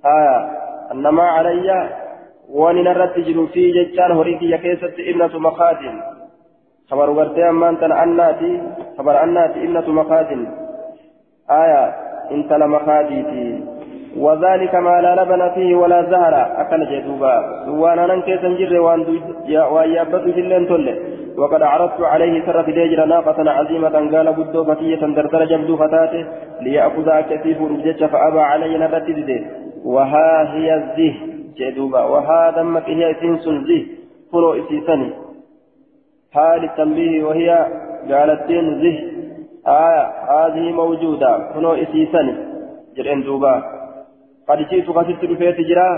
آية 0.05 0.37
أنما 0.91 1.23
علي 1.23 1.89
ونن 2.49 2.87
الرتجر 2.87 3.47
في 3.53 3.71
ججان 3.71 4.11
هريقية 4.11 4.55
كيست 4.55 4.95
ابنة 4.99 5.39
مخادن 5.39 5.95
خبر 6.89 7.09
ورتي 7.09 7.49
أمان 7.49 7.79
تن 7.79 7.91
أناتي 7.91 8.61
خبر 8.97 9.23
أناتي 9.23 9.63
ابنة 9.63 9.87
مخاد. 9.99 10.29
آية 11.51 11.83
إنت 12.31 12.53
لمخاديتي. 12.53 13.63
وذلك 14.17 14.75
ما 14.75 15.01
لا 15.01 15.11
لبن 15.19 15.49
فيه 15.55 15.75
ولا 15.75 16.01
زهر. 16.11 16.35
أكل 16.61 16.81
جدوبا. 16.91 17.35
وأنا 17.69 18.03
ننكي 18.09 18.37
سنجر 18.37 18.79
وان 19.73 19.89
يابد 19.95 20.25
جلين 20.35 20.67
تل. 20.67 20.87
وقد 21.37 21.61
عرضت 21.61 22.01
عليه 22.01 22.45
سر 22.45 22.63
في 22.63 22.71
ديجر 22.71 23.05
ناقة 23.05 23.51
عظيمة 23.51 23.95
قال 24.13 24.33
بدو 24.33 24.63
فتية 24.63 25.01
دردر 25.15 25.45
جبدو 25.45 25.77
فتاته. 25.77 26.25
ليأخذ 26.61 27.07
كثيف 27.29 27.61
رجج 27.61 28.05
فأبى 28.05 28.41
علي 28.51 28.77
نبت 28.77 29.07
وها 29.85 30.53
هي 30.53 30.75
الزه. 30.75 31.13
جدوبا. 31.57 32.03
وها 32.03 32.51
دمك 32.57 32.89
هي 32.89 33.13
سنس 33.21 33.45
زه. 33.67 33.81
فلو 34.31 34.53
إسيسني 34.53 35.09
حال 36.33 36.63
التنبيه 36.63 37.23
وهي 37.23 37.49
قالت 38.11 38.51
زه. 38.81 38.97
آية 39.67 40.03
هذه 40.33 40.71
موجودة. 40.71 41.53
فلو 41.53 41.73
إسيسني 41.73 42.33
جرين 42.97 43.23
دوبا. 43.23 43.63
قد 44.49 44.57
جئت 44.57 44.87
قصدت 44.89 45.23
رفيت 45.23 45.61
جرا. 45.69 45.89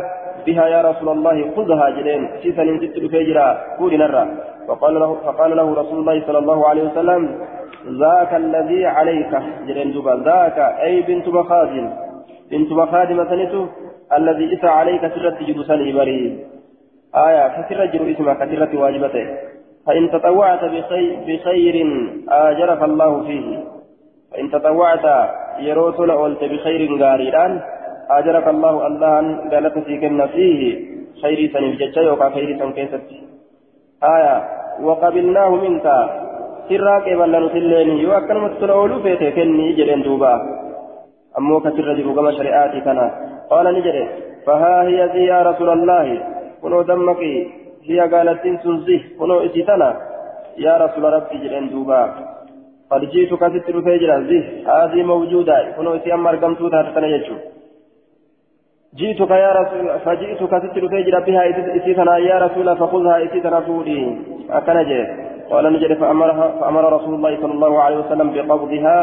بها 0.45 0.67
يا 0.67 0.81
رسول 0.81 1.09
الله 1.09 1.51
خذها 1.55 1.89
جلين. 1.89 2.29
سيسا 2.41 2.63
نزلت 2.63 2.97
رفيت 2.97 3.27
جرا. 3.27 3.47
قول 3.79 3.97
نرى. 3.97 4.27
فقال 4.67 4.93
له, 4.99 5.15
فقال 5.25 5.57
له 5.57 5.73
رسول 5.81 5.99
الله 5.99 6.27
صلى 6.27 6.37
الله 6.37 6.67
عليه 6.69 6.83
وسلم 6.83 7.21
ذاك 8.03 8.33
الذي 8.33 8.85
عليك. 8.85 9.33
جلين 9.67 9.91
دوبا. 9.91 10.15
ذاك 10.25 10.57
أي 10.59 11.01
بنت 11.01 11.27
مخاد 11.27 11.73
بنت 12.51 12.71
مخاد 12.71 13.11
مثلته 13.11 13.67
الذي 14.17 14.53
إسى 14.53 14.67
عليك 14.67 15.01
سرت 15.01 15.43
جلسان 15.43 15.97
بريد 15.97 16.39
آية 17.15 17.61
كثير 17.61 17.85
جر 17.85 18.11
إسمها 18.11 18.33
كثيرة 18.33 18.71
واجبته. 18.81 19.25
فإن 19.85 20.11
تطوعت 20.11 20.63
بخير, 21.27 21.75
آجرك 22.29 22.81
الله 22.83 23.23
فيه. 23.23 23.63
فإن 24.31 24.51
تطوعت 24.51 25.05
يروسل 25.59 26.11
أولت 26.11 26.43
بخير 26.43 26.81
غاريران 27.01 27.61
أجرك 28.09 28.47
الله 28.47 28.87
الله 28.87 29.15
قالت 29.51 29.79
فيكن 29.79 30.27
فيه. 30.27 30.61
خيري 31.21 31.47
سنف 31.53 31.73
جتشا 31.79 31.99
يوكا 31.99 32.29
خيري 32.29 32.59
سن 32.59 32.71
كيست 32.71 33.01
آية 34.03 34.35
وقبلناه 34.81 35.49
منك. 35.49 35.87
سراك 36.69 37.05
بل 37.19 37.45
نسلين 37.45 37.89
يوكا 38.05 38.33
متلولو 38.33 38.99
فيته 39.03 39.29
كني 39.29 39.73
جلين 39.73 40.01
دوبا. 40.01 40.33
أمو 41.37 41.59
كسر 41.59 41.93
جرو 41.93 42.15
كما 42.15 42.31
شريعاتي 42.31 42.79
كنا. 42.81 43.07
قال 43.49 43.65
نجري 43.75 44.03
فها 44.45 44.83
هي 44.83 44.99
ذي 45.13 45.23
يا 45.25 45.39
رسول 45.49 45.69
الله. 45.69 46.07
كنو 46.61 46.81
دمك 46.81 47.21
هي 47.89 47.99
قالت 47.99 48.43
سنزه 48.63 49.01
كنو 49.19 49.37
إسيتنا 49.45 49.89
يا 50.65 50.73
رسول 50.83 51.03
ربي 51.15 51.37
جلين 51.43 51.69
دوبا 51.71 52.01
قد 52.91 53.01
جئت 53.13 53.33
كسر 53.41 53.75
فيجرا 53.85 54.17
ذي 54.29 54.39
هذه 54.67 54.99
موجودة 55.11 55.55
كنو 55.77 55.95
إسي 55.95 56.13
أمر 56.13 56.35
قمتو 56.43 56.67
تاتنا 56.73 57.07
يجو 57.15 57.35
جئتك 58.99 59.31
يا 59.45 59.51
رسول 59.59 59.85
فجئتك 60.05 60.53
ستر 60.63 60.83
فيجر 60.91 61.15
بها 61.27 61.41
إسيتنا 61.77 62.17
يا 62.29 62.37
رسول 62.45 62.67
فخذها 62.79 63.15
إسيتنا 63.25 63.59
فودي 63.67 63.99
أكنجي 64.57 65.01
قال 65.51 65.73
نجري 65.73 65.95
فأمرها 65.95 66.47
فأمر 66.59 66.83
رسول 66.97 67.13
الله 67.15 67.33
صلى 67.41 67.53
الله 67.53 67.73
عليه 67.83 67.97
وسلم 67.97 68.27
بقبضها 68.33 68.97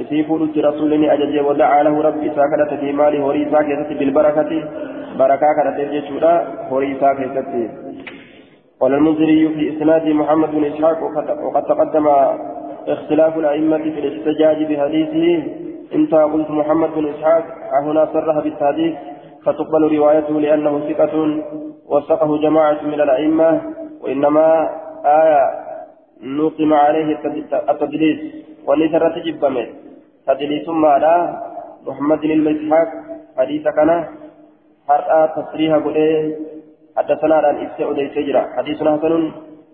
إسيفود 0.00 0.58
رسول 0.58 1.04
أجل 1.04 1.40
ودعا 1.40 1.82
له 1.82 2.02
ربي 2.02 2.30
ساكنة 2.36 2.80
في 2.80 2.92
ماله 2.92 3.18
هوري 3.24 3.50
ساكنة 3.50 3.88
بالبركة 3.98 4.50
بركة 5.18 5.48
كانت 5.56 5.76
يجتشولا 5.78 6.34
هوري 6.70 6.96
ساكنة 7.00 7.70
قال 8.84 8.94
المنذري 8.94 9.48
في 9.48 9.76
إسناد 9.76 10.08
محمد 10.08 10.50
بن 10.50 10.64
إسحاق 10.64 11.02
وقد 11.42 11.62
تقدم 11.62 12.06
اختلاف 12.88 13.38
الأئمة 13.38 13.78
في 13.78 14.00
الاحتجاج 14.00 14.72
بحديثه. 14.72 15.42
انت 15.94 16.14
قلت 16.14 16.50
محمد 16.50 16.90
بن 16.94 17.08
إسحاق 17.08 17.44
هنا 17.82 18.08
صرح 18.12 18.38
بالتحديث 18.38 18.94
فتقبل 19.44 19.96
روايته 19.96 20.40
لأنه 20.40 20.80
ثقة 20.88 21.42
وثقه 21.88 22.38
جماعة 22.38 22.82
من 22.82 23.00
الأئمة 23.00 23.60
وإنما 24.02 24.70
آية 25.04 25.40
نقم 26.22 26.74
عليه 26.74 27.18
التدليس 27.70 28.18
وليس 28.66 28.92
تجب 28.92 29.66
تدليس 30.26 30.68
ما 30.68 30.98
لا 30.98 31.42
محمد 31.86 32.20
بن 32.20 32.56
إسحاق 32.56 32.88
حديث 33.38 33.62
كان 33.62 34.04
هرأى 34.88 35.28
تصريح 35.36 35.74
قل 35.74 35.96
حدثنا 36.96 37.34
عن 37.34 37.66
إبساء 37.66 37.90
أدي 37.90 38.08
سجرة 38.14 38.42
حديث 38.56 38.78
حسن 38.78 39.32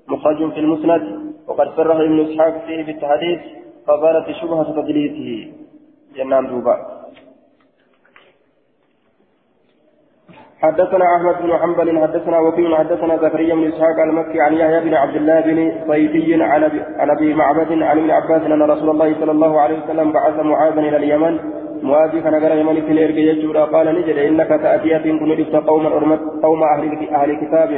مخرج 0.09 0.53
في 0.53 0.61
المسند 0.61 1.03
وقد 1.49 1.69
صرح 1.77 1.97
ابن 1.97 2.21
إسحاق 2.21 2.65
فيه 2.67 2.85
بالتحديث 2.87 3.41
فظهرت 3.87 4.31
شبهة 4.31 4.73
تدليسه 4.73 5.53
جنان 6.17 6.47
دوبا. 6.47 7.01
حدثنا 10.63 11.05
أحمد 11.17 11.43
بن 11.43 11.59
حنبل 11.59 11.99
حدثنا 11.99 12.39
وكيل 12.39 12.77
حدثنا 12.77 13.17
زكريا 13.17 13.55
بن 13.55 13.65
إسحاق 13.65 14.01
المكي 14.09 14.41
عن 14.41 14.55
يحيى 14.55 14.81
بن 14.81 14.95
عبد 14.95 15.17
الله 15.17 15.41
بن 15.41 15.73
صيفي 15.89 16.43
عن 16.43 17.11
أبي 17.11 17.35
معبد 17.35 17.73
عن 17.83 17.99
ابن 17.99 18.11
عباس 18.11 18.43
أن 18.43 18.63
رسول 18.63 18.91
الله 18.91 19.15
صلى 19.21 19.31
الله 19.31 19.61
عليه 19.61 19.85
وسلم 19.85 20.13
بعث 20.13 20.37
معاذا 20.39 20.81
إلى 20.81 20.97
اليمن 20.97 21.60
معاذ 21.83 22.21
كان 22.25 22.35
غير 22.35 22.53
يمن 22.61 22.75
في 22.87 22.93
الارجل 22.93 23.19
يجودا 23.19 23.65
قال 23.65 23.87
نجد 23.95 24.19
انك 24.19 24.49
تاتي 24.49 24.99
كن 24.99 25.61
قوما 25.67 25.89
قوم 26.43 26.63
أهل 26.63 27.09
أهل 27.15 27.31
كتاب 27.43 27.71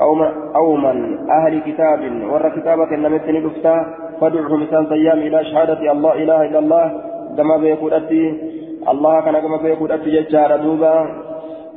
قوم 0.00 0.20
قوما 0.54 1.18
أهل 1.30 1.60
كتاب 1.60 2.00
ور 2.32 2.48
كتابة 2.48 2.90
نمت 2.96 3.28
ندفتا 3.28 3.76
فادعهم 4.20 4.62
مثال 4.62 4.88
صيام 4.88 5.18
إلى 5.18 5.44
شهادة 5.44 5.92
الله 5.92 6.12
اله 6.22 6.42
الا 6.48 6.58
الله 6.58 6.86
كما 7.36 7.56
بيقول 7.56 7.92
الله 8.88 9.20
كان 9.20 9.36
كما 9.40 9.56
بيقول 9.56 9.90
ججار 10.04 10.56
دوبا 10.56 10.94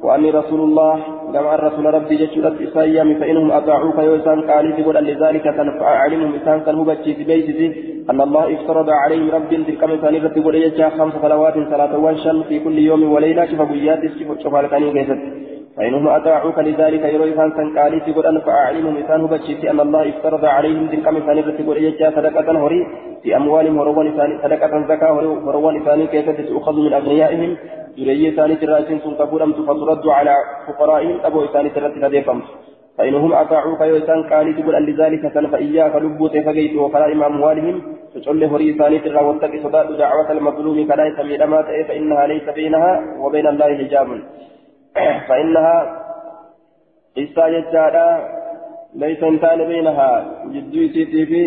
وأني 0.03 0.29
رسول 0.31 0.59
الله 0.59 0.99
كما 1.33 1.55
الرسول 1.55 1.85
ربي 1.93 2.15
جشرت 2.15 2.61
إسايام 2.61 3.19
فإنهم 3.19 3.51
أطاعوك 3.51 3.97
يوسان 3.97 4.41
قالت 4.51 4.79
قل 4.87 4.95
لذلك 5.03 5.45
علمهم 5.81 6.35
إسان 6.35 6.59
كان 6.65 6.75
في 7.13 7.23
بيتي 7.23 7.67
أن 8.09 8.21
الله 8.21 8.53
افترض 8.55 8.89
عليهم 8.89 9.29
رب 9.31 9.49
تلك 9.49 9.83
مثاني 9.83 10.17
رتي 10.17 10.39
قل 10.39 10.55
خمس 10.97 11.13
صلوات 11.21 11.53
صلاة 11.53 11.97
وانشا 11.97 12.43
في 12.49 12.59
كل 12.59 12.77
يوم 12.77 13.11
وليلة 13.11 13.45
شفا 13.45 13.63
بيات 13.63 13.99
شفا 14.43 14.57
لكاني 14.57 14.89
فإنهم 15.77 16.07
أطاعوك 16.07 16.59
لذلك 16.59 17.03
يرو 17.13 17.23
إسان 17.23 17.51
كان 17.51 17.77
قالت 17.77 18.05
قل 18.17 18.41
فأعلمهم 18.41 18.97
إسان 18.97 19.21
هبتشي 19.21 19.69
أن 19.71 19.79
الله 19.79 20.09
افترض 20.09 20.45
عليهم 20.45 20.87
تلك 20.87 21.07
مثاني 21.07 21.41
رتي 21.41 21.63
قل 21.63 22.13
صدقة 22.15 22.47
هري 22.63 22.87
في 23.23 23.35
أموالهم 23.35 23.77
وروان 23.79 24.07
إسان 24.13 24.29
صدقة 24.43 24.73
زكاة 24.91 25.13
وروان 25.47 25.81
إسان 25.81 26.07
كيست 26.07 26.41
تؤخذ 26.49 26.75
من 26.85 26.93
أغنيائهم؟ 26.93 27.51
دري 27.97 28.31
ثاني 28.37 28.55
تراسين 28.55 28.99
سن 29.03 29.13
كفرمت 29.19 29.57
فترد 29.67 30.07
على 30.07 30.35
فقرائهم؟ 30.67 31.15
أبو 31.27 31.39
ثاني 31.53 31.69
ترات 31.69 31.95
هديفمت 32.03 32.43
فإنهم 32.97 33.33
أطاعوك 33.33 33.81
يوسان 33.81 34.23
قالي 34.31 34.53
تقول 34.53 34.75
أن 34.75 34.85
لذلك 34.85 35.23
سن 35.33 35.47
فإياك 35.53 35.95
لبوت 35.95 36.37
فقيت 36.47 36.73
وقرائم 36.75 37.23
أموالهم. 37.23 37.75
تقول 38.15 38.43
هري 38.43 38.73
ثاني 38.79 38.99
ترى 38.99 39.21
واتقي 39.27 39.59
صداء 39.65 39.85
دعوة 40.03 40.31
المظلوم 40.31 40.77
كلا 40.89 41.03
يسمي 41.09 41.37
ما 41.51 41.61
فإنها 41.87 42.27
ليس 42.27 42.47
بينها 42.57 42.91
وبين 43.23 43.47
الله 43.47 43.69
حجاب. 43.77 44.07
فإنها 45.27 45.77
إسا 47.17 47.45
يجادا 47.47 48.07
ليس 48.95 49.23
انتان 49.23 49.59
بينها 49.67 50.11
جدو 50.53 50.87
سيتي 50.93 51.25
في 51.25 51.43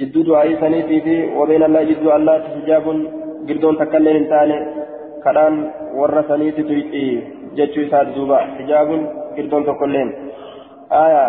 جدو 0.00 0.22
دعائي 0.22 0.56
سنيتي 0.60 1.00
في 1.00 1.16
وبين 1.38 1.62
الله 1.62 1.82
جدو 1.90 2.08
الله 2.16 2.34
حجاب 2.54 2.86
قردون 3.48 3.74
تكلم 3.78 4.16
انتان 4.16 4.50
tuyxi 6.68 7.02
jechuu 7.56 7.82
isaati 7.86 8.14
duuba 8.14 8.38
hijaabun 8.58 9.00
girdoon 9.36 9.64
tokkolleen 9.64 10.10
aya 10.90 11.24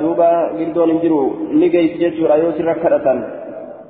duuba 0.00 0.28
girdoon 0.58 0.90
hin 0.90 1.00
jiru 1.04 1.20
ni 1.60 1.68
geessi 1.74 2.00
jechuudha 2.02 2.40
yoo 2.42 2.52
sirra 2.56 2.74
kadhatan 2.84 3.20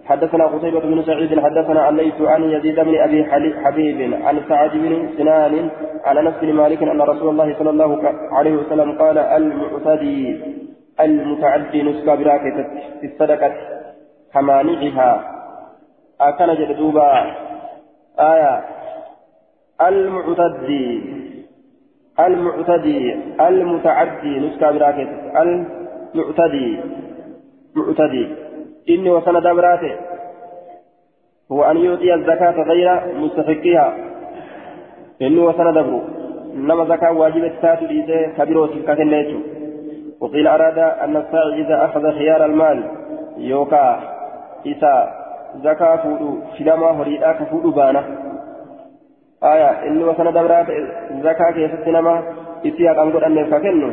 حدثنا 0.05 0.47
قتيبة 0.47 0.81
بن 0.81 1.03
سعيد 1.03 1.41
حدثنا 1.41 1.89
الليث 1.89 2.21
عن 2.21 2.43
يزيد 2.43 2.81
بن 2.81 2.95
أبي 2.97 3.25
حبيب 3.65 4.15
عن 4.15 4.41
سعد 4.49 4.71
بن 4.71 5.09
سنان 5.17 5.71
عن 6.05 6.19
أنس 6.19 6.35
بن 6.43 6.53
مالك 6.53 6.83
أن 6.83 7.01
رسول 7.03 7.29
الله 7.29 7.55
صلى 7.59 7.71
الله 7.71 8.13
عليه 8.33 8.57
وسلم 8.57 8.99
قال 8.99 9.19
المعتدي 9.19 10.41
المتعدي 11.01 11.83
نسكا 11.83 12.15
براكة 12.15 12.57
في 13.01 13.07
الصدقة 13.07 13.53
كمانعها 14.35 15.11
أكن 16.21 16.55
جدوبا 16.55 17.35
آية. 18.19 18.65
المعتدي 19.81 21.03
المعتدي 22.21 23.15
المتعدي 23.41 24.39
نسكا 24.41 24.71
براكت 24.71 25.09
المعتدي 25.43 26.81
معتدي. 27.77 28.29
إني 28.91 29.11
وسند 29.11 29.43
براته 29.43 29.97
هو 31.53 31.65
أن 31.65 31.77
يؤتي 31.77 32.15
الزكاة 32.15 32.63
غير 32.63 33.01
مستحقها 33.17 33.95
إني 35.23 35.39
وسند 35.39 35.75
برو 35.75 36.01
إنما 36.55 36.85
زكاة 36.85 37.13
واجبة 37.13 37.53
تاتي 37.63 37.87
لإيدي 37.87 38.27
كبيرو 38.37 38.67
سكاة 38.67 39.27
وقيل 40.21 40.47
أراد 40.49 40.79
أن 40.79 41.17
الساعي 41.17 41.61
إذا 41.61 41.85
أخذ 41.85 42.13
خيار 42.13 42.45
المال 42.45 42.85
يوكا 43.39 44.15
fuudhu 46.03 46.43
filamaa 46.57 46.93
horiidhaa 46.93 47.35
ka 47.35 47.47
fuudhu 47.47 47.73
baana 47.73 48.03
aya 49.41 49.87
inni 49.87 50.05
wasana 50.05 50.33
dabraa 50.33 50.65
ta'e 50.65 50.81
zakaa 51.23 51.53
keessatti 51.53 51.93
nama 51.93 52.23
isii 52.63 52.87
haqan 52.87 53.13
godhanneef 53.13 53.51
ka 53.51 53.61
kennu 53.61 53.93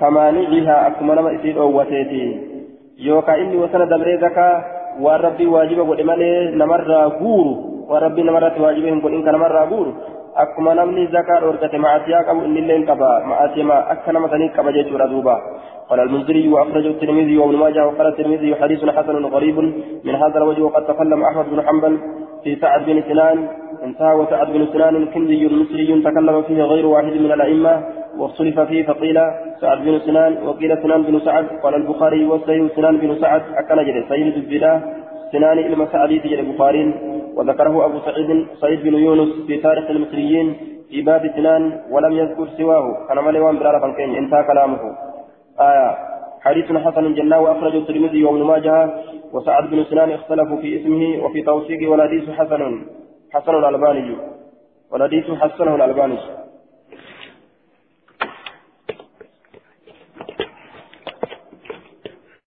kamaanicihaa 0.00 0.86
akkuma 0.86 1.14
nama 1.14 1.32
isii 1.32 1.52
dhoowwateeti 1.52 2.49
yookaan 3.00 3.40
inni 3.40 3.56
wasana 3.62 3.86
dabree 3.92 4.18
zakaa 4.20 4.54
waan 5.00 5.20
rabbii 5.26 5.48
waajiba 5.54 5.88
godhe 5.88 6.04
malee 6.04 6.52
namarraa 6.62 7.08
guuru 7.20 7.52
waan 7.88 8.02
rabbii 8.06 8.26
namarratti 8.28 8.60
waajiba 8.64 8.92
hin 8.92 9.00
godhin 9.04 9.24
ka 9.24 9.32
namarraa 9.32 9.66
guuru 9.72 9.94
akkuma 10.44 10.74
namni 10.74 11.06
zakaa 11.14 11.40
dhoorgate 11.44 11.78
ma'asiyaa 11.84 12.26
qabu 12.28 12.44
innillee 12.48 12.76
hin 12.78 12.86
qaba 12.90 13.10
ma'asiyaa 13.32 13.80
akka 13.94 14.12
nama 14.12 14.32
sanii 14.34 14.54
qaba 14.56 14.76
jechuudha 14.78 15.12
duuba 15.14 15.36
قال 15.90 16.00
المنذري 16.00 16.48
وأخرجه 16.48 16.90
الترمذي 16.94 17.38
وابن 17.38 17.56
ماجه 17.56 17.86
وقال 17.86 18.06
الترمذي 18.06 18.54
حديث 18.54 18.80
حسن 18.96 19.24
غريب 19.26 19.58
من 20.06 20.14
هذا 20.14 20.38
الوجه 20.38 20.62
وقد 20.62 20.86
تكلم 20.86 21.22
أحمد 21.22 21.46
بن 21.50 21.62
حنبل 21.66 21.94
في 22.44 22.56
سعد 22.62 22.86
بن 22.86 23.02
سنان 23.08 23.38
انتهى 23.82 24.14
وسعد 24.14 24.48
بن 24.54 24.62
سنان 24.72 25.06
كندي 25.14 25.48
مصري 25.48 26.02
تكلم 26.06 26.42
فيه 26.42 26.62
غير 26.62 26.86
واحد 26.86 27.12
من 27.12 27.32
الأئمة 27.32 27.74
واختلف 28.18 28.60
فيه 28.60 28.86
فقيل 28.86 29.20
سعد 29.60 29.78
بن 29.78 29.98
سنان 29.98 30.46
وقيل 30.46 30.82
سنان 30.82 31.02
بن 31.02 31.20
سعد. 31.20 31.46
قال 31.62 31.74
البخاري 31.74 32.26
والسيد 32.26 32.70
سنان 32.76 32.96
بن 32.96 33.20
سعد. 33.20 33.42
أكل 33.56 33.86
جري 33.86 34.04
سيد 34.08 34.34
البلاد 34.34 34.82
سنان 35.32 35.58
إلما 35.58 35.86
سعدي 35.92 36.18
تجري 36.18 36.40
البخاري. 36.40 36.94
وذكره 37.36 37.84
أبو 37.84 37.98
سعيد 37.98 38.46
سعيد 38.60 38.82
بن 38.82 38.94
يونس 38.94 39.46
في 39.46 39.56
تاريخ 39.56 39.90
المصريين 39.90 40.56
في 40.90 41.02
باب 41.02 41.30
سنان 41.36 41.80
ولم 41.90 42.12
يذكر 42.12 42.48
سواه. 42.58 43.06
كان 43.08 43.24
مليوان 43.24 43.58
برارة 43.58 43.80
فانكين 43.80 44.14
انتهى 44.14 44.44
كلامه. 44.44 44.80
آية. 45.60 45.96
حديث 46.40 46.72
حسن 46.72 47.14
جنة 47.14 47.38
وأخرجه 47.38 47.78
الترمذي 47.78 48.24
وابن 48.24 48.42
ماجه. 48.42 48.90
وسعد 49.32 49.70
بن 49.70 49.84
سنان 49.84 50.10
اختلفوا 50.10 50.56
في 50.56 50.80
اسمه 50.80 51.24
وفي 51.24 51.42
توثيقه 51.42 51.88
والحديث 51.88 52.30
حسن 52.30 52.82
حسن 53.32 53.54
الألباني. 53.54 54.16
والحديث 54.92 55.30
حسنه 55.30 55.74
الألباني. 55.74 56.18